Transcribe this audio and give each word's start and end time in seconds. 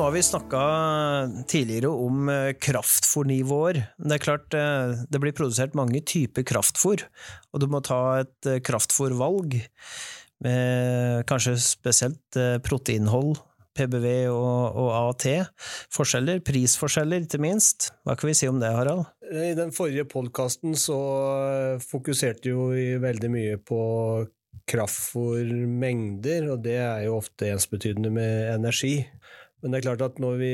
nå 0.00 0.06
har 0.06 0.14
vi 0.14 0.22
snakka 0.24 0.60
tidligere 1.44 1.88
om 1.92 2.28
kraftfornivåer. 2.64 3.82
Det 4.00 4.14
er 4.16 4.22
klart 4.22 4.54
eh, 4.56 4.94
det 5.12 5.20
blir 5.20 5.34
produsert 5.36 5.76
mange 5.76 6.00
typer 6.08 6.46
kraftfôr, 6.48 7.02
og 7.52 7.60
du 7.60 7.66
må 7.68 7.82
ta 7.84 7.98
et 8.22 8.48
eh, 8.48 8.62
kraftfôrvalg 8.64 9.58
med 10.40 11.26
kanskje 11.28 11.52
spesielt 11.60 12.40
proteininnhold, 12.64 13.42
PBV 13.76 14.08
og, 14.32 14.80
og, 14.80 14.90
AT. 15.02 15.26
Forskjeller, 15.92 16.40
prisforskjeller 16.48 17.28
ikke 17.28 17.42
minst. 17.44 17.90
Hva 18.08 18.16
kan 18.16 18.32
vi 18.32 18.38
si 18.40 18.48
om 18.48 18.56
det, 18.62 18.72
Harald? 18.72 19.04
I 19.28 19.52
den 19.58 19.76
forrige 19.76 20.08
podkasten 20.08 20.80
så 20.80 20.96
fokuserte 21.84 22.54
jo 22.54 22.70
vi 22.72 22.94
veldig 23.04 23.34
mye 23.36 23.60
på 23.60 23.82
kraftfôrmengder, 24.70 26.48
og 26.54 26.64
det 26.64 26.78
er 26.80 27.04
jo 27.04 27.18
ofte 27.18 27.52
ensbetydende 27.52 28.16
med 28.16 28.54
energi. 28.54 28.94
Men 29.60 29.72
det 29.72 29.80
er 29.80 29.88
klart 29.90 30.04
at 30.06 30.20
når 30.22 30.38
vi 30.40 30.52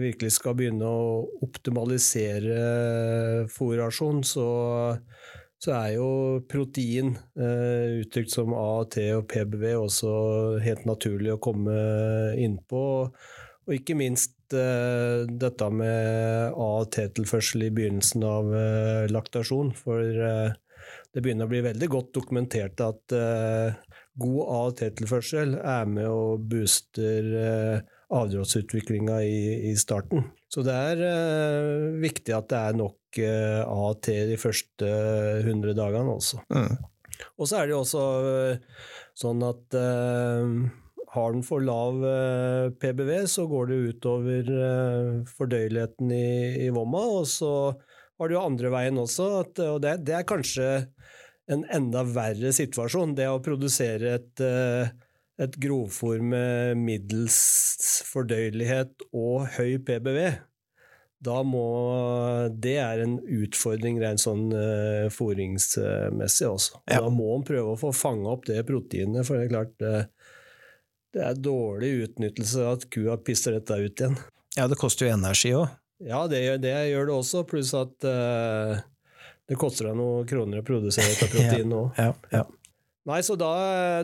virkelig 0.00 0.32
skal 0.34 0.56
begynne 0.58 0.86
å 0.86 1.26
optimalisere 1.46 3.44
fòrrasjon, 3.50 4.24
så, 4.26 4.46
så, 5.62 5.74
er 5.76 5.92
jo 5.94 6.08
protein, 6.50 7.14
eh, 7.38 8.00
uttrykt 8.02 8.34
som 8.34 8.54
AT 8.56 8.98
og 9.14 9.28
PBV, 9.30 9.68
også 9.78 10.14
helt 10.64 10.82
naturlig 10.90 11.36
å 11.36 11.42
komme 11.42 11.76
innpå. 12.42 12.82
Og 13.68 13.76
ikke 13.76 13.94
minst 13.94 14.34
eh, 14.56 15.30
dette 15.30 15.70
med 15.70 16.58
AT-tilførsel 16.58 17.68
i 17.68 17.70
begynnelsen 17.76 18.26
av 18.26 18.50
eh, 18.50 19.06
laktasjon. 19.14 19.70
For 19.78 20.02
eh, 20.02 20.58
det 21.14 21.22
begynner 21.22 21.46
å 21.46 21.54
bli 21.54 21.62
veldig 21.68 21.90
godt 21.94 22.10
dokumentert 22.18 22.82
at 22.82 23.14
eh, 23.14 23.78
god 24.18 24.74
T-tilførsel 24.80 25.54
er 25.62 25.86
med 25.86 26.10
og 26.10 26.50
booster 26.50 27.30
eh, 28.10 29.24
i, 29.24 29.70
i, 29.70 29.76
starten. 29.76 30.24
Så 30.50 30.64
det 30.66 30.74
er 30.74 31.02
uh, 31.04 32.00
viktig 32.02 32.34
at 32.34 32.48
det 32.50 32.58
er 32.58 32.78
nok 32.78 33.20
uh, 33.22 33.90
AT 33.90 34.10
de 34.30 34.38
første 34.40 34.90
100 35.44 35.76
dagene 35.78 36.16
også. 36.16 36.42
Mm. 36.50 36.76
Og 37.38 37.48
så 37.48 37.60
er 37.60 37.68
det 37.68 37.74
jo 37.74 37.82
også 37.84 38.04
uh, 38.24 38.84
sånn 39.14 39.42
at 39.44 39.76
har 41.10 41.32
den 41.34 41.42
for 41.42 41.60
lav 41.60 41.98
PBV, 42.78 43.10
så 43.26 43.44
går 43.50 43.66
det 43.66 43.78
utover 43.90 44.50
fordøyeligheten 45.26 46.12
i, 46.14 46.30
i 46.62 46.68
vomma, 46.72 47.02
og 47.18 47.26
så 47.28 47.50
har 47.74 48.30
du 48.30 48.36
jo 48.36 48.44
andre 48.46 48.70
veien 48.70 49.00
også, 49.02 49.26
at, 49.42 49.60
og 49.66 49.80
det, 49.82 49.96
det, 50.06 50.14
er 50.20 50.28
kanskje 50.28 50.68
en 51.50 51.66
enda 51.74 52.04
verre 52.06 52.54
situasjon. 52.54 53.16
Det 53.18 53.26
å 53.26 53.42
produsere 53.42 54.14
et 54.20 54.44
et 55.40 55.56
grovfòr 55.62 56.20
med 56.24 56.78
middels 56.80 57.40
fordøyelighet 58.10 59.06
og 59.16 59.48
høy 59.56 59.78
PBV, 59.86 60.20
da 61.20 61.42
må 61.44 61.64
Det 62.64 62.78
er 62.80 63.02
en 63.04 63.18
utfordring 63.20 63.98
rent 64.00 64.22
sånn 64.22 64.46
uh, 64.54 65.08
fôringsmessig 65.12 66.48
også. 66.48 66.80
Ja. 66.88 67.02
Da 67.02 67.10
må 67.12 67.34
man 67.34 67.44
prøve 67.44 67.74
å 67.74 67.80
få 67.80 67.92
fanga 67.92 68.32
opp 68.32 68.46
det 68.48 68.62
proteinet, 68.68 69.26
for 69.28 69.36
det 69.36 69.48
er 69.48 69.52
klart 69.52 69.84
uh, 69.84 70.30
det 71.12 71.24
er 71.26 71.42
dårlig 71.42 71.90
utnyttelse 72.06 72.64
at 72.70 72.86
kua 72.94 73.18
pisser 73.20 73.58
dette 73.58 73.76
ut 73.76 74.00
igjen. 74.00 74.16
Ja, 74.56 74.68
det 74.70 74.78
koster 74.80 75.08
jo 75.08 75.16
energi 75.18 75.52
òg. 75.58 75.68
Ja, 76.00 76.22
det, 76.30 76.40
det, 76.64 76.72
gjør 76.88 77.10
det 77.10 77.16
også, 77.18 77.44
pluss 77.48 77.74
at 77.76 78.08
uh, 78.08 78.80
det 79.50 79.58
koster 79.60 79.90
deg 79.90 80.00
noen 80.00 80.28
kroner 80.30 80.62
å 80.62 80.66
produsere 80.66 81.12
dette 81.12 81.28
proteinet 81.34 81.76
òg. 81.76 82.00
ja, 82.00 82.14
ja, 82.32 82.40
ja. 82.40 82.46
Nei, 83.08 83.22
så 83.24 83.32
da, 83.40 83.50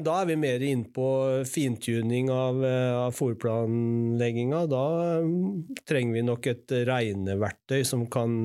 da, 0.01 0.15
er 0.23 0.29
vi 0.31 0.39
mer 0.41 0.63
inne 0.65 0.89
på 0.89 1.09
fintuning 1.45 2.31
av, 2.33 2.63
av 2.65 3.13
fòrplanlegginga. 3.15 4.63
Da 4.73 4.85
mm, 5.21 5.83
trenger 5.85 6.17
vi 6.17 6.25
nok 6.25 6.49
et 6.49 6.77
regneverktøy 6.89 7.85
som 7.85 8.07
kan, 8.09 8.39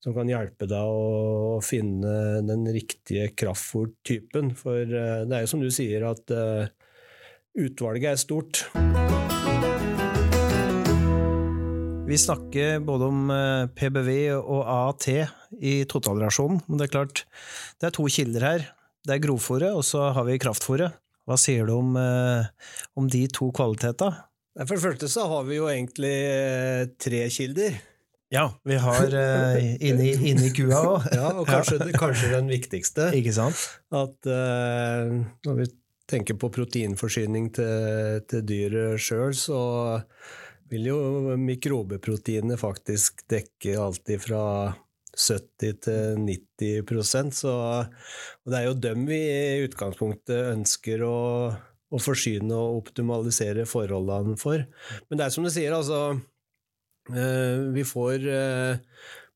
som 0.00 0.16
kan 0.16 0.32
hjelpe 0.32 0.64
deg 0.70 0.80
å, 0.80 1.60
finne 1.60 2.40
den 2.48 2.64
riktige 2.72 3.28
kraftfòrtypen. 3.36 4.54
For 4.56 4.80
eh, 4.80 5.26
det 5.28 5.36
er 5.36 5.44
jo 5.44 5.52
som 5.52 5.60
du 5.60 5.68
sier, 5.74 6.08
at 6.08 6.32
utvalget 7.60 8.14
er 8.14 8.20
stort. 8.24 8.64
Vi 12.10 12.16
snakker 12.18 12.80
både 12.82 13.06
om 13.06 13.28
eh, 13.30 13.68
PBV 13.70 14.08
og 14.40 14.64
AAT 14.66 15.04
i 15.62 15.74
totalrasjonen, 15.86 16.58
men 16.66 16.80
det 16.80 16.88
er 16.88 16.94
klart 16.96 17.20
det 17.78 17.86
er 17.86 17.94
to 17.94 18.08
kilder 18.10 18.46
her. 18.48 18.64
Det 19.06 19.16
er 19.16 19.22
grovfòret, 19.24 19.72
og 19.72 19.84
så 19.86 20.10
har 20.14 20.26
vi 20.28 20.40
kraftfòret. 20.40 20.98
Hva 21.28 21.36
sier 21.38 21.68
du 21.68 21.76
om, 21.76 21.94
eh, 21.96 22.48
om 22.98 23.06
de 23.08 23.22
to 23.30 23.50
kvalitetene? 23.54 24.26
For 24.58 24.74
det 24.74 24.82
første 24.82 25.08
så 25.08 25.28
har 25.30 25.46
vi 25.46 25.60
jo 25.60 25.68
egentlig 25.70 26.16
eh, 26.26 26.88
tre 27.00 27.22
kilder. 27.32 27.78
Ja, 28.30 28.44
vi 28.62 28.76
har 28.78 29.14
uh, 29.18 29.56
inni, 29.82 30.12
inni 30.30 30.52
kua 30.54 30.82
òg. 30.86 31.06
ja, 31.16 31.32
og 31.34 31.48
kanskje, 31.48 31.80
kanskje, 31.98 32.30
den 32.36 32.50
viktigste. 32.50 33.08
Ikke 33.18 33.34
sant? 33.34 33.58
At 33.90 34.28
uh, 34.30 35.16
når 35.46 35.56
vi 35.58 35.66
tenker 36.10 36.38
på 36.38 36.50
proteinforsyning 36.54 37.48
til, 37.58 38.22
til 38.30 38.44
dyret 38.46 39.02
sjøl, 39.02 39.34
så 39.34 39.60
vil 40.70 40.86
jo 40.92 41.00
mikrobeproteinet 41.38 42.58
faktisk 42.60 43.24
dekke 43.30 43.74
alt 43.82 44.14
ifra 44.14 44.44
70-90% 45.20 47.36
så 47.36 47.54
og 47.54 48.50
Det 48.50 48.58
er 48.58 48.64
jo 48.66 48.82
dem 48.86 49.00
vi 49.08 49.20
i 49.20 49.64
utgangspunktet 49.66 50.40
ønsker 50.54 50.98
å, 51.06 51.18
å 51.90 51.98
forsyne 52.00 52.54
og 52.56 52.76
optimalisere 52.84 53.64
forholdene 53.68 54.36
for. 54.40 54.58
Men 55.08 55.18
det 55.20 55.24
er 55.26 55.30
som 55.34 55.44
du 55.46 55.50
sier, 55.52 55.72
altså 55.76 56.00
eh, 57.12 57.56
Vi 57.76 57.84
får 57.86 58.16
eh, 58.30 58.74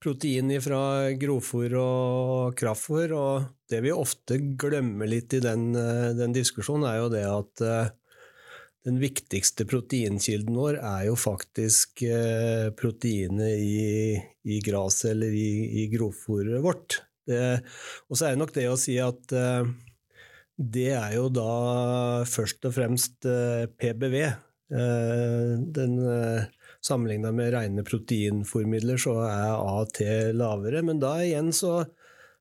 protein 0.05 0.61
fra 0.65 0.83
grovfòr 1.21 1.71
og 1.81 2.57
kraftfòr, 2.61 3.09
og 3.17 3.35
det 3.71 3.81
vi 3.85 3.91
ofte 3.95 4.35
glemmer 4.61 5.07
litt 5.11 5.31
i 5.37 5.45
den, 5.45 5.63
eh, 5.77 6.17
den 6.17 6.33
diskusjonen, 6.37 6.87
er 6.91 6.97
jo 7.03 7.09
det 7.13 7.27
at 7.29 7.55
den 8.85 9.01
viktigste 9.01 9.65
proteinkilden 9.69 10.57
vår 10.59 10.77
er 10.77 11.07
jo 11.09 11.17
faktisk 11.17 12.03
eh, 12.05 12.69
proteinet 12.77 13.57
i, 13.57 14.19
i 14.45 14.61
gresset 14.65 15.15
eller 15.15 15.33
i, 15.33 15.85
i 15.85 15.87
grovfòret 15.93 16.61
vårt. 16.65 17.01
Og 17.25 18.19
så 18.19 18.27
er 18.27 18.35
det 18.35 18.43
nok 18.43 18.53
det 18.53 18.67
å 18.69 18.77
si 18.81 18.99
at 19.01 19.33
eh, 19.33 19.71
det 20.55 20.91
er 20.93 21.15
jo 21.17 21.31
da 21.33 22.25
først 22.29 22.69
og 22.69 22.77
fremst 22.77 23.25
eh, 23.29 23.65
PBV. 23.73 24.19
Den 24.75 25.99
Sammenligna 26.85 27.31
med 27.37 27.53
rene 27.53 27.83
proteinformidler 27.87 28.99
så 29.01 29.13
er 29.25 29.53
AT 29.61 30.01
lavere, 30.37 30.81
men 30.85 30.99
da 31.01 31.13
igjen 31.23 31.53
så 31.55 31.85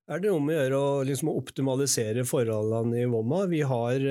er 0.09 0.23
det 0.23 0.31
om 0.31 0.47
å 0.49 0.55
gjøre 0.55 0.79
å 0.79 1.03
liksom 1.07 1.29
optimalisere 1.31 2.25
forholdene 2.27 3.03
i 3.03 3.09
vomma. 3.11 3.43
Vi 3.51 3.61
har 3.67 4.07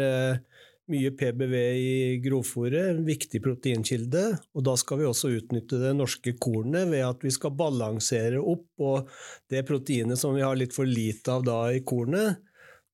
mye 0.91 1.13
PBV 1.15 1.55
i 1.79 1.93
grovfòret, 2.25 2.89
en 2.91 3.05
viktig 3.07 3.41
proteinkilde. 3.45 4.25
Og 4.57 4.65
da 4.67 4.75
skal 4.81 5.01
vi 5.01 5.09
også 5.09 5.31
utnytte 5.37 5.79
det 5.83 5.93
norske 5.97 6.35
kornet 6.43 6.91
ved 6.91 7.05
at 7.07 7.23
vi 7.25 7.33
skal 7.35 7.55
balansere 7.57 8.41
opp. 8.41 8.67
Og 8.83 9.11
det 9.53 9.65
proteinet 9.69 10.21
som 10.21 10.35
vi 10.37 10.45
har 10.45 10.59
litt 10.59 10.75
for 10.77 10.89
lite 10.89 11.37
av 11.37 11.47
da 11.47 11.61
i 11.73 11.85
kornet, 11.87 12.43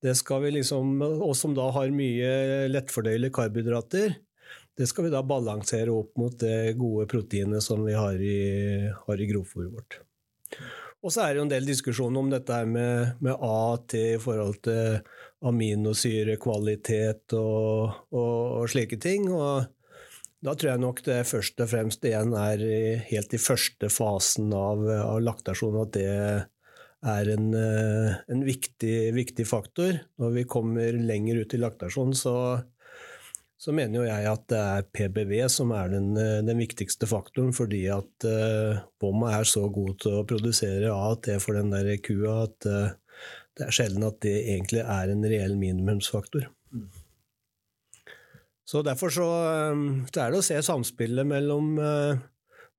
det 0.05 0.15
skal 0.15 0.45
vi 0.45 0.55
liksom, 0.61 1.01
og 1.03 1.35
som 1.35 1.57
da 1.57 1.71
har 1.75 1.91
mye 1.91 2.69
lettfordøyelige 2.71 3.35
karbohydrater, 3.35 4.15
det 4.79 4.87
skal 4.87 5.09
vi 5.09 5.11
da 5.11 5.25
balansere 5.27 5.91
opp 5.91 6.13
mot 6.21 6.37
det 6.39 6.77
gode 6.79 7.09
proteinet 7.11 7.65
som 7.65 7.83
vi 7.83 7.97
har 7.99 8.21
i, 8.23 8.43
har 8.95 9.19
i 9.19 9.27
grovfòret 9.27 9.73
vårt. 9.75 9.99
Og 11.03 11.15
så 11.15 11.23
er 11.23 11.33
det 11.33 11.41
jo 11.41 11.47
en 11.47 11.51
del 11.51 11.67
diskusjon 11.67 12.17
om 12.19 12.31
dette 12.31 12.59
med, 12.67 13.19
med 13.23 13.35
AT 13.35 13.95
i 13.99 14.21
forhold 14.23 14.61
til 14.67 14.99
aminosyrekvalitet 15.47 17.35
og, 17.39 17.99
og, 18.11 18.39
og, 18.61 18.65
slike 18.71 18.99
ting. 19.03 19.29
Og 19.31 19.69
da 20.45 20.55
tror 20.55 20.73
jeg 20.73 20.83
nok 20.83 21.03
det 21.07 21.19
først 21.29 21.63
og 21.63 21.71
fremst 21.73 22.07
igjen 22.07 22.35
er 22.39 22.63
helt 23.11 23.35
i 23.35 23.43
første 23.43 23.91
fasen 23.93 24.53
av, 24.55 24.85
av 24.87 25.21
laktasjon 25.23 25.83
at 25.83 25.95
det 25.97 26.09
er 27.07 27.31
en, 27.31 27.53
en 27.55 28.43
viktig, 28.43 28.97
viktig, 29.15 29.47
faktor. 29.47 30.01
Når 30.19 30.35
vi 30.35 30.49
kommer 30.51 30.99
lenger 30.99 31.45
ut 31.45 31.55
i 31.55 31.61
laktasjon, 31.63 32.15
så, 32.19 32.35
så 33.55 33.75
mener 33.75 34.01
jo 34.01 34.09
jeg 34.09 34.27
at 34.27 34.47
det 34.51 34.63
er 34.63 34.89
PBV 34.95 35.35
som 35.55 35.75
er 35.79 35.93
den, 35.95 36.11
den 36.19 36.59
viktigste 36.59 37.07
faktoren, 37.07 37.55
fordi 37.55 37.85
at 37.95 38.27
uh, 38.27 38.83
Bomma 38.99 39.37
er 39.39 39.47
så 39.47 39.69
god 39.71 39.95
til 40.03 40.19
å 40.19 40.27
produsere 40.27 40.91
AT 40.91 41.31
for 41.39 41.59
den 41.59 41.71
der 41.75 41.95
kua 42.03 42.41
at 42.49 42.67
uh, 42.67 42.97
det 43.59 43.67
er 43.67 43.75
sjelden 43.75 44.07
at 44.07 44.21
det 44.23 44.37
egentlig 44.55 44.83
er 44.85 45.13
en 45.13 45.27
reell 45.27 45.57
minimumsfaktor. 45.59 46.49
Så 48.69 48.83
Derfor 48.85 49.11
så, 49.11 49.27
um, 49.73 50.05
så 50.13 50.27
er 50.27 50.33
det 50.33 50.43
å 50.43 50.45
se 50.45 50.59
samspillet 50.63 51.27
mellom, 51.27 51.71
uh, 51.81 52.21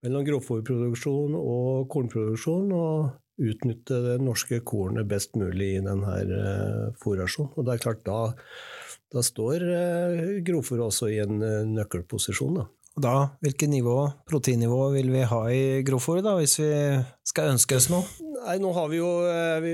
mellom 0.05 0.25
grovfòrproduksjon 0.27 1.33
og 1.39 1.87
kornproduksjon, 1.91 2.69
og 2.77 3.39
utnytte 3.39 3.97
det 4.03 4.17
norske 4.21 4.59
kornet 4.67 5.07
best 5.09 5.33
mulig 5.39 5.71
i 5.79 5.83
denne 5.83 6.17
uh, 6.29 6.89
fòrrasjonen. 7.01 7.55
Og 7.57 7.65
det 7.65 7.75
er 7.75 7.83
klart, 7.87 8.03
da, 8.05 8.19
da 9.09 9.25
står 9.25 9.65
uh, 9.65 10.35
grovfòr 10.45 10.85
også 10.91 11.09
i 11.09 11.23
en 11.25 11.41
nøkkelposisjon. 11.73 12.61
da. 12.61 12.69
Da, 12.99 13.15
hvilket 13.41 13.71
nivå, 13.71 13.97
proteinnivå 14.29 14.89
vil 14.93 15.09
vi 15.13 15.25
ha 15.25 15.43
i 15.53 15.61
grovfòret, 15.87 16.29
hvis 16.37 16.59
vi 16.61 16.71
skal 17.31 17.55
ønske 17.55 17.77
oss 17.79 17.89
noe? 17.89 18.28
Nei, 18.39 18.57
nå 18.62 18.71
har 18.75 18.89
vi 18.91 19.00
jo 19.00 19.09
eh, 19.27 19.68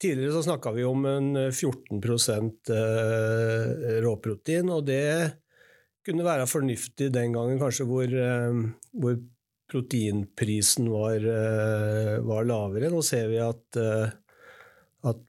Tidligere 0.00 0.34
så 0.34 0.42
snakka 0.46 0.72
vi 0.76 0.84
om 0.86 1.06
en 1.08 1.30
14 1.52 2.00
eh, 2.74 4.00
råprotein, 4.04 4.70
og 4.72 4.86
det 4.86 5.06
kunne 6.06 6.26
være 6.26 6.48
fornuftig 6.50 7.12
den 7.14 7.34
gangen 7.36 7.60
kanskje 7.60 7.86
hvor, 7.88 8.06
eh, 8.06 8.58
hvor 8.92 9.18
proteinprisen 9.72 10.90
var, 10.92 11.24
var, 12.28 12.44
lavere. 12.44 12.90
Nå 12.92 12.98
ser 13.06 13.30
vi 13.30 13.38
at, 13.40 13.78
at 15.08 15.22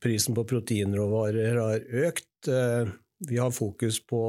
prisen 0.00 0.38
på 0.38 0.46
proteinråvarer 0.48 1.58
har 1.60 1.84
økt. 2.06 2.48
Vi 3.28 3.36
har 3.36 3.52
fokus 3.52 3.98
på 4.08 4.22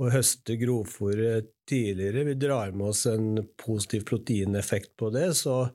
å 0.00 0.08
høste 0.14 0.56
grovfòret 0.56 1.52
tidligere. 1.68 2.24
Vi 2.30 2.38
drar 2.40 2.72
med 2.72 2.94
oss 2.94 3.04
en 3.10 3.42
positiv 3.60 4.06
proteineffekt 4.08 4.94
på 4.96 5.12
det, 5.12 5.34
så 5.36 5.66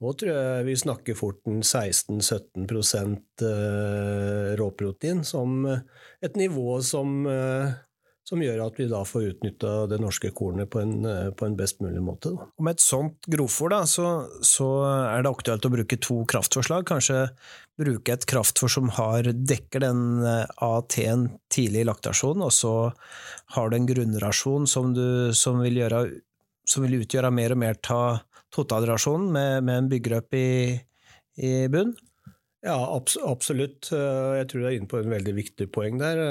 nå 0.00 0.14
tror 0.16 0.32
jeg 0.32 0.66
vi 0.68 0.78
snakker 0.80 1.18
fort 1.18 1.42
en 1.50 1.60
16-17 1.60 3.18
eh, 3.44 4.50
råprotein 4.60 5.22
som 5.28 5.66
et 5.68 6.38
nivå 6.40 6.80
som 6.84 7.22
eh, 7.28 7.78
som 8.30 8.42
gjør 8.42 8.60
at 8.62 8.76
vi 8.78 8.86
da 8.90 9.00
får 9.06 9.24
utnytta 9.32 9.70
det 9.90 9.98
norske 10.02 10.30
kornet 10.36 10.70
på 10.70 10.78
en, 10.82 10.92
eh, 11.08 11.30
på 11.34 11.48
en 11.48 11.56
best 11.58 11.80
mulig 11.82 12.02
måte. 12.04 12.30
Da. 12.36 12.46
Med 12.62 12.78
et 12.78 12.84
sånt 12.84 13.26
grovfòr 13.30 13.74
så, 13.90 14.06
så, 14.46 14.68
er 15.10 15.24
det 15.24 15.32
aktuelt 15.32 15.66
å 15.66 15.72
bruke 15.72 15.98
to 15.98 16.20
kraftforslag. 16.30 16.86
Kanskje 16.86 17.24
bruke 17.80 18.14
et 18.14 18.26
kraftfòr 18.30 18.70
som 18.70 18.92
har, 19.00 19.26
dekker 19.34 19.82
den 19.82 20.22
eh, 20.22 20.46
AT-en 20.62 21.26
tidlig 21.50 21.82
i 21.82 21.90
laktasjonen, 21.90 22.46
og 22.46 22.54
så 22.54 22.74
har 23.56 23.70
du 23.70 23.78
en 23.78 23.90
grunnrasjon 23.90 24.70
som, 24.70 24.94
du, 24.94 25.34
som, 25.34 25.58
vil, 25.64 25.82
gjøre, 25.82 26.04
som 26.68 26.86
vil, 26.86 27.00
utgjøre 27.02 27.34
mer 27.34 27.56
og 27.56 27.62
mer 27.64 27.82
av 27.96 28.22
totalrasjonen, 28.54 29.30
med, 29.34 29.66
med 29.66 29.82
en 29.82 29.90
byggrøp 29.92 30.38
i, 30.38 30.48
i 31.40 31.52
bunn? 31.72 31.94
Ja, 32.66 32.76
absolutt. 32.96 33.88
Eh, 33.96 34.32
jeg 34.40 34.50
tror 34.50 34.64
du 34.64 34.68
er 34.68 34.76
inne 34.78 34.90
på 34.90 35.00
en 35.00 35.14
veldig 35.14 35.36
viktig 35.38 35.70
poeng 35.72 36.00
der 36.00 36.24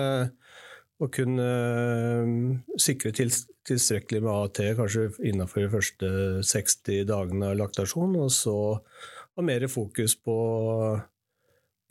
å 1.00 1.08
kunne 1.08 1.46
sikre 2.76 3.14
sikre 3.16 3.48
tilstrekkelig 3.70 4.24
med 4.26 4.34
AT 4.34 4.60
kanskje 4.80 5.06
innenfor 5.30 5.64
de 5.64 5.72
første 5.74 6.10
60 6.48 7.06
dagene 7.10 7.52
av 7.52 7.60
laktasjon, 7.60 8.18
og 8.20 8.32
så 8.34 8.58
ha 8.80 9.46
mer 9.46 9.66
fokus 9.72 10.16
på, 10.20 10.38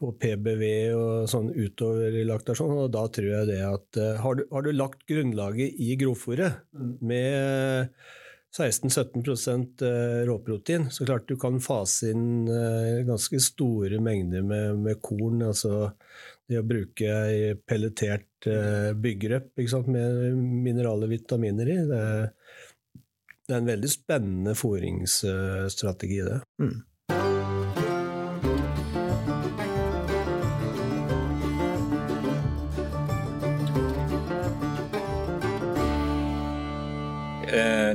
på 0.00 0.12
PBV 0.22 0.64
og 0.96 1.28
sånn 1.30 1.50
utover 1.54 2.16
i 2.18 2.26
laktasjon. 2.28 2.74
Og 2.84 2.92
da 2.94 3.06
tror 3.12 3.30
jeg 3.30 3.50
det 3.52 3.60
at 3.66 4.00
eh, 4.00 4.16
har 4.22 4.40
du, 4.40 4.46
har 4.52 4.66
du 4.66 4.72
lagt 4.74 5.06
grunnlaget 5.10 5.78
i 5.78 5.94
grovfòret 6.00 6.64
med 7.00 7.94
16-17 8.56 9.84
eh, 9.84 10.22
råprotein, 10.26 10.88
så 10.90 11.06
klart 11.06 11.28
du 11.28 11.36
kan 11.40 11.60
fase 11.60 12.12
inn 12.14 12.48
ganske 13.06 13.40
store 13.44 14.00
mengder 14.02 14.42
med, 14.42 14.78
med 14.86 15.02
korn. 15.04 15.42
altså 15.42 15.90
det 16.48 16.62
å 16.62 16.64
bruke 16.64 17.12
pelletert 17.68 18.46
byggrøp 18.96 19.50
byggrep 19.58 19.90
med 19.92 20.38
mineraler 20.64 21.04
og 21.04 21.12
vitaminer 21.12 21.68
i, 21.68 21.76
det, 21.90 22.04
det, 23.44 23.52
er 23.52 23.58
en 23.58 23.68
veldig 23.68 23.90
spennende 23.92 24.54
fôringsstrategi, 24.56 26.22
det. 26.24 26.38
Mm. 26.62 26.78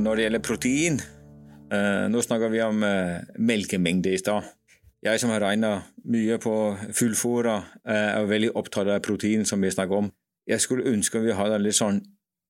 Når 0.04 0.16
det 0.16 0.26
gjelder 0.28 0.44
protein, 0.44 1.00
eh, 1.72 2.06
nå 2.12 2.22
snakker 2.22 2.52
vi 2.52 2.62
om 2.66 2.84
melkemengde 3.40 4.14
i 4.14 4.20
stad. 4.22 4.52
Jeg 5.04 5.20
som 5.20 5.34
har 5.34 5.42
regna 5.44 5.82
mye 6.08 6.38
på 6.40 6.54
fullfôra, 6.96 7.58
eh, 7.86 8.20
er 8.20 8.26
veldig 8.26 8.54
opptatt 8.56 8.88
av 8.88 9.02
protein, 9.02 9.46
som 9.46 9.62
vi 9.62 9.72
snakker 9.72 9.98
om. 9.98 10.12
Jeg 10.48 10.62
skulle 10.62 10.88
ønske 10.88 11.20
vi 11.20 11.36
hadde 11.36 11.60
litt 11.60 11.76
sånn 11.76 12.02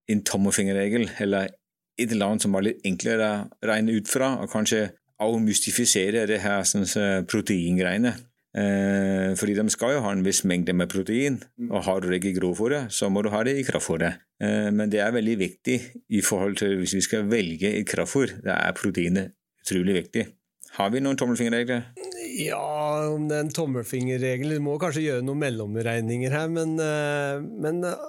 en 0.09 0.21
tommefingerregel, 0.21 1.09
eller 1.19 1.49
et 1.97 2.11
eller 2.11 2.25
annet 2.25 2.41
som 2.41 2.51
var 2.51 2.61
litt 2.61 2.81
enklere 2.85 3.49
å 3.49 3.67
regne 3.67 3.95
ut 3.97 4.07
fra, 4.07 4.37
og 4.41 4.51
kanskje 4.51 4.91
avmystifisere 5.19 6.27
det 6.27 6.41
her 6.41 6.61
sånn, 6.63 7.25
proteingreiene. 7.25 8.13
Eh, 8.53 9.31
fordi 9.39 9.55
de 9.57 9.65
skal 9.73 9.95
jo 9.95 10.03
ha 10.05 10.11
en 10.13 10.25
viss 10.25 10.43
mengde 10.45 10.75
med 10.77 10.91
protein, 10.91 11.39
og 11.71 11.87
har 11.87 12.01
du 12.01 12.09
det 12.11 12.19
ikke 12.21 12.33
i 12.33 12.37
grovfòret, 12.37 12.93
så 12.93 13.09
må 13.09 13.23
du 13.25 13.31
ha 13.33 13.41
det 13.47 13.57
i 13.57 13.65
kraftfòret. 13.65 14.21
Eh, 14.43 14.69
men 14.69 14.93
det 14.93 15.01
er 15.01 15.15
veldig 15.15 15.39
viktig 15.41 15.79
i 16.13 16.21
forhold 16.21 16.59
til 16.61 16.77
hvis 16.81 16.95
vi 16.99 17.05
skal 17.07 17.27
velge 17.31 17.73
i 17.79 17.85
kraftfòr. 17.87 18.39
Da 18.45 18.59
er 18.61 18.77
proteinet 18.77 19.33
utrolig 19.63 20.03
viktig. 20.03 20.27
Har 20.73 20.89
vi 20.89 21.03
noen 21.03 21.17
tommelfingerregler? 21.19 21.85
Ja, 22.33 23.09
om 23.13 23.27
det 23.29 23.37
er 23.37 23.45
en 23.45 23.53
tommelfingerregel 23.53 24.55
Du 24.55 24.63
må 24.65 24.79
kanskje 24.81 25.05
gjøre 25.05 25.25
noen 25.25 25.43
mellomregninger 25.43 26.33
her, 26.33 26.49
men, 26.49 26.75
eh, 26.81 27.41
men 27.43 27.83
eh, 27.85 28.07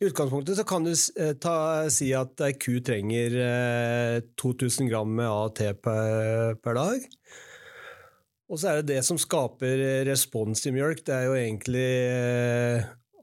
i 0.00 0.08
utgangspunktet 0.08 0.56
så 0.58 0.64
kan 0.68 0.86
du 0.86 0.92
eh, 0.94 1.34
ta, 1.40 1.56
si 1.92 2.08
at 2.16 2.40
ei 2.46 2.54
ku 2.56 2.78
trenger 2.84 3.36
2000 4.40 4.88
gram 4.88 5.12
med 5.20 5.28
AT 5.28 5.60
per, 5.84 6.56
per, 6.64 6.80
dag. 6.80 7.04
Og 8.50 8.60
så 8.60 8.70
er 8.70 8.80
det 8.80 8.92
det 8.92 9.04
som 9.06 9.18
skaper 9.20 10.04
respons 10.08 10.66
i 10.68 10.74
mjølk, 10.74 11.00
det 11.06 11.14
er 11.16 11.28
jo 11.28 11.36
egentlig 11.38 11.92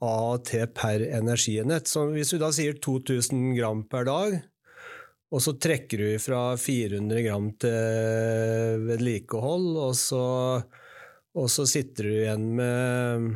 AT 0.02 0.54
per 0.74 1.04
energienhet. 1.06 1.90
Så 1.90 2.08
hvis 2.10 2.34
du 2.34 2.40
da 2.42 2.50
sier 2.56 2.80
2000 2.82 3.52
gram 3.58 3.84
per 3.90 4.08
dag, 4.10 4.40
og 5.32 5.44
så 5.44 5.54
trekker 5.62 6.02
du 6.02 6.10
fra 6.20 6.42
400 6.60 7.22
gram 7.28 7.52
til 7.62 8.88
vedlikehold, 8.90 9.70
og 9.80 9.94
så, 9.96 10.26
og 11.38 11.48
så 11.54 11.68
sitter 11.70 12.10
du 12.10 12.18
igjen 12.18 12.50
med 12.58 13.30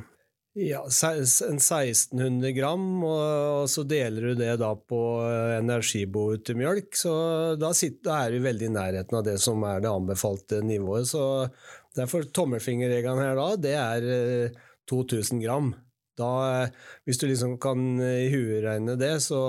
ja, 0.56 0.82
en 0.88 1.60
1600 1.60 2.52
gram, 2.56 2.84
og, 3.04 3.66
så 3.68 3.84
deler 3.84 4.30
du 4.30 4.38
det 4.40 4.54
da 4.62 4.70
på 4.80 5.00
energibehovet 5.58 6.46
til 6.48 6.60
mjølk. 6.62 6.94
Så 6.96 7.16
da, 7.60 7.74
er 7.76 8.32
du 8.32 8.46
veldig 8.46 8.70
i 8.70 8.76
nærheten 8.78 9.20
av 9.20 9.26
det 9.28 9.36
som 9.44 9.66
er 9.68 9.84
det 9.84 9.92
anbefalte 9.92 10.62
nivået. 10.64 11.10
Så 11.12 11.50
derfor 11.98 12.24
tommelfingerregelen 12.32 13.20
her 13.20 13.36
da, 13.36 13.50
det 13.60 13.76
er 13.76 14.08
2000 14.88 15.36
eh, 15.36 15.44
gram. 15.44 15.74
Da, 16.16 16.32
hvis 17.04 17.20
du 17.20 17.28
liksom 17.28 17.58
kan 17.60 18.00
i 18.00 18.30
huet 18.32 18.64
regne 18.64 18.96
det, 19.00 19.18
så 19.26 19.42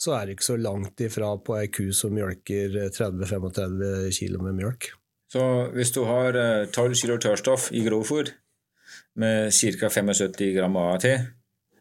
så 0.00 0.14
er 0.16 0.28
det 0.28 0.38
ikke 0.38 0.46
så 0.46 0.56
langt 0.56 1.02
ifra 1.04 1.34
på 1.44 1.58
ei 1.58 1.66
ku 1.68 1.90
som 1.92 2.14
mjølker 2.16 2.72
30-35 2.94 4.14
kg 4.16 4.38
med 4.46 4.54
mjølk. 4.56 4.86
Så 5.30 5.42
hvis 5.74 5.92
du 5.92 6.06
har 6.08 6.38
12 6.72 6.94
kg 7.02 7.18
tørrstoff 7.20 7.66
i 7.76 7.82
grovfôr 7.84 8.30
med 9.20 9.54
ca. 9.54 9.90
75 9.92 10.52
gram 10.56 10.76
AAT, 10.80 11.06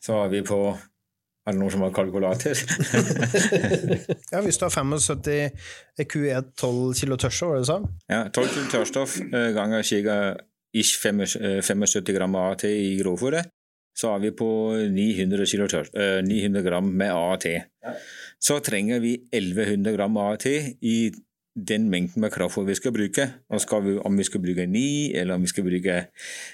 så 0.03 0.23
er 0.23 0.31
vi 0.33 0.43
på 0.45 0.59
er 1.49 1.55
det 1.55 1.61
noen 1.63 1.71
som 1.73 1.81
har 1.81 1.93
kalkulator? 1.95 2.59
ja, 4.33 4.41
hvis 4.45 4.59
du 4.59 4.65
har 4.67 4.73
75 4.75 5.55
EQ1 6.03 6.51
12 6.59 6.99
kilo 6.99 7.17
tørrstoff, 7.17 7.49
var 7.49 7.57
det 7.57 7.63
du 7.63 7.69
sa? 7.71 7.77
Ja, 8.11 8.19
12 8.27 8.49
kilo 8.53 8.65
tørrstoff 8.73 9.15
eh, 9.23 9.49
ganger 9.55 9.87
ca. 9.87 10.19
75 10.69 12.11
gram 12.13 12.35
AAT 12.37 12.67
i 12.69 12.91
grovfòret, 12.99 13.49
så 13.97 14.11
er 14.13 14.21
vi 14.27 14.29
på 14.37 14.49
900, 14.93 15.47
kilo, 15.49 15.65
900 15.65 16.61
gram 16.67 16.91
med 17.01 17.09
AAT. 17.09 17.47
Ja. 17.49 17.95
Så 18.37 18.59
trenger 18.61 19.01
vi 19.01 19.15
1100 19.31 19.95
gram 19.95 20.19
AAT 20.21 20.45
i 20.45 20.97
den 21.55 21.89
mengden 21.89 22.21
med 22.21 22.31
kraftfôr 22.31 22.65
vi 22.67 22.75
skal 22.77 22.93
bruke. 22.95 23.25
Skal 23.57 23.83
vi, 23.85 23.95
om 24.05 24.17
vi 24.17 24.23
skal 24.23 24.41
bruke 24.41 24.65
9 24.65 25.13
eller 25.15 25.35
om 25.35 25.41
vi 25.41 25.47
skal 25.51 25.65
bruke 25.65 25.95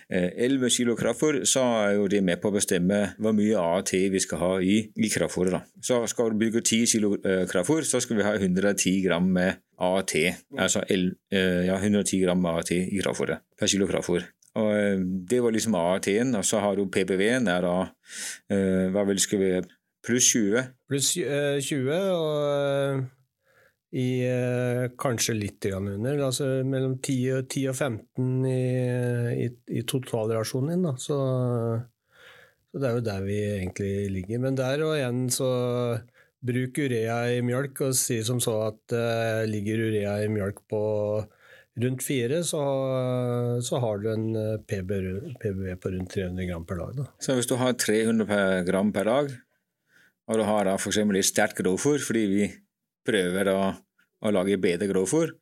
11 0.09 0.69
kilo 0.69 0.95
kraftfôr, 0.95 1.43
så 1.45 1.63
er 1.85 1.91
jo 1.97 2.07
det 2.07 2.23
med 2.23 2.41
på 2.41 2.49
å 2.49 2.55
bestemme 2.55 3.01
hvor 3.19 3.35
mye 3.37 3.59
AAT 3.59 3.91
vi 4.13 4.21
skal 4.23 4.41
ha 4.41 4.53
i, 4.61 4.79
i 4.95 5.11
kraftfôret. 5.11 5.67
Så 5.83 6.01
skal 6.07 6.31
du 6.31 6.39
bruke 6.39 6.63
10 6.63 6.85
kilo 6.95 7.15
kraftfôr, 7.51 7.83
så 7.85 8.01
skal 8.03 8.21
vi 8.21 8.25
ha 8.27 8.33
110 8.37 9.03
gram 9.05 9.27
med 9.27 9.61
AAT. 9.77 10.15
Altså 10.57 10.85
ja, 10.89 11.77
110 11.77 12.23
gram 12.23 12.45
AAT 12.45 12.71
i 12.79 13.03
kraftfôret 13.03 13.45
per 13.59 13.71
kilo 13.71 13.87
kraftfôr. 13.91 14.25
Og 14.55 14.75
øh, 14.75 14.99
Det 15.29 15.43
var 15.43 15.49
liksom 15.49 15.75
AAT-en, 15.75 16.35
og 16.35 16.45
så 16.45 16.59
har 16.59 16.75
du 16.75 16.89
PPV-en 16.89 17.47
er 17.47 17.61
da 17.61 17.75
uh, 18.53 18.85
hva 18.93 19.03
vel 19.07 19.19
skal 19.19 19.41
vi 19.41 19.51
pluss 20.05 20.29
20. 20.31 20.63
Pluss 20.89 21.11
20, 21.13 21.91
og 21.91 23.03
i 23.95 24.07
uh, 24.27 24.89
kanskje 24.99 25.37
litt 25.37 25.67
under, 25.71 26.19
altså 26.27 26.47
mellom 26.67 26.97
10 26.99 27.19
og, 27.37 27.45
10 27.47 27.69
og 27.71 27.77
15 27.77 28.49
i, 28.49 28.63
i, 29.45 29.47
i 29.71 29.83
totalrasjonen 29.87 30.73
din. 30.73 30.83
Da. 30.89 30.95
Så, 30.99 31.19
så, 32.67 32.81
det 32.81 32.89
er 32.89 32.97
jo 32.97 33.05
der 33.05 33.23
vi 33.23 33.39
egentlig 33.53 33.93
ligger. 34.17 34.43
Men 34.43 34.59
der 34.59 34.83
og 34.83 34.97
igjen 34.97 35.29
så 35.31 35.49
bruk 36.45 36.81
urea 36.83 37.21
i 37.37 37.39
mjølk, 37.45 37.85
og 37.87 37.95
si 37.97 38.19
som 38.27 38.43
så 38.43 38.57
at 38.67 38.97
uh, 38.97 39.45
ligger 39.47 39.87
urea 39.87 40.19
i 40.25 40.29
mjølk 40.33 40.59
på 40.69 40.83
rundt 41.85 42.03
fire, 42.07 42.43
så, 42.47 42.59
så, 43.63 43.79
har 43.83 43.97
du 43.99 44.05
en 44.11 44.27
PB, 44.63 44.91
PBV 45.41 45.73
på 45.83 45.91
rundt 45.91 46.13
300 46.15 46.47
gram 46.47 46.67
per 46.67 46.79
dag. 46.79 46.93
Da. 46.99 47.07
Så 47.19 47.35
hvis 47.35 47.49
du 47.51 47.57
har 47.59 47.75
300 47.75 48.61
gram 48.67 48.93
per 48.95 49.09
dag, 49.11 49.33
og 50.25 50.39
du 50.39 50.45
har 50.47 50.67
da 50.67 50.77
f.eks. 50.79 51.01
litt 51.11 51.27
sterkt 51.27 51.59
grovfôr, 51.59 51.99
fordi 52.01 52.23
vi 52.31 52.45
prøver 53.05 53.51
å, 53.53 53.59
å 54.25 54.33
lage 54.33 54.59
bedre 54.61 54.89
grovfôr, 54.89 55.33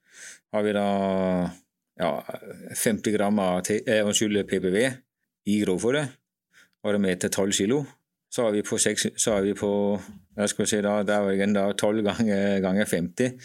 har 0.54 0.66
vi 0.66 0.76
da 0.76 0.88
ja, 2.00 2.12
50 2.76 3.16
gram 3.16 3.40
av 3.42 3.62
eh, 3.72 4.46
PPV 4.50 4.78
i 5.50 5.60
grovfôret, 5.64 6.16
og 6.84 6.92
det 6.92 7.00
er 7.00 7.06
med 7.06 7.22
til 7.22 7.32
12 7.32 7.58
kilo. 7.60 7.84
Så 8.34 8.48
er 8.48 8.56
vi 8.56 8.64
på, 8.66 8.80
6, 8.82 9.12
så 9.22 9.36
er 9.38 9.44
vi 9.46 9.54
på 9.54 9.70
jeg 10.34 10.50
skal 10.50 10.70
si 10.70 10.80
da, 10.82 10.96
der 11.06 11.22
var 11.22 11.36
igjen 11.36 11.54
da 11.54 11.68
12 11.72 12.02
ganger, 12.08 12.60
ganger 12.64 12.90
50. 12.90 13.36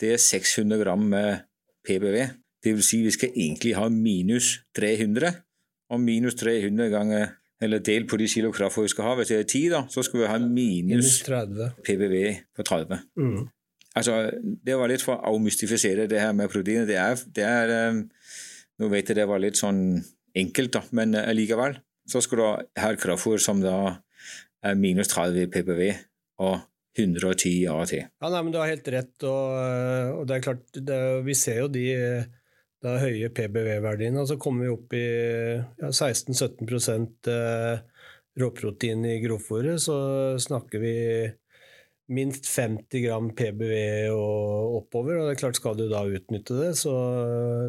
Det 0.00 0.14
er 0.14 0.22
600 0.22 0.80
gram 0.80 1.02
med 1.12 1.42
PPV. 1.84 2.16
Det 2.64 2.72
vil 2.76 2.84
si 2.84 3.02
vi 3.04 3.12
skal 3.12 3.34
egentlig 3.34 3.74
ha 3.76 3.88
minus 3.92 4.54
300. 4.76 5.34
Og 5.92 6.00
minus 6.00 6.38
300 6.40 6.88
ganger 6.92 7.36
eller 7.60 7.82
del 7.84 8.06
på 8.08 8.16
de 8.16 8.28
kilo 8.30 8.52
kraftfôr 8.56 8.86
vi 8.86 8.92
skal 8.94 9.10
ha. 9.10 9.14
Hvis 9.18 9.32
det 9.32 9.38
er 9.38 9.48
10, 9.48 9.64
da, 9.74 9.80
så 9.92 10.04
skal 10.06 10.22
vi 10.22 10.28
ha 10.30 10.38
minus 10.40 11.18
30. 11.26 11.74
PBV 11.84 12.16
på 12.56 12.64
30. 12.64 13.02
Mm. 13.20 13.42
Altså, 13.98 14.30
det 14.38 14.76
var 14.78 14.90
litt 14.90 15.02
for 15.02 15.16
å 15.16 15.34
avmystifisere 15.34 16.06
det 16.10 16.20
her 16.22 16.34
med 16.36 16.50
proteiner. 16.52 16.86
Det 16.86 16.98
er, 17.00 17.22
det 17.34 17.46
er 17.46 17.76
um, 17.90 18.04
Nå 18.80 18.88
vet 18.88 19.10
jeg 19.10 19.18
det 19.18 19.26
var 19.28 19.42
litt 19.42 19.58
sånn 19.60 19.98
enkelt, 20.40 20.72
da, 20.72 20.80
men 20.96 21.18
allikevel. 21.18 21.74
Uh, 21.76 21.86
så 22.10 22.22
skal 22.24 22.40
du 22.40 22.44
ha 22.80 22.92
kraftfôr 22.96 23.42
som 23.42 23.60
da 23.62 23.76
er 24.64 24.78
minus 24.78 25.10
30 25.12 25.50
PPV 25.52 25.82
og 26.40 26.60
110 26.98 27.68
AT. 27.70 27.92
Ja, 27.98 28.30
nei, 28.32 28.42
men 28.42 28.52
Du 28.52 28.58
har 28.58 28.70
helt 28.70 28.88
rett. 28.90 29.14
og, 29.22 29.56
og 30.18 30.24
det 30.28 30.36
er 30.36 30.44
klart, 30.44 30.64
det, 30.74 31.00
Vi 31.26 31.36
ser 31.38 31.62
jo 31.62 31.68
de 31.72 31.86
da 32.80 32.96
høye 33.00 33.30
PBV-verdiene. 33.36 34.22
Og 34.22 34.28
Så 34.30 34.38
kommer 34.40 34.66
vi 34.66 34.74
opp 34.74 34.96
i 34.96 35.06
ja, 35.60 35.90
16-17 35.90 37.30
eh, 37.30 37.82
råprotein 38.40 39.04
i 39.08 39.18
grovfòret. 39.24 39.80
Så 39.84 39.96
snakker 40.42 40.82
vi 40.82 40.94
minst 42.10 42.48
50 42.50 43.04
gram 43.04 43.30
PBV 43.38 44.10
og 44.12 44.76
oppover. 44.80 45.20
og 45.20 45.28
det 45.28 45.36
er 45.36 45.40
klart 45.44 45.58
Skal 45.60 45.78
du 45.78 45.86
da 45.90 46.02
utnytte 46.04 46.58
det, 46.58 46.74
så, 46.80 46.94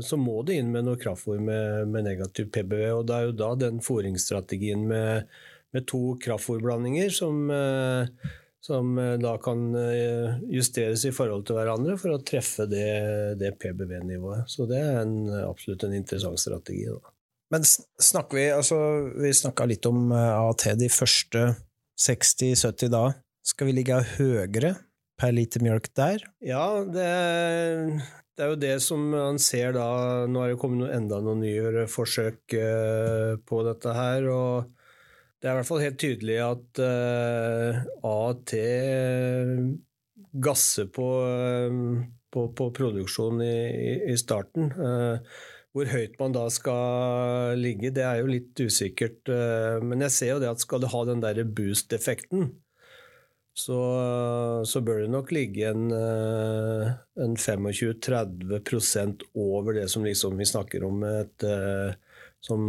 så 0.03 0.17
må 0.17 0.41
du 0.43 0.53
inn 0.55 0.73
med 0.73 0.87
noe 0.87 0.99
kraftfôr 1.01 1.39
med, 1.39 1.87
med, 1.93 2.07
negativ 2.09 2.51
PBV. 2.53 2.83
og 2.97 3.07
Det 3.07 3.17
er 3.17 3.29
jo 3.29 3.39
da 3.43 3.53
den 3.67 3.81
fôringsstrategien 3.85 4.85
med, 4.89 5.31
med 5.75 5.87
to 5.89 6.17
kraftfôrblandinger 6.23 7.13
som 7.13 7.49
eh, 7.53 8.29
som 8.61 8.97
eh, 9.01 9.15
da 9.17 9.37
kan 9.41 9.71
eh, 9.75 10.41
justeres 10.53 11.05
i 11.05 11.13
forhold 11.15 11.47
til 11.47 11.57
hverandre 11.57 11.97
for 11.97 12.13
å 12.13 12.21
treffe 12.21 12.67
det, 12.69 13.39
det 13.41 13.55
PBV-nivået. 13.61 14.45
Så 14.49 14.67
det 14.69 14.77
er 14.77 15.01
en, 15.01 15.15
absolutt 15.47 15.87
en 15.87 15.97
interessant 15.97 16.37
strategi. 16.39 16.85
Da. 16.85 17.13
Men 17.51 17.65
snakker 17.65 18.37
vi 18.37 18.45
altså, 18.53 18.77
Vi 19.17 19.33
snakka 19.35 19.65
litt 19.67 19.85
om 19.89 20.13
AT 20.13 20.69
de 20.79 20.91
første 20.93 21.47
60-70 21.99 22.93
da. 22.93 23.05
Skal 23.45 23.69
vi 23.69 23.75
ligge 23.79 23.99
høyere 24.17 24.75
per 25.21 25.33
liter 25.33 25.63
mjølk 25.65 25.89
der? 25.97 26.25
Ja, 26.45 26.65
det, 26.85 27.07
det, 28.37 28.43
er 28.45 28.51
jo 28.53 28.59
det 28.61 28.75
som 28.85 29.07
man 29.13 29.39
ser 29.41 29.73
da 29.77 29.87
Nå 30.29 30.43
er 30.43 30.53
det 30.53 30.61
kommet 30.61 30.93
enda 30.93 31.21
noen 31.23 31.41
nye 31.45 31.87
forsøk 31.89 32.57
på 33.45 33.63
dette 33.67 33.97
her. 33.97 34.29
og 34.29 34.77
det 35.41 35.49
er 35.49 35.55
i 35.55 35.57
hvert 35.57 35.69
fall 35.71 35.81
helt 35.81 35.97
tydelig 35.97 36.35
at 36.45 36.79
uh, 36.85 37.79
AT 38.05 38.51
gasser 40.45 40.91
på, 40.93 41.07
uh, 41.25 42.03
på, 42.29 42.43
på 42.53 42.67
produksjonen 42.77 43.41
i, 43.47 43.95
i 44.13 44.17
starten. 44.21 44.69
Uh, 44.77 45.17
hvor 45.73 45.89
høyt 45.89 46.19
man 46.19 46.35
da 46.35 46.45
skal 46.53 47.57
ligge, 47.57 47.89
det 47.95 48.03
er 48.05 48.19
jo 48.19 48.27
litt 48.27 48.59
usikkert. 48.59 49.29
Men 49.87 50.03
jeg 50.03 50.11
ser 50.11 50.33
jo 50.33 50.41
det 50.43 50.49
at 50.51 50.59
skal 50.59 50.81
du 50.83 50.89
ha 50.91 51.03
den 51.07 51.21
der 51.23 51.39
boost-effekten, 51.47 52.49
så, 53.53 53.77
så, 54.65 54.81
bør 54.81 55.01
det 55.03 55.11
nok 55.11 55.31
ligge 55.35 55.67
en, 55.69 55.91
en 55.91 57.33
25-30 57.35 59.25
over 59.35 59.75
det 59.75 59.89
som 59.91 60.05
liksom 60.07 60.37
vi 60.39 60.47
snakker 60.47 60.85
om 60.87 61.03
et, 61.03 61.45
som 62.39 62.61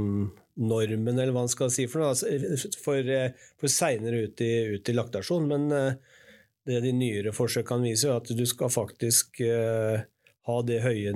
normen, 0.61 1.19
eller 1.19 1.33
hva 1.33 1.45
man 1.47 1.53
skal 1.53 1.71
si 1.73 1.87
for 1.91 2.03
noe, 2.03 2.13
altså, 2.13 2.73
for, 2.83 2.99
eh, 2.99 3.33
for 3.61 3.73
seinere 3.73 4.27
ut, 4.27 4.43
ut, 4.43 4.91
i 4.91 4.97
laktasjon. 4.97 5.49
Men 5.49 5.71
eh, 5.77 6.19
det 6.69 6.83
de 6.85 6.93
nyere 6.97 7.33
forsøkene 7.35 7.89
vise, 7.89 8.11
er 8.11 8.21
at 8.21 8.35
du 8.37 8.45
skal 8.47 8.71
faktisk 8.73 9.41
ha 9.43 10.59
det 10.67 10.83
høye 10.85 11.11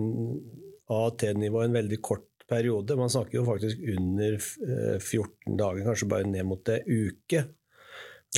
AAT-nivået 0.90 1.68
en 1.68 1.76
veldig 1.76 2.00
kort 2.02 2.26
periode. 2.50 2.96
Man 2.98 3.12
snakker 3.12 3.38
jo 3.38 3.44
faktisk 3.46 3.84
under 3.94 4.38
14 4.40 5.54
dager, 5.58 5.84
kanskje 5.86 6.10
bare 6.10 6.26
ned 6.30 6.48
mot 6.48 6.64
det 6.66 6.80
uke. 6.86 7.44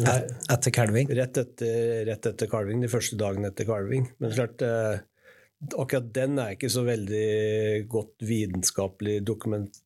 Her, 0.05 0.29
etter 0.53 0.75
kalving? 0.75 1.11
Rett 1.19 1.41
etter, 1.41 2.05
rett 2.07 2.27
etter 2.31 2.51
kalving, 2.51 2.83
de 2.85 2.91
første 2.93 3.19
dagene 3.19 3.51
etter 3.51 3.67
kalving. 3.67 4.07
Men 4.23 4.35
klart, 4.37 4.63
akkurat 5.75 6.13
den 6.15 6.39
er 6.39 6.55
ikke 6.55 6.71
så 6.71 6.85
veldig 6.87 7.89
godt 7.91 8.27
vitenskapelig 8.29 9.21
dokumentert 9.27 9.85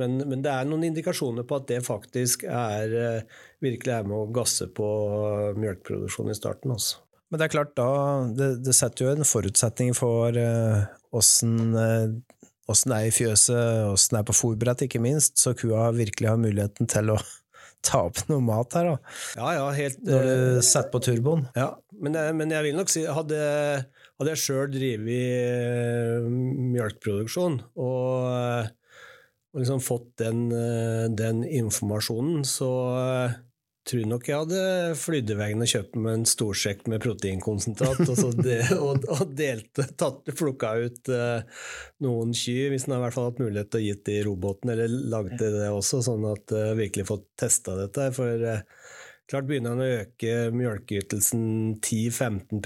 men, 0.00 0.16
men, 0.24 0.40
det 0.40 0.48
er 0.48 0.64
noen 0.64 0.86
indikasjoner 0.88 1.44
på 1.44 1.58
at 1.60 1.66
det 1.68 1.82
faktisk 1.84 2.46
er, 2.48 2.94
eh, 2.96 3.40
virkelig 3.60 3.92
er 3.92 4.06
med 4.08 4.16
å 4.16 4.30
gasse 4.32 4.70
på 4.72 4.86
mjølkeproduksjon 5.60 6.32
i 6.32 6.36
starten. 6.38 6.72
Også. 6.72 6.96
Altså. 6.96 7.06
Men 7.30 7.38
det 7.38 7.44
er 7.44 7.52
klart, 7.52 7.74
da 7.76 7.90
Det, 8.36 8.48
det 8.64 8.74
setter 8.74 9.04
jo 9.04 9.12
en 9.12 9.28
forutsetning 9.28 9.92
for 9.94 10.40
åssen 11.12 11.76
uh, 11.76 12.08
det 12.70 12.94
er 12.94 13.08
i 13.08 13.10
fjøset, 13.10 13.90
åssen 13.90 14.14
det 14.14 14.20
er 14.20 14.26
på 14.28 14.36
forberedt 14.38 14.84
ikke 14.86 15.02
minst, 15.02 15.36
så 15.42 15.52
kua 15.58 15.88
virkelig 15.90 16.28
har 16.30 16.38
muligheten 16.38 16.86
til 16.86 17.10
å 17.10 17.18
ta 17.86 18.04
opp 18.08 18.20
noe 18.30 18.42
mat 18.44 18.76
her. 18.78 18.92
da. 18.92 19.14
Ja, 19.38 19.54
ja, 19.58 19.70
helt... 19.76 20.02
Når 20.06 20.26
du 20.26 20.34
eh, 20.34 20.60
setter 20.66 20.92
på 20.92 21.02
turboen. 21.04 21.46
Ja, 21.58 21.72
men, 22.00 22.18
men 22.38 22.52
jeg 22.54 22.68
vil 22.68 22.78
nok 22.78 22.92
si 22.92 23.02
Hadde, 23.04 23.40
hadde 24.20 24.34
jeg 24.34 24.42
sjøl 24.44 24.70
drevet 24.72 26.28
mjølkeproduksjon 26.30 27.60
og 27.80 28.70
og 29.50 29.62
liksom 29.64 29.80
fått 29.82 30.10
den, 30.22 30.44
eh, 30.54 31.06
den, 31.10 31.42
informasjonen, 31.42 32.44
så 32.46 32.70
tror 33.88 34.06
nok 34.10 34.28
jeg 34.28 34.42
hadde 34.42 34.62
flydd 35.00 35.32
i 35.32 35.36
veien 35.38 35.64
og 35.64 35.70
kjøpt 35.72 35.96
meg 35.98 36.18
en 36.18 36.26
storsekk 36.28 36.86
med 36.92 37.02
proteinkonsentrat 37.04 38.02
og, 38.04 38.40
de, 38.44 38.58
og, 38.86 39.06
og 39.14 39.34
delte, 39.36 39.86
tatt, 39.98 40.28
plukka 40.36 40.74
ut 40.84 41.12
uh, 41.14 41.64
noen 42.04 42.34
kyr, 42.36 42.70
hvis 42.72 42.86
en 42.86 42.96
har 42.96 43.04
hvert 43.06 43.16
fall 43.16 43.30
hatt 43.30 43.42
mulighet 43.42 43.72
til 43.72 43.80
å 43.80 43.84
gi 43.86 43.94
det 44.06 44.16
i 44.18 44.24
roboten, 44.26 44.74
eller 44.74 44.98
lagd 45.14 45.36
det 45.40 45.70
også, 45.70 46.02
sånn 46.06 46.26
at 46.30 46.56
uh, 46.56 46.72
virkelig 46.78 47.08
fått 47.08 47.26
testa 47.40 47.76
dette. 47.78 48.10
For 48.16 48.44
klart 49.30 49.48
begynner 49.48 49.76
han 49.76 49.84
å 49.84 49.92
øke 50.02 50.36
mjølkeytelsen 50.56 51.46
10-15 51.80 52.60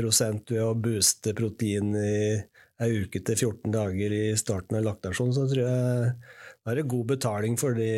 ved 0.51 0.63
å 0.65 0.75
booste 0.75 1.37
protein 1.37 1.95
i 2.01 2.17
ei 2.83 3.05
uke 3.05 3.21
til 3.23 3.39
14 3.39 3.75
dager 3.75 4.15
i 4.15 4.25
starten 4.39 4.81
av 4.81 4.89
laktasjon, 4.89 5.31
så 5.35 5.47
tror 5.51 5.63
jeg 5.63 6.15
da 6.65 6.73
er 6.73 6.81
det 6.81 6.89
god 6.89 7.09
betaling 7.13 7.59
for 7.61 7.77
de, 7.77 7.91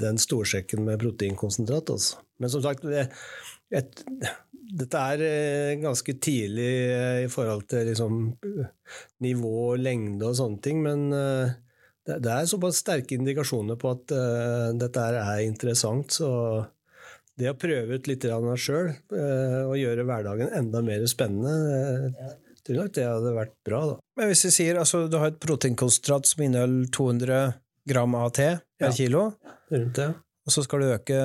den 0.00 0.20
storsekken 0.20 0.84
med 0.84 1.00
proteinkonsentrat. 1.00 1.88
Altså. 1.94 2.20
Men 2.36 2.52
som 2.52 2.60
sagt, 2.64 2.84
det, 2.84 3.06
et, 3.72 4.02
dette 4.74 5.04
er 5.14 5.24
eh, 5.24 5.80
ganske 5.80 6.16
tidlig 6.20 6.70
eh, 6.92 7.22
i 7.24 7.30
forhold 7.32 7.64
til 7.70 7.88
liksom, 7.88 8.20
nivå, 9.24 9.74
lengde 9.80 10.28
og 10.28 10.36
sånne 10.36 10.60
ting, 10.64 10.84
men 10.84 11.08
eh, 11.16 11.56
det, 12.04 12.20
det 12.26 12.32
er 12.34 12.50
såpass 12.50 12.82
sterke 12.84 13.16
indikasjoner 13.16 13.78
på 13.80 13.94
at 13.94 14.12
uh, 14.12 14.70
dette 14.76 15.04
er 15.08 15.38
interessant. 15.46 16.12
Så 16.12 16.28
det 17.40 17.48
å 17.48 17.56
prøve 17.56 17.96
ut 17.96 18.10
litt 18.10 18.26
av 18.28 18.44
sjøl 18.60 18.90
og 18.92 19.72
gjøre 19.80 20.04
hverdagen 20.04 20.52
enda 20.52 20.82
mer 20.84 21.06
spennende 21.08 22.34
tror 22.66 22.80
nok 22.80 22.94
det 22.96 23.06
hadde 23.08 23.32
vært 23.36 23.54
bra, 23.66 23.80
da. 23.92 23.96
Men 24.18 24.30
hvis 24.30 24.44
vi 24.48 24.52
sier 24.58 24.80
altså 24.80 25.04
du 25.10 25.18
har 25.20 25.32
et 25.32 25.40
proteinkonsentrat 25.42 26.28
som 26.28 26.44
inneholder 26.46 26.92
200 26.96 27.40
gram 27.88 28.14
AT 28.20 28.40
per 28.40 28.88
ja. 28.88 28.92
kilo, 28.96 29.24
Rundt 29.72 29.98
det. 29.98 30.10
og 30.46 30.54
så 30.54 30.64
skal 30.64 30.84
du 30.84 30.92
øke 30.94 31.18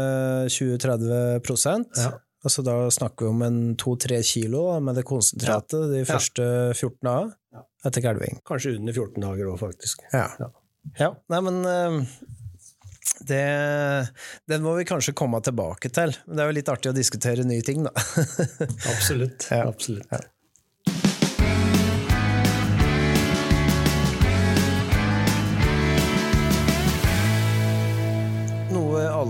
20-30 0.51 1.85
ja. 1.99 2.11
altså 2.43 2.63
Da 2.67 2.75
snakker 2.91 3.27
vi 3.27 3.33
om 3.33 3.45
en 3.47 3.59
2-3 3.79 4.21
kilo 4.27 4.63
med 4.83 4.99
det 4.99 5.05
konsentratet 5.07 5.85
ja. 5.85 5.91
de 5.93 6.05
første 6.07 6.49
14 6.75 6.97
dager 7.07 7.31
ja. 7.55 7.63
etter 7.87 8.05
kalving. 8.05 8.41
Kanskje 8.47 8.75
under 8.79 8.95
14 8.95 9.23
dager 9.23 9.53
òg, 9.53 9.61
faktisk. 9.61 10.03
Ja. 10.11 10.27
ja. 10.99 11.13
Nei, 11.31 11.39
men 11.45 11.63
det, 13.27 13.43
det, 14.47 14.59
må 14.63 14.73
vi 14.77 14.87
kanskje 14.87 15.15
komme 15.17 15.41
tilbake 15.43 15.91
til. 15.93 16.13
Men 16.27 16.37
det 16.37 16.43
er 16.43 16.51
jo 16.51 16.57
litt 16.59 16.71
artig 16.71 16.91
å 16.91 16.95
diskutere 16.95 17.47
nye 17.47 17.63
ting, 17.65 17.83
da. 17.87 17.93
Absolutt. 18.93 19.49
Absolutt. 19.55 20.29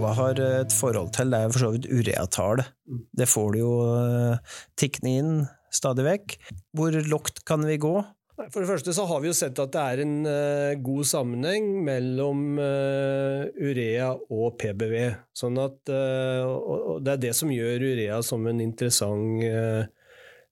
Alle 0.09 0.17
har 0.17 0.39
et 0.63 0.73
forhold 0.73 1.11
til, 1.13 1.29
det 1.29 1.37
er 1.37 1.51
for 1.53 1.61
så 1.61 1.69
vidt 1.75 1.85
ureatall. 1.89 2.63
Mm. 2.89 3.01
Det 3.21 3.27
får 3.29 3.47
du 3.53 3.57
jo 3.61 3.73
uh, 3.85 4.37
tikkende 4.79 5.11
inn 5.21 5.33
stadig 5.73 6.05
vekk. 6.07 6.27
Hvor 6.73 6.91
lågt 7.11 7.37
kan 7.45 7.65
vi 7.67 7.77
gå? 7.81 8.03
For 8.49 8.59
det 8.63 8.69
første 8.69 8.93
så 8.95 9.03
har 9.05 9.19
vi 9.19 9.27
jo 9.27 9.33
sett 9.35 9.59
at 9.59 9.73
det 9.75 9.81
er 9.83 9.99
en 10.05 10.25
uh, 10.25 10.73
god 10.81 11.05
sammenheng 11.05 11.83
mellom 11.85 12.57
uh, 12.57 13.43
urea 13.59 14.13
og 14.15 14.57
PBV. 14.61 15.13
Sånn 15.35 15.57
at, 15.61 15.89
og 15.89 17.01
det 17.05 17.11
er 17.13 17.17
det 17.27 17.33
som 17.37 17.51
gjør 17.53 17.79
urea 17.91 18.21
som 18.25 18.47
en 18.49 18.59
interessant 18.63 19.43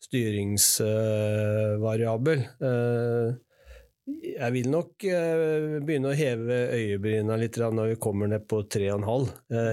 styringsvariabel. 0.08 2.40
Jeg 4.08 4.54
vil 4.56 4.70
nok 4.72 5.04
begynne 5.04 6.14
å 6.14 6.16
heve 6.16 6.60
øyebryna 6.78 7.36
litt 7.40 7.58
når 7.60 7.94
vi 7.94 8.02
kommer 8.02 8.30
ned 8.32 8.46
på 8.48 8.62
3,5. 8.64 9.26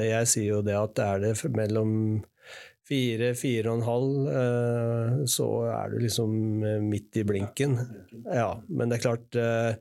jeg 0.02 0.30
sier 0.30 0.48
jo 0.56 0.62
det 0.66 0.74
at 0.74 0.96
det 0.98 1.04
er 1.06 1.22
det 1.22 1.52
mellom 1.54 1.92
Fire, 2.84 3.30
fire 3.32 3.70
og 3.70 3.78
en 3.78 3.86
halv, 3.86 4.26
eh, 4.28 5.24
så 5.30 5.48
er 5.72 5.94
du 5.94 6.02
liksom 6.02 6.34
eh, 6.68 6.82
midt 6.84 7.16
i 7.16 7.24
blinken. 7.24 7.78
Ja, 8.28 8.50
men 8.68 8.90
det 8.90 8.98
er 8.98 9.06
klart 9.06 9.40
eh, 9.40 9.80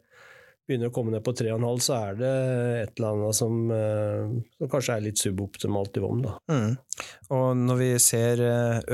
Begynner 0.63 0.88
å 0.88 0.93
komme 0.95 1.12
ned 1.12 1.19
på 1.25 1.33
tre 1.36 1.50
og 1.51 1.57
en 1.57 1.65
halv, 1.67 1.81
så 1.83 1.98
er 1.98 2.13
det 2.22 2.29
et 2.79 2.93
eller 2.93 3.17
annet 3.17 3.36
som, 3.36 3.57
som 4.55 4.69
kanskje 4.72 4.93
er 4.95 5.03
litt 5.03 5.19
suboptimalt 5.19 6.00
i 6.00 6.03
vom. 6.05 6.22
Da. 6.24 6.38
Mm. 6.48 6.77
Og 7.36 7.50
når 7.65 7.81
vi 7.81 7.89
ser 8.00 8.43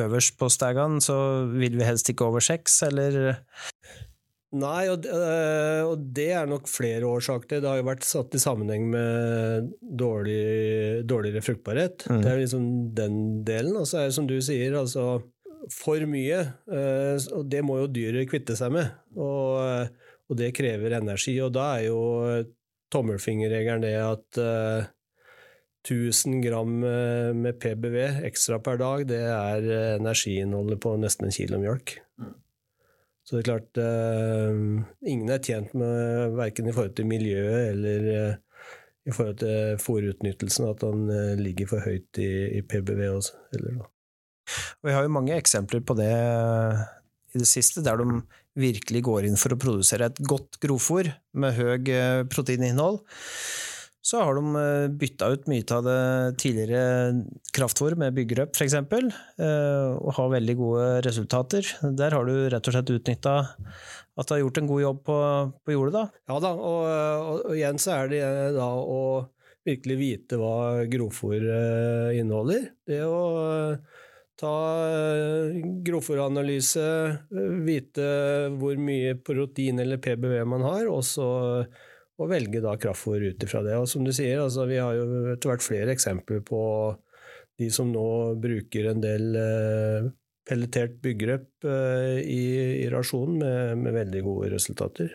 øverst 0.01 0.33
på 0.41 0.49
stagene, 0.49 0.97
så 0.97 1.19
vil 1.51 1.77
vi 1.77 1.85
helst 1.85 2.09
ikke 2.09 2.25
over 2.25 2.41
seks, 2.41 2.79
eller? 2.89 3.37
Nei, 4.57 4.87
og, 4.89 5.05
øh, 5.05 5.83
og, 5.91 6.05
det 6.17 6.31
er 6.33 6.47
nok 6.49 6.65
flere 6.71 7.05
årsaker 7.05 7.45
til. 7.45 7.61
Det 7.61 7.69
har 7.69 7.77
jo 7.77 7.85
vært 7.85 8.07
satt 8.07 8.33
i 8.33 8.41
sammenheng 8.41 8.87
med 8.89 9.67
dårlig, 9.79 11.03
dårligere 11.05 11.43
fruktbarhet. 11.45 12.07
Mm. 12.09 12.23
Det 12.23 12.31
er 12.31 12.41
liksom 12.41 12.65
den 12.97 13.19
delen. 13.45 13.77
Og 13.77 13.85
så 13.85 14.01
er 14.01 14.09
det 14.09 14.17
som 14.17 14.29
du 14.29 14.39
sier, 14.41 14.73
altså 14.79 15.19
for 15.75 16.05
mye. 16.09 16.41
Øh, 16.65 17.21
og 17.37 17.45
det 17.51 17.61
må 17.65 17.77
jo 17.83 17.91
dyret 17.93 18.29
kvitte 18.31 18.57
seg 18.57 18.73
med. 18.73 18.89
Og, 19.13 19.61
og, 20.25 20.37
det 20.41 20.55
krever 20.57 20.97
energi. 20.97 21.37
Og 21.45 21.53
da 21.53 21.69
er 21.77 21.91
jo 21.91 22.01
tommelfingerregelen 22.89 23.85
det 23.85 23.95
at 24.01 24.41
øh, 24.41 24.89
1000 25.85 26.41
gram 26.43 26.73
med 27.37 27.53
PBV 27.61 28.25
ekstra 28.27 28.57
per 28.59 28.81
dag, 28.81 29.05
det 29.07 29.21
er 29.29 29.69
energiinnholdet 30.01 30.81
på 30.81 30.97
nesten 30.99 31.29
en 31.29 31.37
kilo 31.37 31.61
mjølk. 31.61 31.99
Så 33.29 33.37
det 33.37 33.43
er 33.43 33.49
klart 33.51 33.77
uh, 33.77 34.85
Ingen 35.05 35.29
er 35.29 35.41
tjent 35.45 35.75
med, 35.77 36.33
verken 36.33 36.65
i 36.65 36.73
forhold 36.73 36.95
til 36.97 37.05
miljøet 37.05 37.75
eller 37.75 38.07
uh, 38.09 38.63
i 39.05 39.13
forhold 39.13 39.37
til 39.43 39.77
fòrutnyttelsen, 39.81 40.65
at 40.65 40.81
han 40.85 41.05
uh, 41.13 41.37
ligger 41.37 41.69
for 41.69 41.85
høyt 41.85 42.19
i, 42.21 42.29
i 42.57 42.63
PBV 42.65 43.03
også. 43.11 43.37
Eller, 43.53 43.85
Vi 44.81 44.95
har 44.95 45.05
jo 45.05 45.13
mange 45.13 45.37
eksempler 45.37 45.85
på 45.85 45.93
det 45.99 46.09
i 46.09 47.37
det 47.37 47.45
siste, 47.45 47.85
der 47.85 48.01
de 48.01 48.23
virkelig 48.57 49.03
går 49.05 49.29
inn 49.29 49.37
for 49.37 49.53
å 49.53 49.61
produsere 49.61 50.09
et 50.09 50.21
godt 50.25 50.57
grovfòr 50.65 51.11
med 51.37 51.53
høy 51.53 51.91
proteininnhold 52.33 53.03
så 54.01 54.21
har 54.23 54.37
de 54.37 54.55
eh, 54.55 54.87
bytta 54.95 55.27
ut 55.33 55.47
mye 55.51 55.65
av 55.75 55.83
det 55.83 56.01
tidligere 56.39 57.23
kraftfôr 57.55 57.97
med 57.99 58.15
byggerup, 58.15 58.55
f.eks., 58.55 58.77
eh, 58.79 59.89
og 59.99 60.13
har 60.15 60.31
veldig 60.35 60.55
gode 60.59 60.85
resultater. 61.05 61.67
Der 61.99 62.15
har 62.15 62.27
du 62.27 62.47
rett 62.49 62.69
og 62.69 62.75
slett 62.75 62.93
utnytta 62.95 63.35
at 64.19 64.27
du 64.27 64.35
har 64.35 64.43
gjort 64.45 64.61
en 64.61 64.69
god 64.69 64.83
jobb 64.83 65.01
på, 65.07 65.17
på 65.65 65.75
jordet, 65.75 65.95
da. 65.97 66.05
Ja 66.31 66.39
da, 66.43 66.53
og, 66.55 66.79
og, 66.87 67.43
og, 67.49 67.57
igjen 67.57 67.79
så 67.79 67.97
er 67.97 68.13
det 68.13 68.23
da 68.55 68.69
å 68.79 69.01
virkelig 69.67 69.97
vite 69.99 70.39
hva 70.39 70.85
grovfòr 70.89 71.43
inneholder. 72.15 72.69
Det 72.87 73.03
å 73.05 73.19
ta 74.39 74.55
grovfòranalyse, 75.85 76.87
vite 77.67 78.09
hvor 78.55 78.79
mye 78.79 79.17
protein 79.19 79.83
eller 79.83 79.99
PBV 80.01 80.39
man 80.47 80.63
har, 80.63 80.87
og 80.87 81.03
så 81.05 81.27
og 82.19 82.31
velge 82.31 82.61
da 82.63 82.75
kraftfôr 82.79 83.23
ut 83.31 83.45
ifra 83.45 83.61
det. 83.63 83.77
Og 83.79 83.87
som 83.89 84.03
du 84.03 84.11
sier, 84.15 84.41
altså, 84.43 84.65
vi 84.67 84.79
har 84.81 84.97
jo 84.97 85.05
etter 85.33 85.53
hvert 85.53 85.63
flere 85.63 85.95
eksempler 85.95 86.43
på 86.45 86.61
de 87.59 87.69
som 87.73 87.91
nå 87.91 88.09
bruker 88.39 88.91
en 88.91 89.01
del 89.03 89.35
eh, 89.39 90.09
pelletert 90.47 90.99
byggrep 91.03 91.67
eh, 91.67 92.19
i, 92.23 92.43
i, 92.83 92.85
rasjonen 92.91 93.39
med, 93.41 93.81
med, 93.83 93.95
veldig 93.95 94.21
gode 94.25 94.51
resultater. 94.55 95.11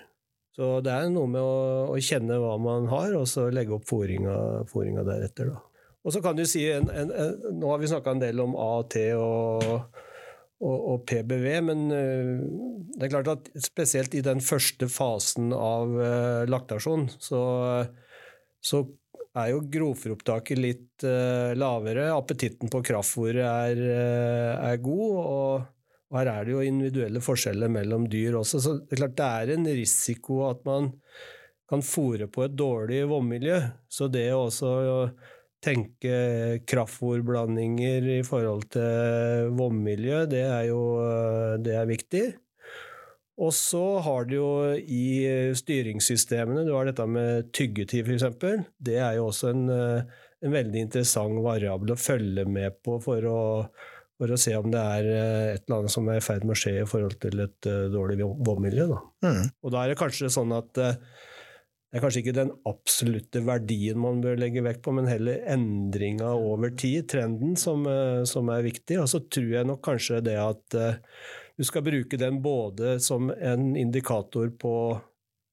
Så 0.54 0.78
det 0.84 0.92
er 0.92 1.08
noe 1.10 1.28
med 1.30 1.42
å, 1.42 1.92
å 1.92 2.00
kjenne 2.04 2.38
hva 2.38 2.56
man 2.62 2.88
har, 2.92 3.14
og 3.18 3.26
så 3.28 3.48
legge 3.50 3.74
opp 3.74 3.88
fôringa 3.88 5.06
deretter. 5.06 5.50
Da. 5.50 5.62
Og 6.04 6.12
så 6.14 6.20
kan 6.24 6.36
du 6.36 6.44
si, 6.46 6.66
en, 6.70 6.86
en, 6.92 7.10
en, 7.10 7.38
Nå 7.58 7.72
har 7.72 7.80
vi 7.80 7.90
snakka 7.90 8.14
en 8.14 8.22
del 8.22 8.42
om 8.44 8.54
A 8.60 8.70
og 8.84 8.98
og, 9.16 10.02
og 10.64 11.04
PBV, 11.08 11.46
men 11.66 11.84
uh, 11.92 12.42
det 12.94 13.06
er 13.06 13.12
klart 13.12 13.30
at 13.32 13.50
spesielt 13.62 14.14
i 14.16 14.24
den 14.24 14.42
første 14.44 14.88
fasen 14.92 15.52
av 15.56 15.92
uh, 15.98 16.44
laktasjon, 16.50 17.08
så, 17.18 17.42
så, 18.64 18.86
er 19.34 19.48
jo 19.50 19.64
grovfòropptaket 19.66 20.60
litt 20.62 21.02
uh, 21.02 21.50
lavere. 21.58 22.06
Appetitten 22.14 22.70
på 22.70 22.84
kraftfôret 22.86 23.42
er, 23.42 23.80
er, 24.54 24.76
god, 24.78 25.16
og, 25.18 25.64
og, 26.06 26.18
her 26.20 26.30
er 26.30 26.46
det 26.46 26.54
jo 26.54 26.62
individuelle 26.62 27.22
forskjeller 27.24 27.72
mellom 27.74 28.06
dyr 28.12 28.38
også. 28.38 28.62
Så 28.62 28.76
det 28.78 28.94
er 28.94 29.02
klart 29.02 29.16
det 29.18 29.30
er 29.42 29.54
en 29.56 29.66
risiko 29.66 30.44
at 30.46 30.62
man 30.68 30.92
kan 31.70 31.82
fòre 31.82 32.28
på 32.30 32.44
et 32.46 32.54
dårlig 32.54 33.02
vommiljø. 33.10 33.58
Så 33.90 34.06
det 34.12 34.28
å 34.36 34.44
også 34.44 34.70
tenke 35.64 36.16
kraftfòrblandinger 36.68 38.08
i 38.18 38.22
forhold 38.26 38.68
til 38.76 39.52
vannmiljø, 39.58 40.24
det 40.30 40.44
er 40.44 40.68
jo 40.68 40.80
det 41.64 41.76
er 41.80 41.88
viktig. 41.90 42.24
Og 43.42 43.50
så 43.54 43.82
har 44.04 44.28
du 44.30 44.36
jo 44.36 44.50
i 44.78 45.26
styringssystemene, 45.58 46.62
du 46.66 46.74
har 46.76 46.86
dette 46.86 47.06
med 47.10 47.50
tyggetid 47.56 48.06
f.eks. 48.06 48.62
Det 48.78 49.00
er 49.02 49.16
jo 49.18 49.26
også 49.32 49.50
en, 49.50 49.64
en, 49.72 50.54
veldig 50.54 50.84
interessant 50.86 51.42
variabel 51.42 51.96
å 51.96 51.98
følge 51.98 52.46
med 52.46 52.78
på 52.86 53.00
for 53.02 53.26
å, 53.26 53.42
for 54.20 54.30
å, 54.30 54.38
se 54.38 54.54
om 54.54 54.70
det 54.70 54.84
er 54.98 55.10
et 55.56 55.64
eller 55.66 55.80
annet 55.80 55.96
som 55.96 56.12
er 56.12 56.20
i 56.20 56.24
ferd 56.24 56.46
med 56.46 56.54
å 56.54 56.60
skje 56.62 56.76
i 56.84 56.88
forhold 56.88 57.18
til 57.26 57.42
et 57.48 57.70
dårlig 57.90 58.22
vannmiljø. 58.22 58.86
Mm. 59.26 59.42
Og 59.66 59.74
da 59.74 59.82
er 59.82 59.92
det 59.92 60.02
kanskje 60.04 60.30
sånn 60.30 60.54
at 60.54 60.84
det 61.94 62.00
er 62.00 62.02
kanskje 62.02 62.20
ikke 62.24 62.32
den 62.34 62.48
absolutte 62.66 63.40
verdien 63.46 64.00
man 64.02 64.16
bør 64.18 64.40
legge 64.42 64.64
vekt 64.66 64.80
på, 64.82 64.90
men 64.96 65.06
heller 65.06 65.44
endringa 65.46 66.32
over 66.34 66.72
tid, 66.74 67.04
trenden, 67.12 67.52
som, 67.54 67.84
eh, 67.86 68.24
som, 68.26 68.48
er 68.50 68.64
viktig. 68.66 68.96
Og 68.98 69.06
så 69.12 69.20
tror 69.30 69.52
jeg 69.52 69.68
nok 69.68 69.78
kanskje 69.86 70.18
det 70.26 70.34
at 70.42 70.74
uh, 70.74 70.96
du 71.54 71.62
skal 71.62 71.84
bruke 71.86 72.18
den 72.18 72.40
både 72.42 72.96
som 72.98 73.30
en 73.30 73.76
indikator 73.78 74.50
på 74.58 74.72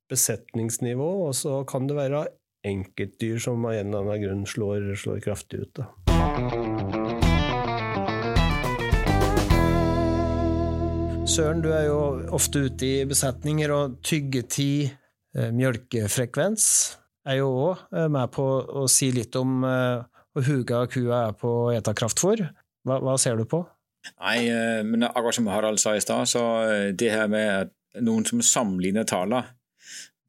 besetningsnivå, 0.10 1.10
og 1.28 1.36
så 1.38 1.60
kan 1.70 1.86
det 1.86 2.00
være 2.00 2.24
enkeltdyr 2.66 3.38
som 3.38 3.62
av 3.70 3.76
en 3.76 3.92
eller 3.92 4.02
annen 4.02 4.24
grunn 4.24 4.48
slår, 4.50 4.96
slår 4.98 5.22
kraftig 5.22 5.62
ut. 5.62 5.78
Da. 5.78 5.86
Søren, 11.30 11.62
du 11.62 11.70
er 11.70 11.86
jo 11.86 12.02
ofte 12.34 12.66
ute 12.66 12.90
i 12.90 13.06
besetninger, 13.06 13.76
og 13.78 14.02
tyggetid 14.02 14.90
Eh, 14.90 15.01
mjølkefrekvens 15.34 16.66
er 17.30 17.42
jo 17.42 17.52
òg 17.68 17.86
eh, 17.96 18.10
med 18.12 18.32
på 18.34 18.46
å 18.82 18.88
si 18.92 19.12
litt 19.16 19.36
om 19.40 19.62
hvor 19.64 20.42
eh, 20.42 20.48
huga 20.48 20.84
kua 20.92 21.28
er 21.28 21.38
på 21.38 21.54
å 21.66 21.70
ete 21.76 21.94
kraftfôr. 21.98 22.44
Hva, 22.88 22.98
hva, 23.04 23.18
ser 23.22 23.38
du 23.38 23.46
på? 23.50 23.62
Nei, 24.18 24.50
men 24.88 25.06
akkurat 25.06 25.38
som 25.38 25.50
Harald 25.54 25.78
sa 25.78 25.94
i 25.94 26.02
stad, 26.02 26.26
så 26.26 26.42
det 26.98 27.12
her 27.14 27.28
med 27.30 27.70
noen 28.02 28.26
som 28.26 28.42
sammenligner 28.42 29.06
taler, 29.06 29.52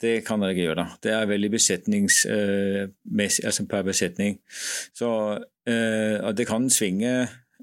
det 0.02 0.18
kan 0.26 0.42
dere 0.42 0.52
ikke 0.52 0.66
gjøre. 0.66 0.84
Det 1.00 1.14
er 1.16 1.30
veldig 1.30 1.50
besetningsmessig, 1.54 3.46
altså 3.48 3.64
per 3.70 3.86
besetning. 3.86 4.36
Så, 4.92 5.08
og 5.38 6.36
det 6.36 6.48
kan 6.50 6.68
svinge 6.74 7.14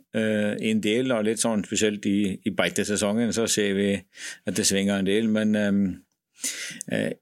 en 0.10 0.82
del, 0.82 1.14
og 1.14 1.28
litt 1.28 1.44
sånn 1.44 1.62
spesielt 1.68 2.10
i, 2.10 2.40
i 2.42 2.56
beitesesongen 2.58 3.30
så 3.36 3.46
ser 3.46 3.78
vi 3.78 3.92
at 3.94 4.58
det 4.58 4.66
svinger 4.66 5.04
en 5.04 5.12
del. 5.12 5.30
Men 5.30 5.54
Eh, 5.60 6.00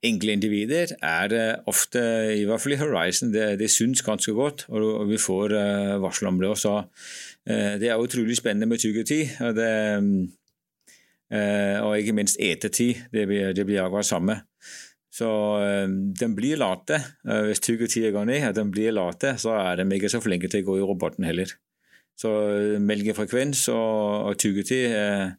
enkeltindivider 0.06 0.94
er 1.04 1.36
ofte, 1.70 2.02
i 2.38 2.46
hvert 2.48 2.62
fall 2.64 2.76
i 2.76 2.80
Horizon, 2.82 3.32
det, 3.34 3.48
det 3.62 3.70
syns 3.74 4.04
ganske 4.06 4.34
godt, 4.38 4.66
og 4.70 5.08
vi 5.10 5.20
får 5.22 5.56
eh, 5.58 5.94
varsel 6.04 6.30
om 6.32 6.42
det. 6.42 6.52
Også. 6.54 6.76
Eh, 7.50 7.78
det 7.82 7.90
er 7.90 8.02
utrolig 8.02 8.38
spennende 8.38 8.70
med 8.70 8.82
tyggetid. 8.84 9.38
Og, 9.42 9.56
det, 9.58 9.72
og 11.84 11.98
ikke 11.98 12.16
minst 12.16 12.40
etetid. 12.40 13.08
Det 13.12 13.28
blir, 13.28 13.54
det 13.58 13.66
blir 13.68 13.84
akkurat 13.84 14.08
samme. 14.08 14.42
Så 15.18 15.28
den 16.20 16.36
blir 16.38 16.60
late. 16.62 17.00
Hvis 17.26 17.64
tyggetida 17.66 18.12
går 18.14 18.28
ned, 18.30 18.44
og 18.52 18.56
den 18.60 18.70
blir 18.72 18.94
late, 18.94 19.34
så 19.42 19.56
er 19.58 19.82
de 19.82 19.96
ikke 19.98 20.12
så 20.14 20.22
flinke 20.22 20.52
til 20.52 20.62
å 20.62 20.68
gå 20.68 20.78
i 20.78 20.86
roboten 20.86 21.26
heller. 21.26 21.56
Så 22.18 22.32
melkefrekvens 22.82 23.68
og, 23.70 24.30
og 24.32 24.40
tyggetid 24.42 24.94
eh, 24.98 25.36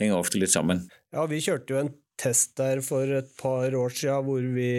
henger 0.00 0.20
ofte 0.20 0.40
litt 0.40 0.52
sammen. 0.52 0.84
Ja, 1.14 1.24
vi 1.30 1.40
kjørte 1.40 1.74
jo 1.74 1.80
en 1.80 1.94
test 2.18 2.56
der 2.58 2.82
for 2.84 3.18
et 3.18 3.32
par 3.40 3.74
år 3.78 3.94
siden 3.94 4.26
hvor 4.26 4.44
vi 4.54 4.72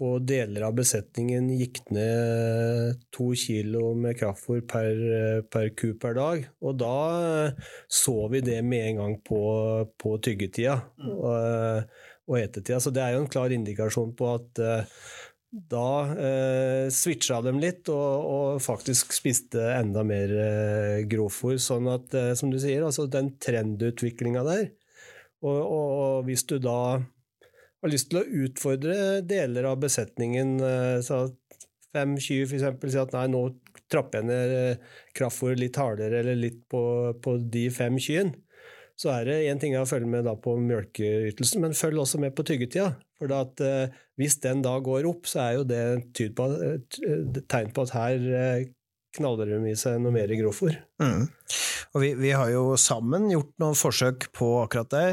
på 0.00 0.14
deler 0.24 0.64
av 0.64 0.76
besetningen 0.78 1.50
gikk 1.58 1.82
ned 1.92 3.02
to 3.12 3.34
kilo 3.36 3.90
med 3.92 4.16
kraftfôr 4.16 4.62
per, 4.64 5.00
per 5.52 5.66
ku 5.76 5.90
per 6.00 6.16
dag. 6.16 6.46
Og 6.64 6.78
da 6.80 6.94
så 7.84 8.16
vi 8.32 8.40
det 8.46 8.62
med 8.64 8.86
en 8.86 9.02
gang 9.02 9.18
på, 9.26 9.42
på 10.00 10.14
tyggetida 10.24 10.78
og, 11.04 11.90
og 12.30 12.38
etetida. 12.40 12.80
Så 12.80 12.94
det 12.96 13.04
er 13.04 13.18
jo 13.18 13.26
en 13.26 13.32
klar 13.34 13.52
indikasjon 13.52 14.16
på 14.16 14.32
at 14.38 14.62
da 15.50 15.86
eh, 16.14 16.88
switcha 16.94 17.40
de 17.42 17.52
litt 17.58 17.88
og, 17.90 18.26
og, 18.30 18.60
faktisk 18.62 19.12
spiste 19.12 19.64
enda 19.74 20.04
mer 20.06 20.32
eh, 20.32 20.98
grovfôr. 21.10 21.58
Sånn 21.60 21.90
at, 21.90 22.14
eh, 22.14 22.32
som 22.38 22.52
du 22.52 22.58
sier, 22.62 22.86
altså 22.86 23.08
den 23.10 23.34
trendutviklinga 23.42 24.46
der 24.46 24.68
og, 25.40 25.56
og, 25.56 25.86
og, 25.96 25.99
hvis 26.26 26.46
du 26.48 26.58
da 26.62 27.00
har 27.80 27.92
lyst 27.92 28.10
til 28.10 28.20
å 28.20 28.44
utfordre 28.44 28.96
deler 29.26 29.70
av 29.70 29.80
besetningen, 29.82 30.58
eh, 30.64 30.98
så 31.04 31.26
fem 31.94 32.16
kyr 32.20 32.46
f.eks. 32.46 32.66
sier 32.84 33.02
at 33.02 33.16
nei, 33.16 33.26
nå 33.32 33.46
trapper 33.90 34.20
jeg 34.20 34.28
ned 34.28 34.54
eh, 34.58 34.94
kraftfôret 35.16 35.60
litt 35.60 35.80
hardere 35.80 36.22
eller 36.22 36.38
litt 36.38 36.62
på, 36.70 36.82
på 37.22 37.36
de 37.52 37.66
fem 37.74 37.98
kyrne, 38.00 38.36
så 39.00 39.14
er 39.14 39.30
det 39.30 39.38
én 39.48 39.60
ting 39.60 39.72
å 39.78 39.86
følge 39.88 40.10
med 40.12 40.28
på 40.44 40.58
mjølkeytelsen, 40.60 41.62
men 41.64 41.76
følg 41.76 42.02
også 42.02 42.20
med 42.20 42.34
på 42.36 42.44
tyggetida. 42.44 42.90
For 43.20 43.32
at, 43.32 43.62
eh, 43.64 43.96
hvis 44.20 44.36
den 44.44 44.60
da 44.64 44.74
går 44.84 45.08
opp, 45.08 45.24
så 45.28 45.40
er 45.46 45.54
jo 45.56 45.64
det 45.68 45.80
et 46.20 47.00
tegn 47.48 47.72
på 47.72 47.86
at 47.86 47.94
her 47.96 48.26
eh, 49.10 49.16
knaller 49.18 49.46
de 49.52 49.70
i 49.70 49.76
seg 49.78 50.00
noe 50.00 50.14
mer 50.14 50.28
grovfòr. 50.28 50.76
Mm. 51.02 51.28
Og 51.94 52.02
vi, 52.04 52.12
vi, 52.14 52.30
har 52.30 52.50
jo 52.52 52.76
sammen 52.78 53.30
gjort 53.32 53.52
noen 53.58 53.78
forsøk 53.78 54.28
på 54.36 54.50
akkurat 54.62 54.90
det, 54.94 55.06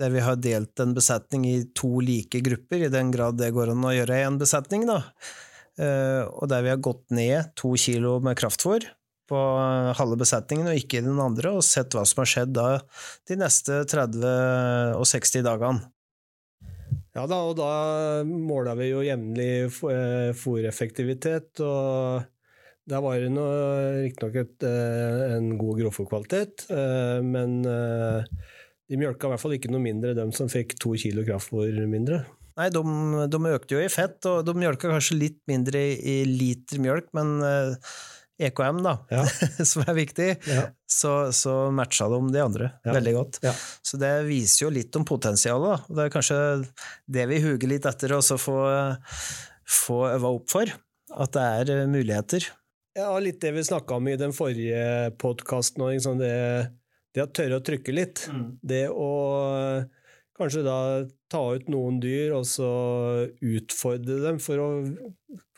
der 0.00 0.10
vi 0.10 0.24
har 0.24 0.40
delt 0.42 0.82
en 0.82 0.94
besetning 0.96 1.46
i 1.46 1.58
to 1.74 2.00
like 2.02 2.42
grupper, 2.42 2.86
i 2.86 2.92
den 2.92 3.12
grad 3.14 3.38
det 3.38 3.52
går 3.54 3.70
an 3.74 3.86
å 3.86 3.94
gjøre 3.94 4.18
i 4.18 4.26
en 4.26 4.40
besetning, 4.40 4.88
da. 4.90 5.04
Uh, 5.80 6.26
og 6.42 6.50
der 6.50 6.64
vi 6.66 6.72
har 6.72 6.80
gått 6.82 7.06
ned 7.14 7.54
to 7.56 7.70
kilo 7.78 8.18
med 8.20 8.36
kraftfôr 8.36 8.84
på 9.30 9.38
halve 9.96 10.18
besetningen 10.20 10.66
og 10.68 10.80
ikke 10.80 10.98
i 10.98 11.06
den 11.06 11.20
andre, 11.22 11.54
og 11.54 11.64
sett 11.64 11.94
hva 11.94 12.02
som 12.08 12.24
har 12.24 12.30
skjedd 12.32 12.52
da 12.56 12.66
de 13.30 13.38
neste 13.38 13.84
30 13.88 14.26
og 14.98 15.06
60 15.06 15.46
dagene. 15.46 15.86
Ja 17.14 17.24
da, 17.30 17.40
og 17.42 17.56
da 17.58 17.70
måla 18.26 18.76
vi 18.78 18.90
jo 18.90 19.00
jevnlig 19.02 19.70
fòreffektivitet, 19.74 21.62
og 21.62 22.26
der 22.90 23.02
var 23.04 23.22
det 23.22 23.46
riktignok 24.04 24.36
eh, 24.66 25.22
en 25.36 25.54
god 25.60 25.80
grovfòrkvalitet, 25.80 26.66
eh, 26.74 27.18
men 27.24 27.60
de 27.62 28.98
mjølka 28.98 29.28
i 29.28 29.32
hvert 29.32 29.42
fall 29.42 29.56
ikke 29.56 29.70
noe 29.72 29.84
mindre, 29.84 30.16
de 30.18 30.26
som 30.34 30.50
fikk 30.50 30.76
to 30.82 30.96
kilo 30.98 31.24
kraftfôr 31.26 31.78
mindre. 31.90 32.24
Nei, 32.58 32.68
de, 32.74 32.80
de, 33.30 33.40
økte 33.54 33.76
jo 33.76 33.82
i 33.82 33.90
fett, 33.92 34.18
og 34.28 34.42
de 34.44 34.56
mjølka 34.58 34.90
kanskje 34.90 35.20
litt 35.20 35.38
mindre 35.48 35.80
i 35.96 36.22
liter 36.28 36.82
mjølk, 36.82 37.12
men 37.16 37.38
EKM, 38.40 38.82
da, 38.84 38.96
ja. 39.12 39.22
som 39.70 39.84
er 39.86 39.96
viktig, 39.96 40.28
ja. 40.48 40.66
så, 40.88 41.14
så, 41.36 41.54
matcha 41.76 42.08
de 42.10 42.20
de 42.34 42.42
andre 42.42 42.70
ja. 42.82 42.94
veldig 42.96 43.14
godt. 43.16 43.40
Så 43.86 44.00
det 44.00 44.12
viser 44.28 44.66
jo 44.66 44.74
litt 44.74 44.96
om 44.98 45.06
potensialet. 45.08 45.86
Da. 45.86 45.96
Det 45.96 46.06
er 46.06 46.14
kanskje 46.14 46.38
det 47.18 47.26
vi 47.30 47.42
huger 47.44 47.70
litt 47.70 47.88
etter 47.88 48.16
å 48.16 48.22
få, 48.24 48.60
få 49.80 50.00
øva 50.10 50.32
opp 50.40 50.48
for. 50.52 50.72
At 51.20 51.34
det 51.34 51.44
er 51.60 51.72
eh, 51.74 51.88
muligheter. 51.90 52.46
Ja, 52.98 53.12
litt 53.22 53.40
det 53.42 53.52
vi 53.54 53.64
snakka 53.64 54.00
om 54.00 54.08
i 54.10 54.18
den 54.18 54.34
forrige 54.34 55.12
podkasten 55.20 55.84
liksom 55.92 56.18
det, 56.18 56.34
det, 57.14 57.22
å 57.22 57.30
tørre 57.30 57.60
å 57.60 57.64
trykke 57.64 57.94
litt. 57.94 58.24
Mm. 58.32 58.46
Det 58.62 58.84
å 58.90 59.10
kanskje 60.40 60.64
da 60.66 60.78
ta 61.30 61.42
ut 61.54 61.68
noen 61.70 62.00
dyr 62.02 62.34
og 62.34 62.46
så 62.48 62.70
utfordre 63.44 64.18
dem 64.24 64.40
for 64.42 64.62
å 64.62 64.70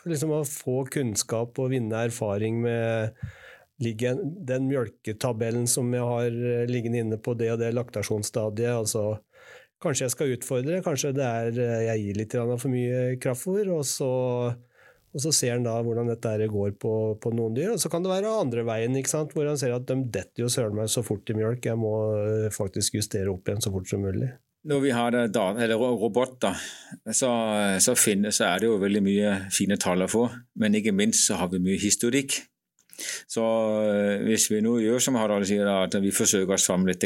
liksom 0.09 0.35
å 0.35 0.43
få 0.49 0.83
kunnskap 0.91 1.59
og 1.63 1.73
vinne 1.73 2.05
erfaring 2.09 2.61
med 2.65 3.23
den 3.83 4.69
mjølketabellen 4.69 5.67
som 5.71 5.91
jeg 5.95 6.07
har 6.07 6.31
eh, 6.31 6.67
liggende 6.71 7.03
inne 7.03 7.19
på 7.19 7.35
det 7.39 7.53
og 7.55 7.63
det 7.63 7.73
laktasjonsstadiet. 7.75 8.71
altså 8.77 9.17
Kanskje 9.83 10.07
jeg 10.07 10.15
skal 10.15 10.35
utfordre, 10.37 10.83
kanskje 10.85 11.15
det 11.17 11.27
er 11.27 11.59
eh, 11.59 11.81
jeg 11.89 12.05
gir 12.05 12.21
litt 12.21 12.37
for 12.37 12.71
mye 12.71 13.17
kraftfôr, 13.23 13.73
og 13.75 13.83
så, 13.89 14.13
og 15.13 15.21
så 15.21 15.33
ser 15.37 15.59
han 15.59 15.67
da 15.67 15.75
hvordan 15.85 16.09
dette 16.09 16.47
går 16.49 16.77
på, 16.81 16.93
på, 17.21 17.33
noen 17.37 17.57
dyr. 17.57 17.75
Og 17.75 17.81
så 17.83 17.91
kan 17.93 18.05
det 18.05 18.13
være 18.13 18.31
andre 18.33 18.65
veien, 18.65 18.97
hvor 18.97 19.49
han 19.49 19.61
ser 19.61 19.75
at 19.77 19.85
de 19.89 19.99
detter 20.09 20.45
jo 20.45 20.53
søren 20.53 20.79
meg 20.79 20.89
så 20.93 21.05
fort 21.05 21.29
i 21.29 21.37
mjølk, 21.37 21.69
jeg 21.69 21.81
må 21.81 21.93
eh, 22.23 22.49
faktisk 22.55 22.97
justere 22.97 23.33
opp 23.33 23.49
igjen 23.49 23.61
så 23.65 23.73
fort 23.75 23.91
som 23.91 24.05
mulig. 24.05 24.31
Når 24.69 24.81
vi 24.85 24.93
har 24.95 25.11
det, 25.11 25.75
roboter, 25.75 26.55
så, 27.11 27.31
så, 27.83 27.97
finner, 27.99 28.31
så, 28.31 28.47
er 28.47 28.63
det 28.63 28.69
jo 28.71 28.79
veldig 28.79 29.03
mye 29.03 29.33
fine 29.53 29.77
tall 29.81 30.07
å 30.07 30.11
få. 30.11 30.29
Men 30.63 30.79
ikke 30.79 30.95
minst 30.95 31.27
så 31.27 31.41
har 31.41 31.51
vi 31.51 31.61
mye 31.61 31.81
historikk. 31.83 32.39
Så 33.27 33.43
hvis 34.23 34.47
vi 34.53 34.61
nå 34.63 34.77
gjør 34.85 35.03
som 35.03 35.19
Harald 35.19 35.49
sier, 35.51 35.67
at 35.67 35.97
vi 35.99 36.15
forsøker 36.15 36.55
oss 36.55 36.69
fram 36.71 36.87
litt, 36.87 37.05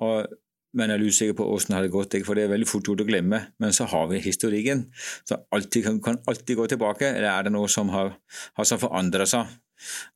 og, 0.00 0.36
men 0.76 0.92
jeg 0.92 1.00
er 1.00 1.08
usikker 1.08 1.36
på 1.38 1.46
hvordan 1.48 1.72
det 1.72 1.78
hadde 1.78 1.92
gått, 1.94 2.14
for 2.26 2.38
det 2.38 2.44
er 2.44 2.52
veldig 2.52 2.68
fort 2.68 2.86
gjort 2.86 3.02
å 3.02 3.08
glemme. 3.08 3.40
Men 3.62 3.74
så 3.74 3.88
har 3.90 4.06
vi 4.10 4.20
historikken. 4.22 4.84
Så 5.26 5.40
alltid, 5.50 5.88
kan, 6.04 6.20
alltid 6.30 6.60
gå 6.60 6.66
tilbake. 6.70 7.08
Eller 7.10 7.30
er 7.32 7.48
det 7.48 7.54
noe 7.54 7.70
som 7.70 7.90
har, 7.94 8.12
har 8.58 8.70
forandret 8.84 9.32
seg? 9.32 9.50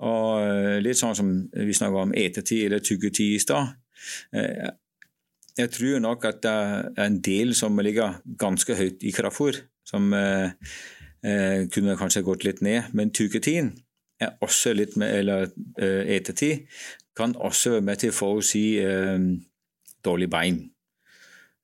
Og 0.05 0.45
øh, 0.45 0.79
Litt 0.85 1.01
sånn 1.01 1.17
som 1.19 1.35
vi 1.51 1.75
snakka 1.75 2.05
om 2.05 2.15
etetid 2.15 2.69
eller 2.69 2.85
tyggetid 2.85 3.35
i 3.35 3.43
stad. 3.43 3.75
Øh, 4.37 4.71
jeg 5.59 5.71
tror 5.71 6.03
nok 6.03 6.25
at 6.29 6.43
det 6.43 6.53
er 6.53 7.07
en 7.07 7.21
del 7.23 7.55
som 7.55 7.79
ligger 7.79 8.21
ganske 8.39 8.75
høyt 8.75 9.03
i 9.07 9.15
kraftfôr, 9.15 9.59
som 9.87 10.13
eh, 10.15 10.51
eh, 11.25 11.67
kunne 11.71 11.99
kanskje 11.99 12.25
gått 12.27 12.47
litt 12.47 12.63
ned. 12.63 12.91
Men 12.93 13.15
tyggetiden 13.15 13.73
er 14.23 14.35
også 14.43 14.75
litt 14.75 14.97
med, 15.01 15.15
eller 15.19 15.49
eh, 15.79 16.17
etetid 16.17 16.67
kan 17.17 17.37
også 17.39 17.77
være 17.77 17.87
med 17.87 18.03
til 18.03 18.15
å 18.27 18.33
si 18.43 18.65
eh, 20.05 20.11
dårlig 20.11 20.31
bein. 20.31 20.63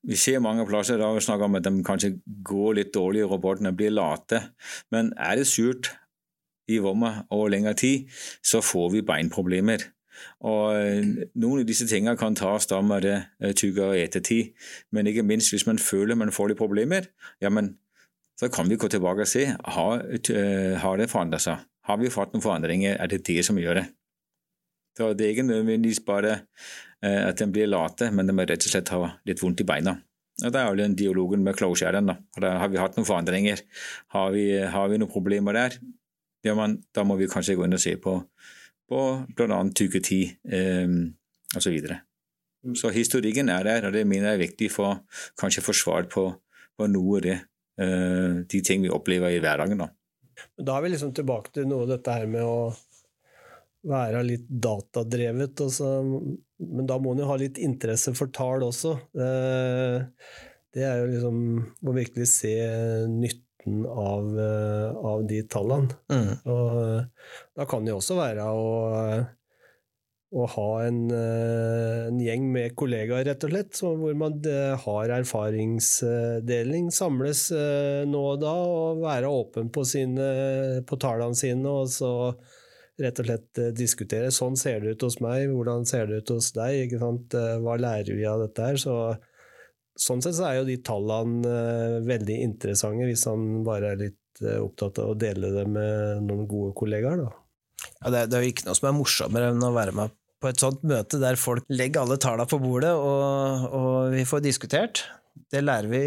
Vi 0.02 0.16
ser 0.16 0.40
mange 0.40 0.64
plasser 0.66 0.96
da 0.96 1.12
vi 1.12 1.20
snakker 1.20 1.44
om 1.44 1.58
at 1.58 1.66
de 1.66 1.84
kanskje 1.84 2.14
går 2.44 2.78
litt 2.78 2.94
dårlig, 2.94 3.26
robotene 3.28 3.72
blir 3.76 3.92
late. 3.92 4.40
Men 4.90 5.12
er 5.18 5.36
det 5.36 5.46
surt 5.46 5.92
i 6.70 6.78
vomma 6.80 7.26
over 7.30 7.50
lengre 7.52 7.74
tid, 7.74 8.08
så 8.42 8.62
får 8.64 8.92
vi 8.94 9.02
beinproblemer. 9.02 9.84
Og 10.40 10.74
øh, 10.76 11.06
Noen 11.40 11.62
av 11.62 11.68
disse 11.68 11.86
tingene 11.88 12.16
kan 12.20 12.36
tas 12.36 12.68
da 12.70 12.80
med 12.84 13.04
det 13.06 13.18
øh, 13.42 13.54
tyggere 13.56 14.00
etetid, 14.02 14.52
men 14.92 15.06
ikke 15.06 15.24
minst 15.24 15.52
hvis 15.52 15.66
man 15.66 15.78
føler 15.80 16.18
man 16.18 16.32
får 16.32 16.52
litt 16.52 16.60
problemer, 16.60 17.08
ja, 17.40 17.48
men 17.48 17.76
så 18.40 18.48
kan 18.48 18.70
vi 18.70 18.76
gå 18.80 18.88
tilbake 18.88 19.26
og 19.26 19.28
se 19.28 19.46
har, 19.46 20.04
øh, 20.04 20.76
har 20.80 20.96
det 20.96 21.10
forandret 21.10 21.44
seg. 21.44 21.64
Har 21.84 21.96
vi 22.00 22.12
fått 22.12 22.32
noen 22.32 22.44
forandringer? 22.44 22.96
Er 22.96 23.06
det 23.06 23.26
det 23.26 23.44
som 23.44 23.58
gjør 23.58 23.80
det? 23.80 23.86
Det 24.98 25.24
er 25.24 25.32
ikke 25.32 25.46
nødvendigvis 25.46 26.02
bare 26.04 26.32
at 27.00 27.38
den 27.40 27.52
blir 27.54 27.68
late, 27.70 28.10
men 28.12 28.28
den 28.28 28.36
må 28.36 28.44
rett 28.44 28.66
og 28.66 28.72
slett 28.72 28.90
ha 28.92 29.06
litt 29.24 29.40
vondt 29.40 29.62
i 29.62 29.64
beina. 29.64 29.94
Og 30.42 30.52
Det 30.52 30.60
er 30.60 30.66
jo 30.68 30.80
den 30.80 30.96
dialogen 30.98 31.44
med 31.46 31.56
closure 31.56 32.02
Da. 32.02 32.16
har 32.58 32.68
vi 32.68 32.76
hatt 32.76 32.98
noen 32.98 33.06
forandringer? 33.06 33.62
Har 34.12 34.30
vi, 34.34 34.58
har 34.60 34.88
vi 34.88 34.98
noen 34.98 35.12
problemer 35.12 35.56
der? 35.56 35.78
Ja, 36.44 36.54
man, 36.54 36.82
da 36.92 37.04
må 37.04 37.16
vi 37.16 37.30
kanskje 37.30 37.56
gå 37.56 37.64
inn 37.64 37.78
og 37.78 37.80
se 37.80 37.96
på 37.96 38.18
på 38.90 39.00
bl.a. 39.36 39.60
tyketi 39.76 40.24
eh, 40.50 40.90
osv. 41.56 41.78
Så, 41.86 42.74
så 42.82 42.92
historikken 42.94 43.52
er 43.52 43.66
der, 43.68 43.86
og 43.88 43.94
det 43.94 44.06
mener 44.08 44.32
jeg 44.32 44.38
er 44.38 44.44
viktig 44.44 44.70
for 44.74 45.04
kanskje 45.40 45.64
få 45.64 45.76
svar 45.76 46.08
på, 46.10 46.26
på, 46.76 46.90
noe 46.90 47.20
av 47.20 47.24
det, 47.26 47.38
eh, 47.80 48.42
de 48.50 48.62
ting 48.66 48.82
vi 48.84 48.92
opplever 48.92 49.36
i 49.36 49.40
hverdagen. 49.42 49.84
Da. 49.84 49.90
da 50.58 50.78
er 50.78 50.86
vi 50.86 50.94
liksom 50.96 51.14
tilbake 51.16 51.54
til 51.54 51.70
noe 51.70 51.86
av 51.86 51.94
dette 51.94 52.18
her 52.18 52.26
med 52.30 52.46
å 52.46 52.72
være 53.86 54.22
litt 54.26 54.46
datadrevet. 54.48 55.64
Også. 55.64 55.88
Men 56.60 56.88
da 56.88 56.98
må 57.00 57.14
en 57.14 57.24
jo 57.24 57.30
ha 57.30 57.38
litt 57.40 57.60
interesse 57.62 58.14
for 58.16 58.32
tall 58.34 58.66
også. 58.66 58.96
Eh, 59.16 59.98
det 60.76 60.86
er 60.86 61.02
jo 61.02 61.10
liksom 61.14 61.42
å 61.88 61.96
virkelig 61.96 62.28
se 62.30 62.54
nytten 63.10 63.84
av, 63.88 64.30
eh, 64.38 65.02
av 65.12 65.26
de 65.28 65.42
tallene. 65.50 66.00
Mm. 66.12 66.32
Og 66.44 66.80
eh, 66.84 67.36
da 67.56 67.68
kan 67.68 67.86
det 67.86 67.96
også 67.96 68.18
være 68.20 68.46
å, 68.52 68.68
å 70.30 70.46
ha 70.54 70.68
en, 70.84 71.00
en, 71.10 72.20
gjeng 72.22 72.46
med 72.52 72.76
kollegaer, 72.78 73.24
rett 73.26 73.48
og 73.48 73.54
slett, 73.54 73.80
hvor 73.80 74.14
man 74.14 74.38
har 74.84 75.16
erfaringsdeling, 75.16 76.92
samles 76.94 77.48
nå 78.06 78.22
og 78.36 78.40
da 78.44 78.54
og 78.62 79.02
være 79.02 79.32
åpen 79.40 79.72
på, 79.74 79.88
sine, 79.88 80.30
på 80.86 81.00
tallene 81.02 81.38
sine. 81.38 81.66
og 81.80 81.90
så 81.90 82.12
rett 83.00 83.22
og 83.22 83.28
slett 83.28 83.60
diskutere. 83.76 84.30
Sånn 84.34 84.58
ser 84.60 84.84
det 84.84 84.94
ut 84.94 85.04
hos 85.06 85.18
meg, 85.24 85.48
hvordan 85.52 85.88
ser 85.88 86.10
det 86.10 86.22
ut 86.22 86.32
hos 86.36 86.52
deg? 86.56 86.86
Ikke 86.86 87.00
sant? 87.02 87.36
Hva 87.64 87.76
lærer 87.80 88.16
vi 88.16 88.28
av 88.28 88.44
dette 88.44 88.70
her? 88.70 88.80
Så 88.80 88.96
Sånn 90.00 90.22
sett 90.24 90.36
så 90.38 90.46
er 90.48 90.54
jo 90.60 90.68
de 90.68 90.78
tallene 90.80 91.44
uh, 91.44 91.98
veldig 92.06 92.36
interessante, 92.40 93.04
hvis 93.04 93.26
han 93.28 93.64
bare 93.66 93.90
er 93.92 93.98
litt 94.00 94.40
opptatt 94.40 95.02
av 95.02 95.10
å 95.12 95.16
dele 95.18 95.50
det 95.52 95.66
med 95.68 96.24
noen 96.24 96.46
gode 96.48 96.72
kollegaer. 96.78 97.20
Da. 97.20 97.88
Ja, 98.00 98.12
det, 98.14 98.22
det, 98.30 98.38
er 98.38 98.46
jo 98.46 98.52
ikke 98.54 98.68
noe 98.70 98.78
som 98.78 98.88
er 98.88 98.96
morsommere 98.96 99.50
enn 99.52 99.66
å 99.66 99.74
være 99.74 99.92
med 99.98 100.14
på 100.40 100.48
et 100.48 100.62
sånt 100.62 100.84
møte 100.88 101.20
der 101.20 101.36
folk 101.36 101.66
legger 101.68 102.04
alle 102.04 102.16
tallene 102.20 102.48
på 102.48 102.60
bordet, 102.62 102.94
og, 102.96 103.66
og, 103.76 104.14
vi 104.14 104.24
får 104.28 104.44
diskutert. 104.44 105.02
Det 105.52 105.60
lærer 105.60 105.90
vi 105.90 106.02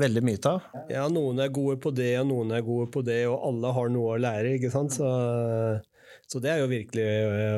veldig 0.00 0.22
mye 0.24 0.40
av. 0.48 0.70
Ja, 0.88 1.04
noen 1.12 1.42
er 1.44 1.52
gode 1.52 1.76
på 1.82 1.92
det, 1.92 2.14
og 2.22 2.30
noen 2.30 2.54
er 2.56 2.64
gode 2.64 2.88
på 2.94 3.02
det, 3.04 3.26
og 3.28 3.44
alle 3.50 3.74
har 3.76 3.92
noe 3.92 4.14
å 4.14 4.22
lære, 4.24 4.54
ikke 4.56 4.72
sant. 4.72 4.96
Så, 4.96 5.10
så 6.32 6.40
det 6.40 6.48
er 6.48 6.62
jo 6.62 6.68
virkelig 6.70 7.06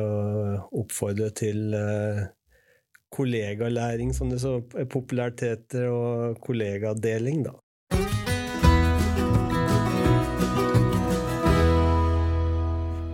å 0.03 0.79
oppfordre 0.81 1.29
til 1.39 1.77
eh, 1.79 2.25
kollegalæring, 3.15 4.11
som 4.17 4.33
det 4.33 4.41
så 4.43 4.57
populært 4.91 5.45
heter, 5.47 5.87
og 5.95 6.41
kollegadeling, 6.43 7.45
da. 7.47 7.55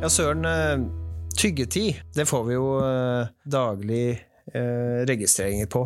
Ja, 0.00 0.08
søren. 0.08 0.48
eh, 0.48 0.88
Tyggetid, 1.36 2.00
det 2.16 2.24
får 2.28 2.48
vi 2.48 2.56
jo 2.56 2.66
eh, 2.80 3.28
daglig 3.44 4.16
eh, 4.16 5.04
registreringer 5.12 5.68
på. 5.68 5.84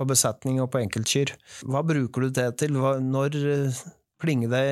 På 0.00 0.08
besetning 0.08 0.62
og 0.64 0.72
på 0.72 0.80
enkeltkyr. 0.80 1.36
Hva 1.68 1.84
bruker 1.84 2.24
du 2.24 2.32
det 2.40 2.48
til? 2.64 2.80
Når 3.04 3.36
eh, 3.36 3.82
plinger 4.20 4.56
det 4.56 4.64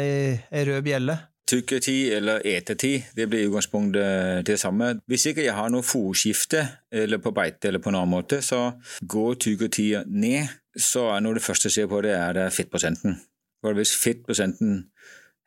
ei 0.48 0.64
rød 0.68 0.88
bjelle? 0.88 1.20
Tyggetid 1.48 2.12
eller 2.12 2.42
etetid, 2.44 3.08
det 3.16 3.24
blir 3.30 3.46
i 3.46 3.48
utgangspunktet 3.48 4.44
det 4.46 4.58
samme. 4.60 4.98
Hvis 5.08 5.30
ikke 5.30 5.46
jeg 5.46 5.56
har 5.56 5.70
noe 5.72 5.86
fòrskifte 5.86 6.60
eller 6.92 7.22
på 7.24 7.32
beite 7.36 7.70
eller 7.70 7.80
på 7.80 7.88
en 7.88 7.96
annen 8.02 8.12
måte, 8.12 8.42
så 8.44 8.74
går 9.00 9.38
tyggetida 9.40 10.02
ned. 10.06 10.52
Så 10.76 11.06
er 11.14 11.24
noe 11.24 11.38
det 11.38 11.44
første 11.46 11.70
jeg 11.70 11.78
ser 11.78 11.90
på, 11.90 12.02
det 12.04 12.12
er 12.12 12.36
det 12.36 12.50
fettprosenten. 12.52 13.16
For 13.64 13.74
hvis 13.74 13.96
fettprosenten 13.96 14.84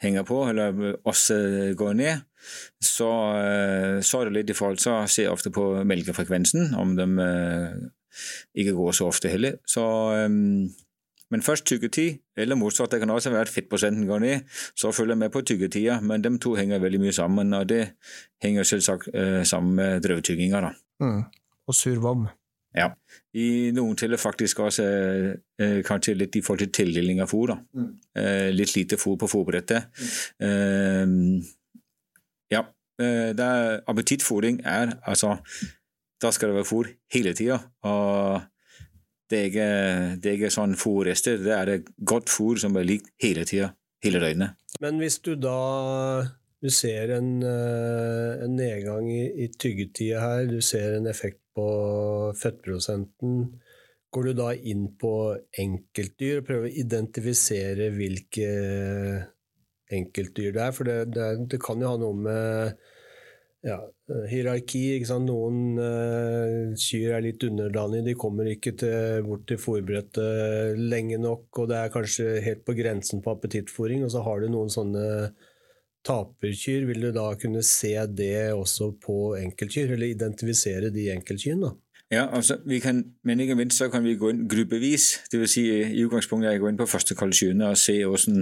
henger 0.02 0.26
på, 0.28 0.42
eller 0.50 0.98
også 1.08 1.38
går 1.78 1.94
ned, 1.94 2.26
så, 2.82 3.10
eh, 3.38 4.02
så 4.02 4.22
er 4.22 4.30
det 4.30 4.38
litt 4.40 4.50
i 4.50 4.58
forhold 4.58 4.82
Så 4.82 4.96
ser 5.08 5.28
jeg 5.28 5.32
ofte 5.32 5.52
på 5.54 5.84
melkefrekvensen, 5.86 6.74
om 6.76 6.96
de 6.98 7.06
eh, 7.22 7.76
ikke 8.64 8.74
går 8.74 8.98
så 8.98 9.12
ofte 9.12 9.30
heller. 9.30 9.60
Så, 9.68 9.86
eh, 10.18 10.30
men 11.32 11.42
først 11.46 11.66
tyggetid, 11.66 12.20
eller 12.38 12.60
motsatt. 12.60 12.92
Det 12.92 13.00
kan 13.02 13.10
også 13.10 13.32
være 13.34 13.48
at 13.48 13.54
fettprosenten 13.54 14.08
går 14.10 14.20
ned. 14.20 14.52
Så 14.76 14.92
følger 14.92 15.16
jeg 15.16 15.24
med 15.24 15.32
på 15.34 15.42
tyggetida, 15.42 16.02
men 16.02 16.24
de 16.24 16.34
to 16.44 16.54
henger 16.60 16.84
veldig 16.84 17.00
mye 17.02 17.16
sammen. 17.16 17.54
Og 17.58 17.70
det 17.70 17.82
henger 18.44 18.68
selvsagt 18.68 19.10
sammen 19.48 19.76
med 19.80 20.04
drøvtygginga, 20.04 20.62
da. 20.68 20.76
Mm. 21.02 21.24
Og 21.68 21.76
survom. 21.76 22.28
Ja. 22.76 22.88
I 23.36 23.72
noen 23.76 23.98
tilfeller 24.00 24.20
faktisk 24.22 24.62
også 24.64 24.86
eh, 25.62 25.80
kanskje 25.88 26.16
litt 26.20 26.38
i 26.40 26.44
forhold 26.44 26.64
til 26.64 26.72
tildeling 26.80 27.20
av 27.24 27.32
fôr. 27.32 27.54
Mm. 27.76 27.90
Eh, 28.18 28.48
litt 28.56 28.76
lite 28.78 29.00
fôr 29.00 29.18
på 29.20 29.30
fôrbrettet. 29.32 29.90
Eh, 30.40 31.16
ja. 32.54 32.64
Eh, 33.02 33.32
det 33.36 33.52
appetittfôring 33.90 34.62
er 34.68 34.98
altså 35.02 35.40
Da 36.22 36.30
skal 36.30 36.52
det 36.52 36.60
være 36.60 36.70
fôr 36.70 36.88
hele 37.14 37.34
tida. 37.34 37.58
Og 37.82 38.42
det 39.32 39.40
er, 39.40 39.48
ikke, 39.50 39.70
det 40.22 40.30
er 40.30 40.38
ikke 40.38 40.54
sånn 40.54 40.76
fôrrester, 40.80 41.40
det 41.42 41.56
er 41.56 41.86
godt 42.08 42.30
fôr 42.32 42.60
som 42.62 42.76
er 42.78 42.88
likt 42.88 43.10
hele 43.24 43.48
tida. 43.48 43.72
Hele 44.02 44.18
døgnet. 44.18 44.58
Men 44.82 44.98
hvis 44.98 45.20
du 45.22 45.36
da 45.38 45.58
du 46.62 46.70
ser 46.70 47.10
en, 47.16 47.42
eh, 47.42 48.44
en 48.46 48.56
nedgang 48.58 49.08
i, 49.10 49.24
i 49.46 49.48
tyggetida 49.50 50.22
her, 50.22 50.46
du 50.50 50.62
ser 50.62 50.98
en 50.98 51.10
effekt 51.10 51.42
på 51.58 51.68
fettprosenten, 52.38 53.44
går 54.14 54.28
du 54.28 54.34
da 54.38 54.52
inn 54.54 54.88
på 55.00 55.14
enkeltdyr 55.64 56.42
og 56.42 56.48
prøver 56.50 56.70
å 56.70 56.80
identifisere 56.84 57.90
hvilke 57.96 58.50
enkeltdyr 59.92 60.54
det 60.56 60.66
er? 60.68 60.76
For 60.76 60.90
det, 60.90 60.98
det, 61.16 61.30
det 61.54 61.62
kan 61.64 61.82
jo 61.82 61.94
ha 61.94 62.02
noe 62.02 62.20
med 62.28 62.90
ja, 63.66 63.78
hierarki. 64.32 64.82
Ikke 64.96 65.10
sant? 65.10 65.30
Noen 65.30 65.78
uh, 65.78 66.74
kyr 66.80 67.18
er 67.18 67.26
litt 67.26 67.44
underdanige, 67.48 68.08
de 68.10 68.18
kommer 68.20 68.50
ikke 68.52 68.76
til, 68.82 69.22
bort 69.28 69.46
til 69.50 69.62
fòrbrettet 69.62 70.80
lenge 70.82 71.20
nok, 71.22 71.48
og 71.62 71.72
det 71.72 71.80
er 71.80 71.94
kanskje 71.94 72.42
helt 72.46 72.66
på 72.68 72.76
grensen 72.78 73.24
på 73.24 73.36
appetittfòring, 73.36 74.06
og 74.06 74.14
så 74.14 74.26
har 74.26 74.42
du 74.42 74.52
noen 74.52 74.74
sånne 74.74 75.06
taperkyr. 76.08 76.88
Vil 76.90 77.08
du 77.08 77.12
da 77.16 77.30
kunne 77.40 77.62
se 77.66 77.94
det 78.10 78.52
også 78.56 78.94
på 79.04 79.36
enkeltkyr, 79.40 79.96
eller 79.96 80.16
identifisere 80.16 80.90
de 80.94 81.12
enkeltkyrne? 81.14 81.76
Ja, 82.12 82.26
altså 82.36 82.58
vi 82.68 82.82
kan, 82.84 83.06
men 83.24 83.40
ikke 83.40 83.56
minst 83.56 83.78
så 83.80 83.88
kan 83.90 84.04
vi 84.04 84.18
gå 84.20 84.34
inn 84.34 84.42
gruppevis. 84.52 85.22
Det 85.32 85.40
vil 85.40 85.48
si 85.48 85.62
i 85.72 86.02
utgangspunktet 86.04 86.52
jeg 86.52 86.60
går 86.60 86.74
inn 86.74 86.80
på 86.82 86.88
første 86.92 87.16
kaldskyene 87.16 87.70
og 87.72 87.78
se 87.80 87.94
hvordan, 88.04 88.42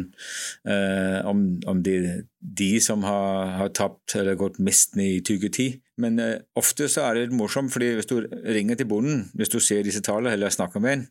eh, 0.73 1.17
om, 1.29 1.43
om 1.69 1.84
det 1.86 1.93
er 1.99 2.23
de 2.41 2.69
som 2.82 3.05
har, 3.05 3.51
har 3.60 3.69
tapt 3.77 4.15
eller 4.17 4.39
gått 4.39 4.58
mest 4.58 4.97
ned 4.97 5.19
i 5.19 5.21
tyggetid. 5.21 5.77
Men 6.01 6.17
eh, 6.23 6.39
ofte 6.58 6.88
så 6.89 7.03
er 7.05 7.13
det 7.13 7.27
litt 7.27 7.38
morsomt, 7.38 7.69
fordi 7.75 7.91
hvis 7.99 8.10
du 8.10 8.23
ringer 8.25 8.79
til 8.79 8.89
bonden, 8.89 9.27
hvis 9.38 9.53
du 9.53 9.60
ser 9.62 9.86
disse 9.86 10.01
tallene 10.01 10.34
eller 10.34 10.49
snakker 10.49 10.82
med 10.82 10.95
en, 10.95 11.05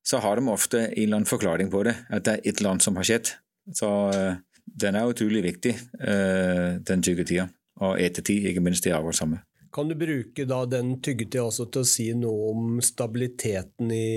så 0.00 0.22
har 0.24 0.40
de 0.40 0.48
ofte 0.48 0.86
en 0.86 0.96
eller 0.96 1.18
annen 1.18 1.28
forklaring 1.28 1.68
på 1.68 1.84
det, 1.90 1.96
at 2.08 2.24
det 2.24 2.38
er 2.38 2.40
et 2.46 2.62
eller 2.62 2.72
annet 2.72 2.88
som 2.88 2.96
har 2.96 3.04
skjedd. 3.10 3.34
Så 3.76 3.92
eh, 4.16 4.40
den 4.80 4.96
er 4.96 5.12
utrolig 5.12 5.44
viktig, 5.44 5.76
den 6.00 6.82
den 6.88 7.04
tyggetida. 7.04 7.50
Og 7.84 8.00
ettertid, 8.00 8.48
ikke 8.48 8.64
minst, 8.64 8.84
det 8.84 8.92
er 8.92 8.98
akkurat 8.98 9.20
samme. 9.20 9.42
Kan 9.74 9.90
du 9.90 9.94
bruke 9.98 10.44
den 10.70 10.96
tyggetida 11.04 11.44
også 11.44 11.68
til 11.72 11.84
å 11.84 11.88
si 11.88 12.08
noe 12.16 12.50
om 12.54 12.82
stabiliteten 12.84 13.92
i, 13.92 14.08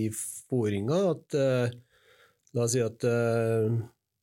i 0.00 0.02
fôringa? 0.12 1.02
At 1.14 1.36
uh, 1.40 1.82
La 2.56 2.64
oss 2.64 2.72
si 2.72 2.80
at 2.80 3.04
uh, 3.04 3.68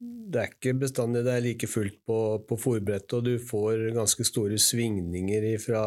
det 0.03 0.39
er 0.41 0.49
ikke 0.49 0.73
bestandig 0.81 1.21
det 1.23 1.35
er 1.35 1.43
like 1.45 1.69
fullt 1.69 1.99
på, 2.07 2.19
på 2.47 2.57
fòrbrettet, 2.59 3.13
og 3.19 3.27
du 3.27 3.35
får 3.37 3.91
ganske 3.95 4.25
store 4.27 4.57
svingninger 4.59 5.45
fra 5.61 5.83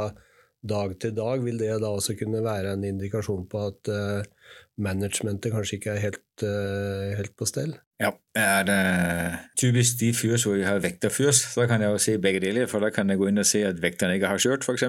dag 0.62 0.94
til 1.02 1.14
dag. 1.16 1.42
Vil 1.42 1.58
det 1.60 1.72
da 1.82 1.90
også 1.90 2.14
kunne 2.20 2.44
være 2.44 2.76
en 2.76 2.86
indikasjon 2.86 3.48
på 3.50 3.64
at 3.72 3.90
uh, 3.90 4.35
managementet 4.82 5.54
kanskje 5.54 5.78
ikke 5.78 5.94
er 5.94 6.02
helt, 6.02 6.44
helt 7.16 7.34
på 7.38 7.48
stell? 7.48 7.76
Ja, 8.02 8.10
er 8.36 8.66
det 8.68 8.80
typisk 9.56 10.00
de 10.02 10.10
fyrs 10.12 10.44
hvor 10.44 10.58
jeg 10.58 10.68
har 10.68 10.82
vekterfyrs, 10.84 11.38
så 11.54 11.64
kan 11.68 11.80
jeg 11.80 11.94
jo 11.94 12.02
se 12.02 12.18
begge 12.20 12.42
deler. 12.44 12.68
For 12.68 12.84
da 12.84 12.90
kan 12.92 13.08
jeg 13.08 13.20
gå 13.20 13.30
inn 13.30 13.40
og 13.40 13.48
se 13.48 13.62
at 13.64 13.80
vekterne 13.82 14.18
ikke 14.18 14.32
har 14.34 14.42
kjørt, 14.42 14.66
f.eks. 14.66 14.84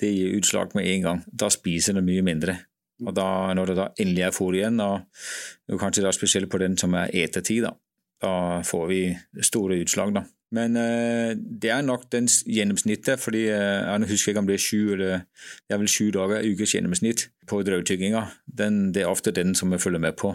Det 0.00 0.10
gir 0.10 0.34
utslag 0.40 0.74
med 0.74 0.88
en 0.90 1.06
gang. 1.06 1.22
Da 1.30 1.50
spiser 1.52 1.94
de 1.94 2.02
mye 2.02 2.24
mindre. 2.26 2.58
Og 3.06 3.14
da, 3.16 3.28
når 3.56 3.70
det 3.70 3.76
da 3.78 3.86
endelig 4.02 4.26
er 4.26 4.34
fôr 4.36 4.56
igjen, 4.58 4.82
og 4.82 5.78
kanskje 5.80 6.04
da 6.04 6.12
spesielt 6.12 6.50
på 6.52 6.60
den 6.60 6.76
som 6.80 6.94
er 6.98 7.14
etetid, 7.22 7.64
da, 7.64 7.72
da 8.20 8.34
får 8.66 8.84
vi 8.90 9.00
store 9.46 9.80
utslag. 9.84 10.14
da. 10.18 10.26
Men 10.54 10.74
uh, 10.74 11.30
det 11.34 11.70
er 11.70 11.86
nok 11.86 12.08
den 12.10 12.26
gjennomsnittet, 12.26 13.22
fordi 13.22 13.46
uh, 13.54 13.86
jeg 13.86 14.10
husker 14.10 14.38
om 14.40 14.48
det 14.48 14.58
er 14.58 14.64
sju 14.64 14.94
eller 14.96 15.24
det 15.68 15.76
er 15.76 15.82
vel 15.82 15.90
sju 15.90 16.10
dager 16.14 16.46
ukes 16.46 16.74
gjennomsnitt 16.74 17.28
på 17.50 17.62
drøvtygginga. 17.66 18.24
Det 18.46 18.70
er 19.02 19.10
ofte 19.10 19.34
den 19.34 19.54
som 19.58 19.72
jeg 19.72 19.82
følger 19.84 20.02
med 20.02 20.18
på. 20.18 20.34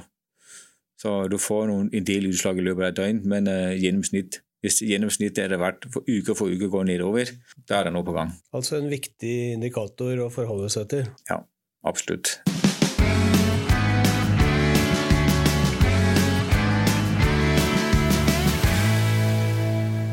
Så 1.02 1.28
du 1.28 1.38
får 1.42 1.68
noen, 1.70 1.92
en 1.92 2.08
del 2.08 2.30
utslag 2.32 2.60
i 2.62 2.64
løpet 2.66 2.86
av 2.86 2.92
et 2.94 3.00
døgn, 3.02 3.24
men 3.28 3.52
uh, 3.52 3.76
gjennomsnitt, 3.76 4.40
hvis 4.64 4.80
gjennomsnittet 4.88 5.44
er 5.44 5.52
det 5.54 5.62
verdt 5.62 5.90
for 5.94 6.08
uke 6.08 6.38
for 6.38 6.50
uke 6.50 6.72
går 6.72 6.88
nedover, 6.88 7.36
da 7.68 7.82
er 7.82 7.90
det 7.90 7.96
noe 7.98 8.08
på 8.08 8.16
gang. 8.16 8.32
Altså 8.56 8.80
en 8.80 8.90
viktig 8.90 9.36
indikator 9.60 10.24
å 10.26 10.32
forholde 10.34 10.72
seg 10.74 10.90
til? 10.96 11.10
Ja, 11.30 11.44
absolutt. 11.86 12.40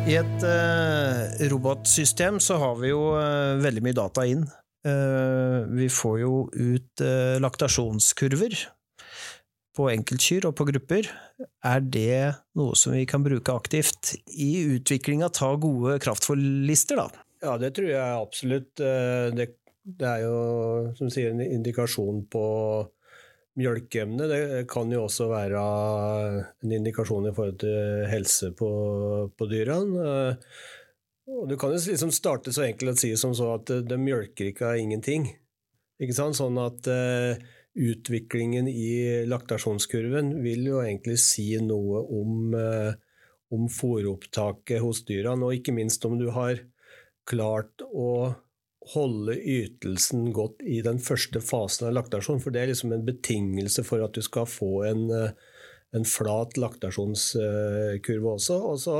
I 0.02 0.16
et 0.18 0.42
uh, 0.42 1.28
robotsystem 1.52 2.40
så 2.42 2.56
har 2.58 2.74
vi 2.80 2.88
jo 2.90 3.12
uh, 3.14 3.54
veldig 3.62 3.82
mye 3.86 3.94
data 3.94 4.24
inn. 4.26 4.40
Uh, 4.82 5.62
vi 5.78 5.86
får 5.86 6.16
jo 6.24 6.32
ut 6.50 7.02
laktasjonskurver 7.42 8.56
på 9.78 9.86
enkeltkyr 9.92 10.48
og 10.50 10.56
på 10.58 10.66
grupper. 10.72 11.06
Er 11.62 11.86
det 11.86 12.34
noe 12.58 12.74
som 12.78 12.96
vi 12.96 13.04
kan 13.06 13.22
bruke 13.22 13.54
aktivt 13.54 14.16
i 14.34 14.50
utviklinga 14.74 15.30
ta 15.38 15.52
gode 15.54 16.00
kraftfòrlister, 16.02 16.98
da? 16.98 17.24
Ja, 17.46 17.54
det 17.62 17.70
tror 17.78 17.92
jeg 17.94 18.18
absolutt. 18.18 18.72
Det, 18.82 19.48
det 19.86 20.10
er 20.10 20.26
jo, 20.26 20.36
som 20.98 21.14
sier, 21.14 21.30
en 21.30 21.46
indikasjon 21.46 22.24
på 22.30 22.44
mjølkeemne. 23.58 24.28
Det 24.30 24.42
kan 24.70 24.92
jo 24.92 25.04
også 25.06 25.28
være 25.30 25.62
en 26.64 26.76
indikasjon 26.78 27.28
i 27.28 27.34
forhold 27.36 27.58
til 27.62 28.06
helse 28.10 28.52
på, 28.56 28.70
på 29.36 29.48
dyrene. 29.50 30.14
Og 31.32 31.48
du 31.48 31.56
kan 31.60 31.72
jo 31.74 31.80
liksom 31.80 32.12
starte 32.14 32.52
så 32.54 32.66
enkelt 32.66 32.94
å 32.94 33.00
si 33.02 33.12
som 33.18 33.34
så 33.36 33.54
at 33.56 33.70
de 33.86 33.98
mjølker 34.00 34.50
ikke 34.50 34.72
av 34.72 34.80
ingenting. 34.80 35.28
Ikke 36.02 36.16
sant? 36.16 36.38
Sånn 36.38 36.58
at 36.60 36.88
uh, 36.90 37.38
utviklingen 37.78 38.68
i 38.68 39.22
laktasjonskurven 39.30 40.34
vil 40.42 40.66
jo 40.66 40.80
egentlig 40.82 41.18
si 41.22 41.52
noe 41.62 42.02
om, 42.02 42.56
uh, 42.56 42.90
om 43.54 43.68
fôropptaket 43.70 44.82
hos 44.82 45.04
dyrene, 45.08 45.46
og 45.46 45.60
ikke 45.60 45.76
minst 45.76 46.04
om 46.08 46.18
du 46.18 46.28
har 46.34 46.58
klart 47.28 47.84
å 47.86 48.34
holde 48.92 49.36
ytelsen 49.38 50.32
godt 50.34 50.62
i 50.66 50.80
den 50.84 50.98
første 51.02 51.40
fasen 51.44 51.88
av 51.88 51.96
laktasjon. 51.96 52.40
For 52.42 52.54
det 52.54 52.62
er 52.62 52.72
liksom 52.72 52.94
en 52.94 53.06
betingelse 53.06 53.84
for 53.86 54.04
at 54.04 54.14
du 54.16 54.22
skal 54.26 54.48
få 54.50 54.84
en, 54.88 55.04
en 55.94 56.08
flat 56.08 56.58
laktasjonskurve 56.58 58.32
også. 58.36 58.58
Og 58.58 58.80
så 58.82 58.96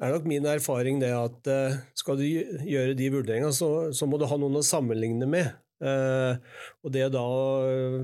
er 0.00 0.14
nok 0.14 0.28
min 0.30 0.46
erfaring 0.48 1.02
det 1.02 1.10
at 1.16 1.50
skal 1.98 2.20
du 2.20 2.24
gjøre 2.24 2.94
de 2.96 3.10
vurderingene, 3.12 3.52
så, 3.52 3.90
så 3.92 4.06
må 4.08 4.20
du 4.20 4.28
ha 4.30 4.38
noen 4.40 4.62
å 4.62 4.64
sammenligne 4.64 5.28
med. 5.28 5.50
Eh, 5.80 6.34
og 6.84 6.92
det 6.92 7.06
da, 7.14 7.24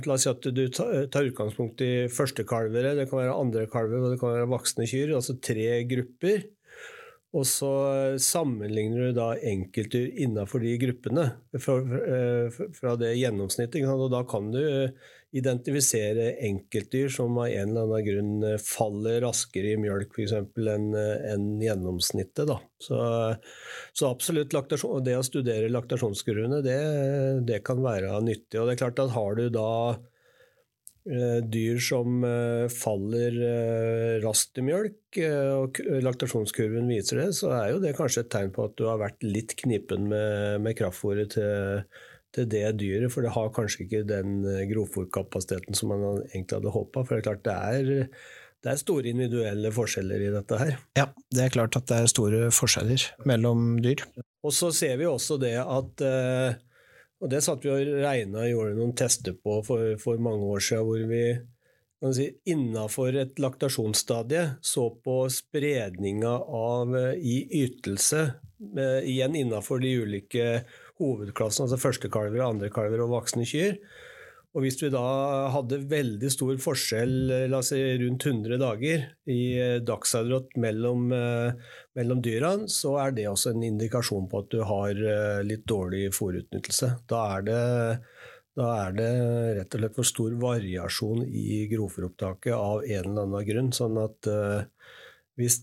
La 0.07 0.15
oss 0.15 0.25
si 0.25 0.31
at 0.31 0.47
du 0.57 0.63
tar 0.73 1.29
utgangspunkt 1.29 1.83
i 1.85 2.09
førstekalvere, 2.13 2.95
det 2.97 3.09
kan 3.11 3.21
være 3.21 3.37
andre 3.37 3.67
kalver 3.73 4.01
og 4.01 4.15
det 4.15 4.21
kan 4.23 4.33
være 4.33 4.51
voksne 4.53 4.89
kyr, 4.89 5.17
altså 5.19 5.37
tre 5.45 5.83
grupper. 5.89 6.47
Og 7.35 7.43
så 7.49 7.71
sammenligner 8.23 9.09
du 9.09 9.17
da 9.17 9.33
enkeltdyr 9.37 10.15
innenfor 10.23 10.63
de 10.63 10.77
gruppene 10.81 11.27
fra, 11.59 11.75
fra 12.79 12.95
det 13.01 13.17
gjennomsnittet. 13.19 13.83
Og 13.91 14.09
da 14.15 14.23
kan 14.31 14.53
du 14.55 14.63
identifisere 15.37 16.31
enkeltdyr 16.47 17.11
som 17.13 17.37
av 17.39 17.51
en 17.51 17.73
eller 17.75 17.83
annen 17.83 18.07
grunn 18.07 18.61
faller 18.63 19.21
raskere 19.27 19.75
i 19.75 19.81
mjølk 19.81 20.15
f.eks. 20.15 20.33
enn 20.73 20.89
en 20.97 21.47
gjennomsnittet. 21.61 22.47
Da. 22.49 22.61
Så, 22.81 23.01
så 23.93 24.11
absolutt 24.11 24.55
det 25.05 25.19
å 25.19 25.27
studere 25.27 25.73
laktasjonskurvene, 25.75 26.63
det, 26.65 26.81
det, 27.49 27.61
kan 27.67 27.83
være 27.85 28.15
nyttig. 28.25 28.61
Og 28.61 28.69
det 28.69 28.77
er 28.77 28.85
klart 28.87 29.03
at 29.03 29.17
har 29.17 29.37
du 29.37 29.49
da 29.53 29.71
eh, 29.93 30.05
dyr 31.07 31.79
som 31.83 32.25
eh, 32.27 32.67
faller 32.73 33.39
eh, 33.49 34.17
raskt 34.25 34.59
i 34.59 34.67
mjølk, 34.67 35.21
og 35.57 35.79
laktasjonskurven 36.05 36.91
viser 36.91 37.23
det, 37.23 37.31
så 37.39 37.55
er 37.57 37.71
jo 37.73 37.81
det 37.85 37.95
kanskje 37.97 38.27
et 38.27 38.33
tegn 38.35 38.53
på 38.53 38.67
at 38.67 38.75
du 38.77 38.85
har 38.91 39.01
vært 39.01 39.25
litt 39.25 39.55
knipen 39.63 40.11
med, 40.11 40.61
med 40.67 40.77
kraftfôret 40.77 41.33
til 41.37 41.87
til 42.37 42.49
det 42.53 42.65
dyret, 42.81 43.13
for 43.13 43.25
det 43.25 43.35
har 43.35 43.53
kanskje 43.55 43.87
ikke 43.87 44.03
den 44.09 44.41
eh, 44.49 44.65
grovfòrkapasiteten 44.71 45.77
som 45.77 45.93
man 45.93 46.05
egentlig 46.33 46.59
hadde 46.59 46.75
håpa. 46.75 47.05
For 47.05 47.17
det 47.17 47.23
er 47.23 47.29
klart 47.31 47.47
det 47.47 47.57
er, 47.57 48.13
det 48.65 48.73
er, 48.73 48.83
store 48.83 49.13
individuelle 49.13 49.73
forskjeller 49.75 50.27
i 50.27 50.33
dette 50.35 50.61
her. 50.61 50.77
Ja, 50.99 51.09
det 51.35 51.47
er 51.47 51.55
klart 51.57 51.79
at 51.79 51.89
det 51.91 52.01
er 52.03 52.13
store 52.13 52.43
forskjeller 52.55 53.09
mellom 53.29 53.77
dyr. 53.85 54.05
Og 54.47 54.55
så 54.55 54.73
ser 54.75 54.99
vi 55.01 55.09
også 55.09 55.41
det 55.43 55.57
at 55.63 56.07
eh, 56.07 56.59
Og 57.23 57.31
det 57.33 57.43
satt 57.45 57.65
vi 57.65 57.73
og 57.73 57.93
regna 58.03 58.43
og 58.45 58.51
gjorde 58.51 58.77
noen 58.77 58.97
tester 58.99 59.37
på 59.41 59.61
for, 59.65 59.95
for 60.01 60.21
mange 60.23 60.49
år 60.53 60.65
siden, 60.65 60.89
hvor 60.89 61.05
vi 61.09 61.23
si, 62.17 62.27
innafor 62.53 63.17
et 63.17 63.39
laktasjonsstadie 63.41 64.43
så 64.61 64.91
på 65.05 65.23
spredninga 65.33 66.35
av 66.45 66.97
eh, 66.97 67.15
i 67.17 67.39
ytelse, 67.65 68.27
igjen 69.05 69.37
innafor 69.37 69.83
de 69.83 69.91
ulike 70.01 70.45
hovedklassen, 71.01 71.67
altså 71.67 71.81
førstekalver, 71.81 72.41
andrekalver 72.45 73.03
og 73.05 73.13
voksne 73.13 73.45
kyr. 73.49 73.77
Og 74.57 74.65
hvis 74.65 74.79
vi 74.81 74.89
da 74.89 75.03
hadde 75.53 75.83
veldig 75.85 76.31
stor 76.33 76.57
forskjell, 76.65 77.11
la 77.53 77.59
oss 77.61 77.75
si 77.75 77.81
rundt 78.01 78.25
100 78.25 78.57
dager, 78.63 79.03
i 79.29 79.41
eh, 79.61 79.81
dagsadrott 79.85 80.55
mellom, 80.63 81.11
eh, 81.13 81.75
mellom 81.99 82.23
dyrene, 82.25 82.65
så 82.73 82.95
er 83.03 83.13
det 83.19 83.27
også 83.29 83.53
en 83.53 83.67
indikasjon 83.69 84.31
på 84.33 84.41
at 84.41 84.49
du 84.55 84.63
har 84.65 84.97
eh, 84.97 85.43
litt 85.45 85.67
dårlig 85.69 86.09
fòrutnyttelse. 86.17 86.95
Da 87.11 87.27
da 88.57 88.67
er 88.87 88.95
det 88.97 89.09
rett 89.59 89.75
og 89.77 89.83
slett 89.83 89.97
for 89.99 90.09
stor 90.09 90.37
variasjon 90.41 91.27
i 91.29 91.67
grovfòropptaket 91.69 92.55
av 92.57 92.87
en 92.87 93.11
eller 93.11 93.27
annen 93.27 93.45
grunn. 93.45 93.69
sånn 93.77 93.99
at 94.01 94.29
hvis 95.37 95.59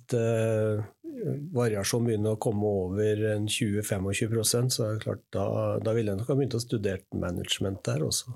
variasjonen 1.58 2.12
begynner 2.12 2.36
å 2.36 2.42
komme 2.46 2.76
over 2.84 3.24
20-25 3.50 4.70
så 4.70 4.86
er 4.86 4.94
det 4.94 5.02
klart, 5.08 5.26
da, 5.34 5.48
da 5.82 5.96
ville 5.98 6.14
jeg 6.14 6.22
nok 6.22 6.30
ha 6.30 6.38
begynt 6.38 6.60
å 6.60 6.62
studere 6.62 7.02
management 7.18 7.82
der 7.90 8.06
også. 8.06 8.30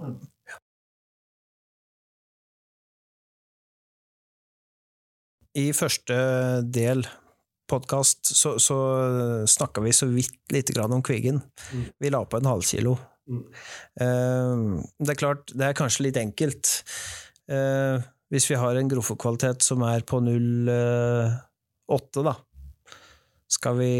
I 5.58 5.72
første 5.74 6.15
del 6.70 7.02
podkast 7.67 8.30
så, 8.30 8.56
så 8.62 8.76
snakka 9.50 9.82
vi 9.84 9.93
så 9.96 10.08
vidt 10.12 10.38
lite 10.54 10.74
grann 10.76 10.93
om 10.93 11.02
kvigen. 11.04 11.41
Mm. 11.74 11.86
Vi 12.00 12.12
la 12.13 12.22
på 12.30 12.39
en 12.39 12.50
halvkilo. 12.50 12.93
Mm. 13.28 13.41
Uh, 14.00 14.84
det 15.02 15.15
er 15.15 15.20
klart, 15.20 15.54
det 15.54 15.65
er 15.65 15.78
kanskje 15.78 16.08
litt 16.08 16.20
enkelt. 16.22 16.63
Uh, 17.50 17.98
hvis 18.32 18.50
vi 18.52 18.60
har 18.60 18.78
en 18.78 18.91
grofokvalitet 18.91 19.65
som 19.65 19.84
er 19.88 20.06
på 20.08 20.20
0,8, 20.24 22.24
da, 22.28 22.36
skal 23.50 23.80
vi 23.80 23.93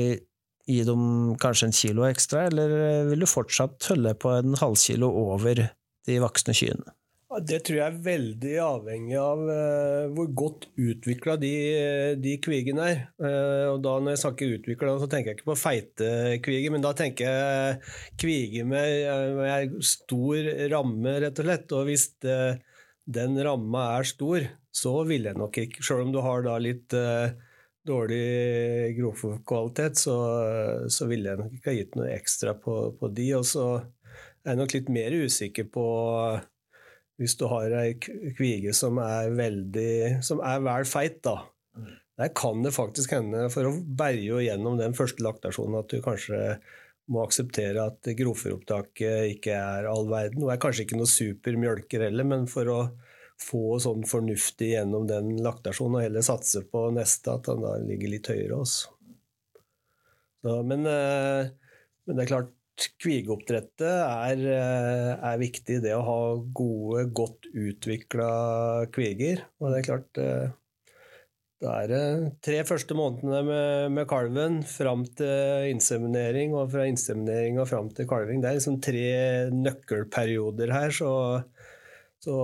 gi 0.68 0.82
dem 0.84 1.36
kanskje 1.40 1.70
en 1.70 1.78
kilo 1.80 2.04
ekstra, 2.08 2.48
eller 2.52 2.68
vil 3.08 3.24
du 3.24 3.30
fortsatt 3.30 3.88
holde 3.94 4.14
på 4.20 4.34
en 4.36 4.58
halvkilo 4.60 5.08
over 5.32 5.64
de 6.08 6.20
voksne 6.22 6.56
kyrne? 6.60 6.97
Det 7.28 7.58
tror 7.68 7.76
jeg 7.76 7.92
er 7.92 8.04
veldig 8.06 8.52
avhengig 8.64 9.16
av 9.20 9.42
uh, 9.44 10.06
hvor 10.16 10.30
godt 10.32 10.70
utvikla 10.80 11.34
de, 11.42 11.52
de 12.24 12.38
kvigene 12.40 12.86
er. 12.88 13.02
Uh, 13.20 13.74
og 13.74 13.82
da 13.84 13.98
Når 14.00 14.16
jeg 14.16 14.22
snakker 14.22 14.54
utvikla, 14.56 14.94
så 15.02 15.10
tenker 15.12 15.34
jeg 15.34 15.40
ikke 15.42 15.50
på 15.50 15.58
feite 15.60 16.08
kviger, 16.46 16.72
men 16.72 16.86
da 16.86 16.94
tenker 16.96 17.28
jeg 17.28 17.76
kviger 18.24 18.72
med, 18.72 19.36
med 19.42 19.76
stor 19.84 20.50
ramme, 20.72 21.18
rett 21.26 21.44
og 21.44 21.50
slett. 21.50 21.76
Og 21.76 21.92
hvis 21.92 22.08
det, 22.24 22.40
den 23.20 23.36
ramma 23.44 23.90
er 23.98 24.08
stor, 24.08 24.48
så 24.72 24.96
vil 25.10 25.28
jeg 25.28 25.36
nok 25.36 25.60
ikke 25.68 25.84
Selv 25.84 26.08
om 26.08 26.16
du 26.16 26.24
har 26.24 26.48
da 26.48 26.56
litt 26.64 26.96
uh, 26.96 27.28
dårlig 27.88 28.96
grovfòrkvalitet, 29.02 30.00
så, 30.00 30.20
så 30.88 31.12
ville 31.12 31.36
jeg 31.36 31.44
nok 31.44 31.60
ikke 31.60 31.76
ha 31.76 31.80
gitt 31.84 32.00
noe 32.00 32.12
ekstra 32.16 32.56
på, 32.56 32.86
på 32.96 33.16
de. 33.20 33.34
Og 33.36 33.48
så 33.52 33.74
er 33.84 34.54
jeg 34.56 34.64
nok 34.64 34.80
litt 34.80 34.94
mer 34.96 35.24
usikker 35.28 35.68
på 35.76 35.90
hvis 37.18 37.38
du 37.40 37.48
har 37.50 37.74
ei 37.80 37.96
kvige 38.00 38.74
som 38.78 39.00
er 39.02 39.32
veldig 39.36 40.24
som 40.26 40.42
er 40.46 40.62
vel 40.66 40.86
feit, 40.90 41.22
da. 41.26 41.40
Der 42.18 42.34
kan 42.34 42.64
det 42.66 42.74
faktisk 42.74 43.14
hende, 43.14 43.46
for 43.54 43.70
å 43.70 43.78
berge 43.78 44.42
gjennom 44.42 44.78
den 44.80 44.96
første 44.98 45.22
laktasjonen, 45.26 45.80
at 45.84 45.92
du 45.94 46.02
kanskje 46.02 46.58
må 47.14 47.22
akseptere 47.24 47.86
at 47.88 48.10
grovfòropptaket 48.20 49.36
ikke 49.38 49.54
er 49.56 49.88
all 49.90 50.10
verden. 50.10 50.44
Og 50.44 50.52
er 50.52 50.62
kanskje 50.62 50.88
ikke 50.88 51.00
noe 51.00 51.10
super 51.10 51.58
mjølker 51.60 52.08
heller, 52.08 52.28
men 52.28 52.48
for 52.52 52.74
å 52.74 52.80
få 53.38 53.78
sånn 53.82 54.02
fornuftig 54.10 54.72
gjennom 54.74 55.06
den 55.10 55.36
laktasjonen, 55.46 56.00
og 56.00 56.06
heller 56.08 56.26
satse 56.26 56.64
på 56.72 56.88
neste, 56.96 57.38
at 57.38 57.50
han 57.52 57.62
da 57.64 57.76
ligger 57.84 58.16
litt 58.16 58.30
høyere 58.34 58.58
også. 58.58 58.94
Så, 60.42 60.58
men, 60.66 60.86
eh, 60.90 61.50
men, 62.06 62.18
det 62.18 62.26
er 62.26 62.32
klart, 62.32 62.52
kvigeoppdrettet 63.02 63.82
er, 63.88 64.44
eh, 64.54 65.12
er, 65.16 65.42
viktig. 65.42 65.82
Det 65.84 65.96
å 65.96 66.06
ha 66.06 66.22
gode, 66.60 67.08
godt 67.16 67.50
utvikla 67.54 68.30
kviger. 68.94 69.44
Og 69.62 69.74
det 69.74 69.82
er 69.82 69.90
klart 69.90 70.24
Det 71.58 71.66
er 71.74 71.92
tre 72.46 72.60
første 72.70 72.94
månedene 72.94 73.40
med, 73.42 73.94
med 73.96 74.06
kalven 74.10 74.60
fram 74.62 75.08
til 75.18 75.72
inseminering, 75.72 76.54
og 76.54 76.70
fra 76.70 76.86
inseminering 76.86 77.58
og 77.58 77.66
fram 77.72 77.90
til 77.98 78.06
kalving. 78.10 78.44
Det 78.44 78.52
er 78.52 78.60
liksom 78.60 78.78
tre 78.78 79.08
nøkkelperioder 79.56 80.74
her, 80.76 80.94
så, 80.94 81.12
så, 82.22 82.36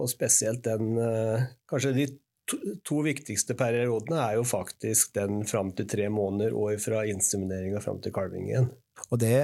og 0.00 0.08
spesielt 0.08 0.64
den 0.64 0.96
eh, 0.96 1.50
Kanskje 1.68 1.92
de 1.98 2.08
to, 2.48 2.58
to, 2.84 3.00
viktigste 3.04 3.56
periodene 3.58 4.20
er 4.20 4.38
jo 4.38 4.46
faktisk 4.48 5.14
den 5.16 5.44
fram 5.48 5.72
til 5.76 5.88
tre 5.90 6.08
måneder 6.12 6.56
og 6.56 6.80
fra 6.82 7.04
inseminering 7.08 7.76
og 7.76 7.84
fram 7.84 8.00
til 8.04 8.14
kalving 8.14 8.48
igjen. 8.50 8.70
Og 9.10 9.20
det 9.22 9.36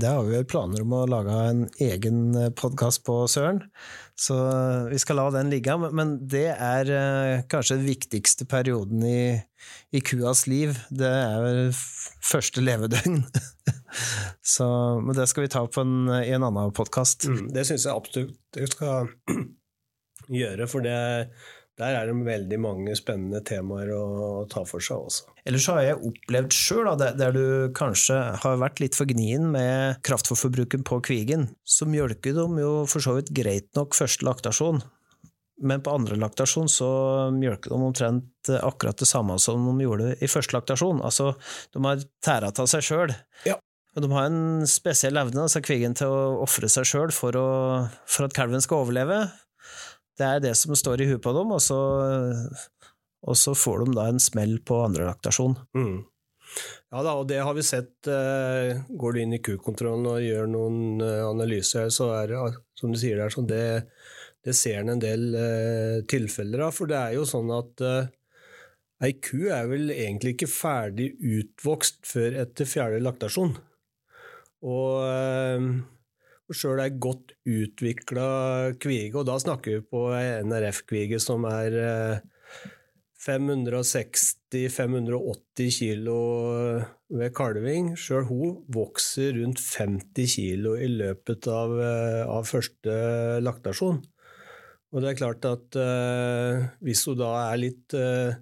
det 0.00 0.08
har 0.08 0.24
vi 0.24 0.36
vel 0.36 0.46
planer 0.48 0.82
om 0.84 0.94
å 0.94 1.06
lage 1.10 1.34
en 1.50 1.64
egen 1.82 2.20
eh, 2.38 2.50
podkast 2.54 3.02
på, 3.06 3.20
Søren. 3.30 3.60
Så 4.18 4.36
eh, 4.36 4.88
vi 4.92 4.98
skal 5.02 5.18
la 5.18 5.26
den 5.34 5.50
ligge. 5.52 5.74
Men 5.90 6.16
det 6.30 6.48
er 6.54 6.92
eh, 6.94 7.42
kanskje 7.50 7.78
den 7.80 7.88
viktigste 7.88 8.46
perioden 8.50 9.02
i, 9.06 9.20
i 9.90 10.02
kuas 10.04 10.46
liv. 10.50 10.78
Det 10.90 11.10
er 11.10 11.60
første 11.74 12.64
levedøgn. 12.64 13.22
Så, 14.54 14.66
men 15.02 15.16
det 15.16 15.28
skal 15.30 15.46
vi 15.46 15.52
ta 15.52 15.64
på 15.66 15.84
en, 15.84 16.10
i 16.20 16.32
en 16.36 16.46
annen 16.46 16.74
podkast. 16.76 17.26
Mm, 17.28 17.48
det 17.54 17.66
syns 17.68 17.88
jeg 17.88 17.94
absolutt 17.96 18.38
du 18.54 18.64
skal 18.70 19.10
gjøre, 20.40 20.68
for 20.70 20.84
det 20.84 20.98
der 21.78 21.94
er 21.94 22.08
det 22.10 22.26
veldig 22.26 22.58
mange 22.60 22.94
spennende 22.98 23.40
temaer 23.46 23.92
å 23.94 24.44
ta 24.50 24.64
for 24.66 24.82
seg 24.82 25.08
også. 25.08 25.28
Ellers 25.48 25.68
har 25.70 25.80
jeg 25.84 26.00
opplevd 26.10 26.56
sjøl, 26.56 26.90
der 26.98 27.34
du 27.34 27.44
kanskje 27.78 28.18
har 28.42 28.60
vært 28.60 28.82
litt 28.82 28.98
for 28.98 29.08
gnien 29.08 29.46
med 29.54 30.02
kraftfôrbruken 30.06 30.82
på 30.88 31.00
kvigen, 31.06 31.48
så 31.62 31.86
mjølker 31.88 32.34
de 32.36 32.64
jo 32.64 32.72
for 32.90 33.04
så 33.04 33.14
vidt 33.20 33.32
greit 33.36 33.70
nok 33.78 33.96
første 33.96 34.26
laktasjon. 34.26 34.82
Men 35.58 35.82
på 35.82 35.90
andre 35.90 36.18
laktasjon 36.18 36.68
så 36.70 36.88
mjølker 37.34 37.72
de 37.72 37.78
omtrent 37.82 38.50
akkurat 38.62 38.98
det 38.98 39.08
samme 39.10 39.38
som 39.42 39.64
de 39.66 39.86
gjorde 39.86 40.12
i 40.22 40.30
første 40.30 40.54
laktasjon. 40.54 41.00
Altså, 41.02 41.32
de 41.74 41.82
har 41.82 42.04
tæra 42.24 42.52
av 42.52 42.70
seg 42.70 42.84
sjøl. 42.86 43.14
Ja. 43.46 43.56
Og 43.96 44.04
de 44.04 44.10
har 44.12 44.28
en 44.28 44.68
spesiell 44.70 45.18
evne, 45.18 45.42
altså 45.48 45.62
kvigen, 45.64 45.96
til 45.98 46.12
å 46.12 46.38
ofre 46.44 46.70
seg 46.70 46.86
sjøl 46.86 47.10
for, 47.14 47.34
for, 48.06 48.28
at 48.28 48.36
kalven 48.36 48.62
skal 48.62 48.84
overleve. 48.84 49.24
Det 50.18 50.26
er 50.26 50.42
det 50.42 50.54
som 50.58 50.74
står 50.76 51.02
i 51.02 51.08
huet 51.12 51.22
på 51.22 51.32
dem, 51.36 51.52
og 51.54 51.60
så, 51.62 51.78
og 53.22 53.38
så 53.38 53.54
får 53.54 53.84
de 53.84 53.98
da 53.98 54.08
en 54.10 54.22
smell 54.22 54.56
på 54.66 54.80
andre 54.84 55.06
laktasjon. 55.06 55.54
Mm. 55.78 55.98
Ja 56.88 57.02
da, 57.04 57.14
og 57.20 57.26
det 57.28 57.40
har 57.44 57.54
vi 57.56 57.64
sett. 57.66 57.94
Uh, 58.08 58.80
går 58.88 59.14
du 59.14 59.22
inn 59.22 59.36
i 59.36 59.42
kukontrollen 59.44 60.08
og 60.08 60.24
gjør 60.24 60.48
noen 60.50 61.02
uh, 61.02 61.28
analyser, 61.28 61.90
så 61.94 62.10
er 62.16 62.32
det, 62.32 62.44
som 62.78 62.94
du 62.94 62.98
sier 63.00 63.20
der, 63.20 63.32
sånn 63.34 63.50
det, 63.50 63.64
det 64.46 64.56
ser 64.56 64.80
en 64.80 64.94
en 64.96 65.02
del 65.02 65.28
uh, 65.36 65.98
tilfeller 66.08 66.66
av. 66.68 66.74
For 66.76 66.90
det 66.90 66.98
er 66.98 67.18
jo 67.18 67.26
sånn 67.28 67.52
at 67.54 67.84
ei 69.04 69.12
ku 69.22 69.46
er 69.54 69.68
vel 69.70 69.92
egentlig 69.94 70.34
ikke 70.34 70.50
ferdig 70.50 71.12
utvokst 71.20 72.02
før 72.08 72.40
etter 72.42 72.66
fjerde 72.66 73.04
laktasjon. 73.04 73.54
Og 74.66 75.04
sjøl 76.56 76.80
ei 76.82 76.90
godt 76.96 77.32
utvikla 77.48 78.28
kvige, 78.80 79.18
og 79.18 79.26
da 79.28 79.38
snakker 79.40 79.70
vi 79.76 79.80
på 79.84 80.12
ei 80.16 80.42
NRF-kvige 80.46 81.18
som 81.20 81.44
er 81.48 82.20
560-580 83.18 85.78
kilo 85.78 86.20
ved 87.10 87.34
kalving. 87.36 87.98
Sjøl 87.98 88.24
hun 88.30 88.64
vokser 88.72 89.32
rundt 89.40 89.60
50 89.60 90.36
kilo 90.36 90.76
i 90.78 90.88
løpet 90.92 91.46
av, 91.52 91.70
av 92.38 92.44
første 92.48 92.92
laktasjon. 93.44 93.98
Og 94.88 95.04
det 95.04 95.08
er 95.10 95.20
klart 95.20 95.42
at 95.44 95.76
eh, 95.76 96.54
hvis 96.84 97.04
hun 97.08 97.18
da 97.20 97.30
er 97.50 97.56
litt 97.60 97.88
uh, 97.96 98.32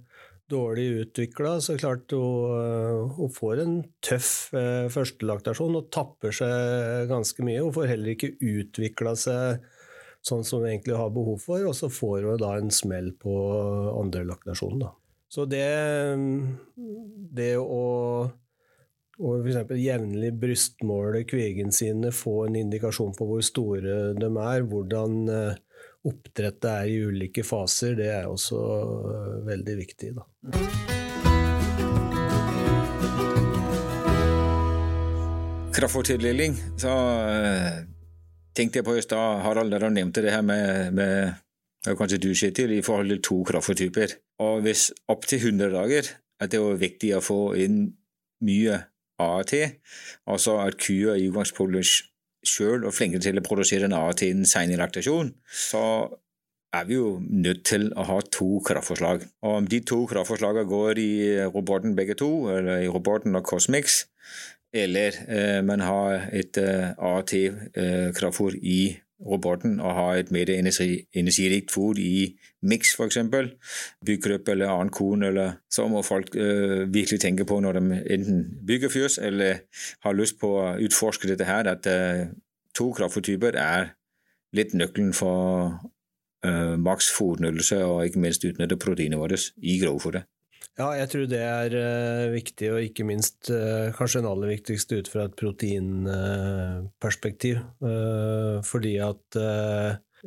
dårlig 0.51 0.87
utvikla, 1.03 1.57
så 1.61 1.77
klart 1.81 2.13
hun, 2.15 2.53
uh, 2.53 3.17
hun, 3.17 3.33
får 3.33 3.63
en 3.63 3.77
tøff 4.05 4.31
uh, 4.55 4.87
førstelaktasjon 4.93 5.79
og 5.81 5.91
tapper 5.95 6.35
seg 6.35 7.11
ganske 7.11 7.47
mye. 7.47 7.65
Hun 7.65 7.75
får 7.75 7.91
heller 7.93 8.15
ikke 8.15 8.37
utvikla 8.39 9.17
seg 9.19 9.65
sånn 10.27 10.47
som 10.47 10.63
hun 10.63 10.71
egentlig 10.71 10.97
har 10.99 11.13
behov 11.15 11.43
for, 11.43 11.67
og 11.69 11.77
så 11.79 11.91
får 11.93 12.31
hun 12.31 12.41
da 12.43 12.57
en 12.59 12.73
smell 12.75 13.13
på 13.21 13.35
andre 13.95 14.25
laktasjonen. 14.27 14.89
Så 15.31 15.45
det, 15.51 15.67
det 17.35 17.55
å 17.59 17.85
og 19.17 19.47
f.eks. 19.47 19.71
jevnlig 19.81 20.29
brystmåle 20.37 21.23
kvigene 21.29 21.73
sine, 21.73 22.11
få 22.13 22.43
en 22.47 22.59
indikasjon 22.61 23.15
på 23.17 23.29
hvor 23.31 23.45
store 23.45 23.95
de 24.19 24.29
er, 24.29 24.67
hvordan 24.69 25.15
oppdrettet 26.07 26.69
er 26.71 26.91
i 26.91 27.01
ulike 27.07 27.45
faser, 27.47 27.97
det 27.99 28.09
er 28.15 28.29
også 28.31 28.61
øh, 29.13 29.47
veldig 29.47 29.77
viktig. 29.81 30.13
Da. 30.17 30.25
Kraftfôrtildeling, 35.77 36.55
så 36.81 36.89
øh, 36.89 37.73
tenkte 38.57 38.81
jeg 38.81 38.85
på 38.85 38.95
i 38.97 39.03
stad, 39.05 39.43
Harald, 39.45 39.71
der 39.71 39.79
du 39.79 39.89
nevnte 39.89 40.23
det 40.23 40.33
her 40.33 40.41
med, 40.41 40.91
med 40.91 41.33
kanskje 41.85 42.19
du 42.19 42.35
til, 42.51 42.71
i 42.71 42.83
forhold 42.83 43.09
til 43.09 43.23
to 43.23 43.45
kraftfôrtyper. 43.51 44.17
Og 44.39 44.61
hvis 44.61 44.93
opptil 45.09 45.39
100 45.39 45.71
dager 45.71 46.03
at 46.41 46.53
det 46.53 46.61
viktig 46.81 47.15
å 47.17 47.25
få 47.25 47.41
inn 47.61 47.79
mye 48.45 48.81
AAT, 49.19 49.55
altså 50.29 50.59
at 50.61 50.77
kua 50.81 51.17
i 51.17 51.29
utgangspunktet 51.31 51.89
sjøl 52.49 52.87
og 52.87 52.95
flinke 52.95 53.21
til 53.23 53.39
å 53.39 53.45
produsere 53.45 53.89
en 53.89 53.97
AT 53.97 54.23
innen 54.27 54.49
sen 54.49 54.75
laktasjon, 54.79 55.33
så 55.47 55.83
er 56.77 56.85
vi 56.89 56.99
jo 56.99 57.17
nødt 57.21 57.65
til 57.69 57.89
å 57.97 58.05
ha 58.09 58.19
to 58.33 58.61
kraftforslag. 58.67 59.25
Og 59.47 59.61
om 59.61 59.69
de 59.71 59.81
to 59.87 60.03
kraftforslagene 60.11 60.69
går 60.69 61.01
i 61.01 61.13
roboten 61.53 61.97
begge 61.97 62.19
to, 62.19 62.31
eller 62.53 62.85
i 62.85 62.91
roboten 62.93 63.39
og 63.39 63.47
Cosmix, 63.49 64.05
eller 64.77 65.17
eh, 65.29 65.61
man 65.65 65.81
har 65.81 66.29
et 66.37 66.59
eh, 66.61 66.91
AT-kraftfôr 66.99 68.57
eh, 68.59 68.63
i 68.63 68.81
roboten 69.21 69.81
og 69.81 69.95
har 69.95 70.15
et 70.21 70.31
mer 70.31 70.51
energirikt 70.51 71.73
fôr 71.73 71.99
i 72.01 72.37
miks, 72.63 72.95
f.eks., 72.97 73.19
byggrøp 74.07 74.49
eller 74.49 74.69
annen 74.69 74.93
korn, 74.93 75.23
eller 75.23 75.53
så 75.73 75.89
må 75.89 76.03
folk 76.03 76.37
øh, 76.37 76.95
virkelig 76.95 77.21
tenke 77.21 77.45
på 77.45 77.61
når 77.61 77.73
de 77.73 78.03
enten 78.11 78.45
bygger 78.67 78.89
fjøs 78.89 79.19
eller 79.19 79.63
har 80.05 80.13
lyst 80.13 80.41
på 80.41 80.53
å 80.61 80.77
utforske 80.85 81.29
dette 81.29 81.49
her, 81.49 81.69
at 81.73 81.87
øh, 81.87 82.27
to 82.77 82.93
kraftfôrtyper 82.93 83.57
er 83.57 83.95
litt 84.57 84.75
nøkkelen 84.75 85.13
for 85.17 85.73
øh, 86.45 86.77
maks 86.79 87.09
fôrnyttelse 87.17 87.83
og 87.85 88.05
ikke 88.05 88.21
minst 88.21 88.45
utnytte 88.45 88.77
proteinet 88.77 89.19
vårt 89.19 89.53
i 89.57 89.81
grovfôret. 89.83 90.29
Ja, 90.77 90.91
jeg 90.93 91.09
tror 91.09 91.23
det 91.31 91.39
er 91.41 91.73
uh, 91.73 92.29
viktig, 92.35 92.67
og 92.69 92.83
ikke 92.85 93.05
minst 93.09 93.49
uh, 93.49 93.89
kanskje 93.97 94.21
den 94.21 94.29
aller 94.29 94.51
viktigste 94.53 95.01
ut 95.01 95.09
fra 95.09 95.25
et 95.25 95.33
proteinperspektiv. 95.41 97.57
Uh, 97.81 98.61
fordi 98.67 98.99
at 99.01 99.23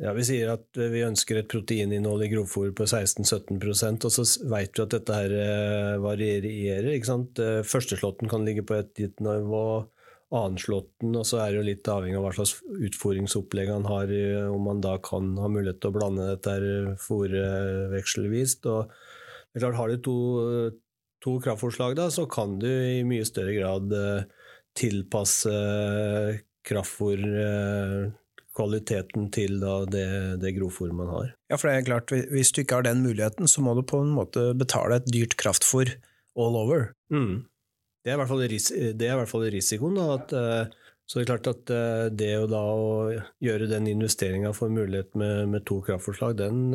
ja, 0.00 0.14
Vi 0.16 0.24
sier 0.24 0.48
at 0.54 0.64
vi 0.72 1.04
ønsker 1.04 1.36
et 1.36 1.48
proteininnhold 1.50 2.22
i 2.24 2.30
grovfôr 2.32 2.72
på 2.72 2.84
16-17% 2.88 4.04
og 4.08 4.12
så 4.14 4.22
vet 4.48 4.72
vi 4.72 4.80
at 4.86 4.94
dette 4.94 5.12
her 5.12 5.28
varierer. 6.00 6.88
ikke 6.94 7.10
sant? 7.10 7.36
Førsteslåtten 7.68 8.24
kan 8.30 8.44
ligge 8.46 8.62
på 8.64 8.74
et 8.78 8.96
gitt 8.96 9.20
nivå, 9.20 9.84
annenslåtten, 10.32 11.16
og 11.20 11.26
så 11.28 11.36
er 11.42 11.48
det 11.50 11.58
jo 11.58 11.68
litt 11.68 11.84
avhengig 11.92 12.16
av 12.16 12.24
hva 12.24 12.32
slags 12.38 12.54
utfòringsopplegg 12.88 13.68
han 13.74 13.84
har, 13.90 14.08
om 14.48 14.62
man 14.70 14.80
da 14.80 14.94
kan 15.04 15.36
ha 15.36 15.48
mulighet 15.52 15.80
til 15.82 15.90
å 15.92 15.96
blande 15.98 16.30
dette 16.32 16.48
her 16.56 16.64
fôret 17.04 17.92
vekselvis. 17.92 18.52
og 18.72 18.80
er 19.58 19.64
klart, 19.64 19.78
Har 19.80 19.90
du 19.90 19.96
to, 20.04 20.16
to 21.24 21.32
kraftforslag, 21.44 21.92
da, 21.98 22.06
så 22.12 22.24
kan 22.30 22.58
du 22.60 22.68
i 22.68 23.02
mye 23.06 23.24
større 23.28 23.54
grad 23.56 23.92
uh, 23.92 24.22
tilpasse 24.78 25.50
uh, 25.50 26.38
kraftfôrkvaliteten 26.68 29.22
uh, 29.26 29.30
til 29.34 29.60
da, 29.62 29.84
det, 29.90 30.06
det 30.42 30.56
grovfòret 30.56 30.94
man 30.96 31.08
har. 31.12 31.26
Ja, 31.52 31.56
for 31.56 31.66
det 31.68 31.74
er 31.76 31.90
klart, 31.90 32.08
Hvis 32.32 32.52
du 32.52 32.58
ikke 32.62 32.76
har 32.80 32.86
den 32.88 33.04
muligheten, 33.04 33.44
så 33.48 33.58
må 33.64 33.70
du 33.76 33.82
på 33.84 33.98
en 34.04 34.16
måte 34.16 34.40
betale 34.58 34.94
et 35.00 35.12
dyrt 35.12 35.34
kraftfôr 35.40 35.88
all 36.38 36.56
over. 36.56 36.80
Mm. 37.12 37.36
Det, 38.04 38.10
er 38.10 38.14
i 38.16 38.18
hvert 38.22 38.30
fall, 38.30 38.42
det 38.48 39.04
er 39.06 39.14
i 39.14 39.20
hvert 39.20 39.32
fall 39.32 39.52
risikoen. 39.52 39.96
da, 39.98 40.04
at 40.16 40.28
så 41.10 41.14
det 41.18 41.24
er 41.24 41.32
klart 41.32 41.50
at 41.50 41.64
det 42.14 42.38
å 42.38 42.46
da 42.46 42.62
å 42.70 43.10
gjøre 43.42 43.66
den 43.66 43.90
investeringa 43.90 44.52
for 44.54 44.70
mulighet 44.70 45.10
med, 45.18 45.50
med 45.50 45.66
to 45.66 45.82
kraftforslag, 45.82 46.38
den, 46.38 46.70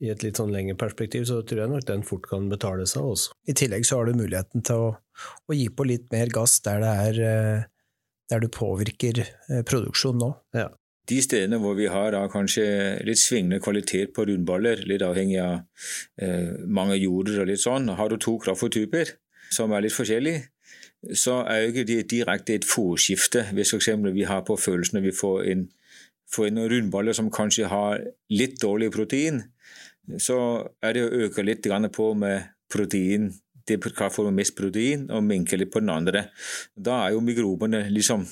i 0.00 0.10
et 0.12 0.22
litt 0.24 0.38
sånn 0.40 0.52
lengre 0.54 0.78
perspektiv, 0.80 1.26
så 1.28 1.42
tror 1.44 1.64
jeg 1.64 1.72
nok 1.74 1.86
den 1.88 2.04
fort 2.06 2.26
kan 2.30 2.48
betale 2.50 2.86
seg 2.88 3.04
også. 3.04 3.36
I 3.50 3.56
tillegg 3.56 3.84
så 3.86 4.00
har 4.00 4.08
du 4.08 4.16
muligheten 4.16 4.64
til 4.64 4.86
å, 4.88 4.90
å 4.96 5.56
gi 5.56 5.68
på 5.68 5.86
litt 5.88 6.08
mer 6.12 6.32
gass 6.32 6.58
der, 6.64 6.80
det 6.84 6.92
er, 7.06 7.22
eh, 7.30 7.96
der 8.32 8.44
du 8.44 8.48
påvirker 8.54 9.24
eh, 9.24 9.64
produksjonen 9.68 10.24
nå. 10.24 10.30
Ja. 10.56 10.68
De 11.10 11.18
stedene 11.24 11.58
hvor 11.58 11.74
vi 11.74 11.88
har 11.90 12.12
da 12.14 12.22
kanskje 12.30 12.64
litt 13.08 13.18
svingende 13.18 13.58
kvalitet 13.62 14.14
på 14.14 14.24
rundballer, 14.28 14.84
litt 14.86 15.02
avhengig 15.02 15.40
av 15.42 15.58
eh, 16.22 16.54
mange 16.70 16.96
jorder 17.00 17.42
og 17.42 17.50
litt 17.50 17.62
sånn, 17.64 17.90
har 17.98 18.12
du 18.12 18.16
to 18.20 18.36
kraftfôrtyper 18.40 19.16
som 19.50 19.74
er 19.74 19.84
litt 19.84 19.96
forskjellige, 19.96 20.46
så 21.16 21.40
er 21.48 21.64
jo 21.64 21.70
ikke 21.72 21.86
det 21.88 22.00
direkte 22.12 22.56
et 22.56 22.68
fòrskifte. 22.68 23.48
Hvis 23.56 23.72
f.eks. 23.74 23.90
vi 24.14 24.26
har 24.28 24.44
på 24.46 24.56
følelsen 24.60 25.00
at 25.00 25.06
vi 25.06 25.14
får 25.16 25.48
en, 25.50 25.64
får 26.30 26.50
en 26.50 26.62
rundballer 26.70 27.16
som 27.16 27.32
kanskje 27.32 27.70
har 27.72 28.04
litt 28.30 28.60
dårlig 28.62 28.92
protein, 28.94 29.42
så 30.18 30.38
er 30.82 30.96
det 30.96 31.04
å 31.04 31.26
øke 31.26 31.44
litt 31.44 31.66
på 31.94 32.14
med 32.14 32.50
protein. 32.70 33.30
hva 33.70 34.10
får 34.10 34.24
med 34.30 34.40
mest 34.40 34.56
protein, 34.56 35.10
og 35.10 35.22
minke 35.22 35.56
litt 35.56 35.70
på 35.70 35.80
den 35.80 35.90
andre. 35.90 36.30
Da 36.74 37.06
er 37.06 37.12
jo 37.12 37.20
mikrobene 37.20 37.88
liksom 37.90 38.26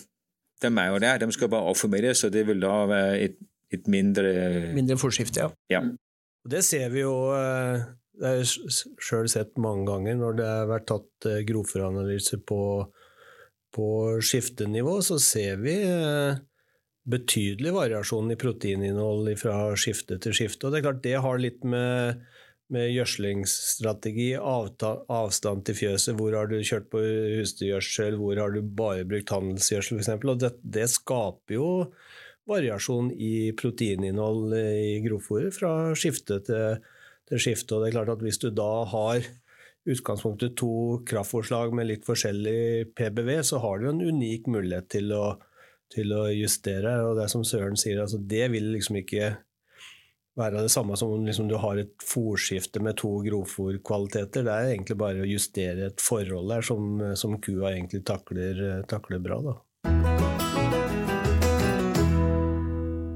De 0.61 0.67
er 0.67 0.89
jo 0.91 0.99
der, 0.99 1.19
de 1.19 1.31
skal 1.31 1.49
bare 1.49 1.71
avformeres, 1.71 2.03
med 2.03 2.03
det, 2.03 2.17
så 2.17 2.29
det 2.35 2.47
vil 2.49 2.61
da 2.61 2.87
være 2.87 3.19
et, 3.23 3.37
et 3.71 3.87
mindre 3.87 4.73
Mindre 4.75 4.97
forskifte, 4.99 5.41
ja. 5.41 5.51
ja. 5.71 5.83
Det 6.43 6.65
ser 6.65 6.91
vi 6.91 7.05
jo 7.05 7.31
eh, 7.31 7.79
Det 8.19 8.27
har 8.27 8.41
jeg 8.41 8.75
sjøl 8.99 9.29
sett 9.31 9.55
mange 9.57 9.87
ganger 9.87 10.19
når 10.19 10.35
det 10.35 10.49
har 10.49 10.67
vært 10.67 10.89
tatt 10.91 11.29
grovforanalyse 11.47 12.41
på, 12.43 12.91
på 13.71 13.87
skiftenivå, 14.19 14.99
så 15.07 15.21
ser 15.23 15.63
vi 15.63 15.77
eh, 15.87 16.43
betydelig 17.09 17.73
variasjon 17.73 18.33
i 18.33 18.37
proteininnhold 18.39 19.31
fra 19.41 19.57
skifte 19.81 20.19
til 20.23 20.37
skifte. 20.37 20.67
Og 20.67 20.75
det 20.75 20.81
er 20.81 20.87
klart 20.89 21.03
det 21.07 21.17
har 21.25 21.41
litt 21.41 21.65
med, 21.65 22.21
med 22.75 22.91
gjødslingsstrategi, 22.93 24.31
avstand 24.39 25.65
til 25.67 25.79
fjøset, 25.79 26.15
hvor 26.19 26.37
har 26.37 26.51
du 26.51 26.59
kjørt 26.61 26.91
på 26.93 27.03
husdyrgjødsel, 27.39 28.19
hvor 28.21 28.43
har 28.43 28.55
du 28.55 28.61
bare 28.63 29.09
brukt 29.09 29.33
handelsgjødsel 29.33 30.03
f.eks. 30.03 30.15
Og 30.21 30.45
det, 30.45 30.53
det, 30.63 30.87
skaper 30.93 31.57
jo 31.57 31.73
variasjon 32.49 33.11
i 33.13 33.51
proteininnhold 33.57 34.55
i 34.59 35.01
grovfòret 35.05 35.57
fra 35.57 35.75
skifte 35.99 36.41
til, 36.45 36.81
til 37.29 37.45
skifte. 37.45 37.77
Og 37.77 37.85
det 37.85 37.91
er 37.91 37.99
klart 38.01 38.17
at 38.17 38.25
hvis 38.25 38.41
du 38.45 38.51
da 38.53 38.73
har 38.93 39.25
utgangspunktet 39.89 40.57
to 40.61 41.01
kraftforslag 41.09 41.73
med 41.77 41.89
litt 41.89 42.05
forskjellig 42.05 42.91
PBV, 42.99 43.39
så 43.49 43.61
har 43.65 43.81
du 43.81 43.89
en 43.89 44.03
unik 44.05 44.49
mulighet 44.53 44.91
til 44.93 45.15
å 45.17 45.39
til 45.93 46.15
å 46.17 46.27
justere. 46.33 46.95
Og 47.07 47.17
det 47.19 47.27
er 47.27 47.33
som 47.33 47.45
Søren 47.47 47.79
sier, 47.79 48.01
altså 48.03 48.21
det 48.21 48.47
vil 48.53 48.73
liksom 48.75 49.01
ikke 49.01 49.37
være 50.39 50.63
det 50.63 50.71
samme 50.71 50.97
som 50.97 51.11
om 51.17 51.25
liksom 51.27 51.49
du 51.51 51.57
har 51.59 51.81
et 51.81 51.95
fòrskifte 52.05 52.83
med 52.85 52.99
to 53.01 53.11
grovfòrkvaliteter. 53.27 54.47
Det 54.47 54.55
er 54.55 54.73
egentlig 54.73 54.99
bare 55.01 55.25
å 55.25 55.29
justere 55.29 55.89
et 55.91 56.03
forhold 56.03 56.53
der 56.53 56.63
som, 56.67 57.01
som 57.19 57.35
kua 57.43 57.73
egentlig 57.73 58.05
takler, 58.07 58.85
takler 58.91 59.23
bra. 59.23 59.41
da. 59.49 59.57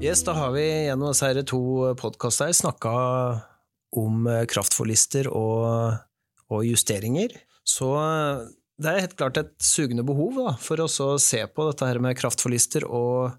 Yes, 0.03 0.25
da 0.27 0.35
har 0.35 0.51
vi 0.51 0.65
gjennom 0.89 1.13
disse 1.13 1.45
to 1.47 1.61
podkaster 1.95 2.51
snakka 2.51 2.91
om 3.95 4.27
kraftfòrlister 4.51 5.29
og, 5.31 5.95
og 6.51 6.65
justeringer. 6.67 7.31
Så 7.63 7.93
det 8.83 8.91
er 8.91 9.05
helt 9.05 9.15
klart 9.19 9.39
et 9.39 9.53
sugende 9.63 10.03
behov 10.05 10.35
da, 10.37 10.53
for 10.59 10.81
å 10.83 10.89
se 11.21 11.39
på 11.47 11.67
dette 11.69 11.87
her 11.87 12.01
med 12.03 12.17
kraftforlister 12.19 12.85
og 12.87 13.33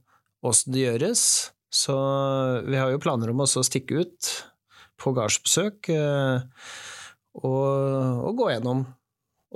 åssen 0.45 0.74
det 0.74 0.86
gjøres. 0.86 1.24
Så 1.74 1.95
vi 2.68 2.78
har 2.78 2.92
jo 2.92 3.03
planer 3.03 3.32
om 3.32 3.42
å 3.42 3.49
stikke 3.51 4.05
ut 4.05 4.30
på 5.01 5.12
gardsbesøk 5.16 5.90
eh, 5.92 6.45
og, 7.40 7.70
og, 8.22 8.30
gå 8.38 8.51
gjennom 8.53 8.84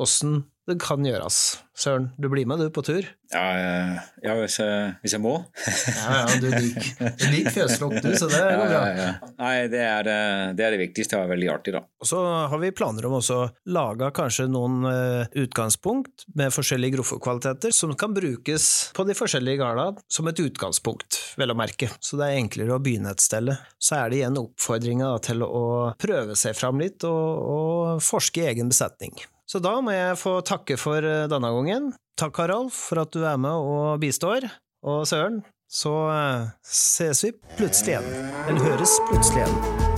åssen 0.02 0.40
det 0.68 0.76
kan 0.82 1.06
gjøres. 1.06 1.58
Søren, 1.78 2.08
du 2.18 2.26
blir 2.28 2.44
med 2.48 2.58
du 2.58 2.66
på 2.74 2.82
tur? 2.82 3.06
Ja, 3.30 3.42
eh, 3.54 3.98
ja 4.24 4.32
hvis, 4.34 4.56
jeg, 4.58 4.94
hvis, 5.02 5.12
jeg, 5.14 5.22
må. 5.22 5.34
ja, 5.54 6.16
ja, 6.24 6.38
du 6.42 6.48
liker, 6.50 7.12
liker 7.32 7.54
fjøslokk 7.54 7.94
du, 8.02 8.08
så 8.18 8.26
det 8.32 8.40
går 8.42 8.64
bra. 8.64 8.80
Ja, 8.82 8.96
ja, 8.98 9.28
Nei, 9.38 9.52
det 9.70 9.84
er, 9.84 10.10
eh, 10.10 10.42
det 10.58 10.66
er, 10.66 10.74
det 10.74 10.80
viktigste. 10.82 11.14
Det 11.14 11.28
er 11.28 11.32
veldig 11.36 11.52
artig, 11.52 11.74
da. 11.76 11.84
Og 12.02 12.10
så 12.10 12.24
har 12.50 12.62
vi 12.64 12.72
planer 12.74 13.06
om 13.06 13.16
også 13.20 13.38
lage 13.70 14.10
kanskje 14.18 14.48
noen 14.50 14.82
uh, 14.88 15.38
utgangspunkt 15.38 16.26
med 16.38 16.52
forskjellige 16.54 16.98
groffekvaliteter 16.98 17.74
som 17.74 17.94
kan 17.98 18.16
brukes 18.16 18.68
på 18.96 19.06
de 19.06 19.16
forskjellige 19.18 19.62
gardene 19.62 20.04
som 20.10 20.28
et 20.28 20.42
utgangspunkt, 20.42 21.22
vel 21.38 21.54
å 21.54 21.58
merke. 21.58 21.92
Så 22.02 22.18
det 22.18 22.28
er 22.28 22.42
enklere 22.42 22.76
å 22.76 22.82
begynne 22.82 23.14
et 23.14 23.22
sted. 23.22 23.54
Så 23.78 24.00
er 24.00 24.10
det 24.10 24.22
igjen 24.22 24.42
oppfordringa 24.42 25.14
til 25.24 25.46
å 25.46 25.64
prøve 26.00 26.36
seg 26.36 26.58
fram 26.58 26.82
litt 26.82 27.06
og, 27.06 27.50
og 27.56 28.04
forske 28.04 28.42
i 28.42 28.50
egen 28.50 28.74
besetning. 28.74 29.14
Så 29.48 29.62
da 29.64 29.78
må 29.80 29.94
jeg 29.94 30.18
få 30.20 30.38
takke 30.44 30.76
for 30.80 31.04
eh, 31.04 31.26
denne 31.30 31.52
gangen. 31.54 31.92
Takk, 32.20 32.36
Harald, 32.42 32.72
for 32.74 33.00
at 33.04 33.14
du 33.14 33.22
er 33.24 33.38
med 33.40 33.56
og 33.56 34.00
bistår. 34.02 34.44
Og 34.84 35.06
Søren, 35.08 35.40
så 35.68 35.94
eh, 36.12 36.50
ses 36.68 37.24
vi 37.24 37.32
plutselig 37.56 37.96
igjen. 37.96 38.34
Eller 38.44 38.74
høres 38.74 38.98
plutselig 39.08 39.46
igjen. 39.46 39.97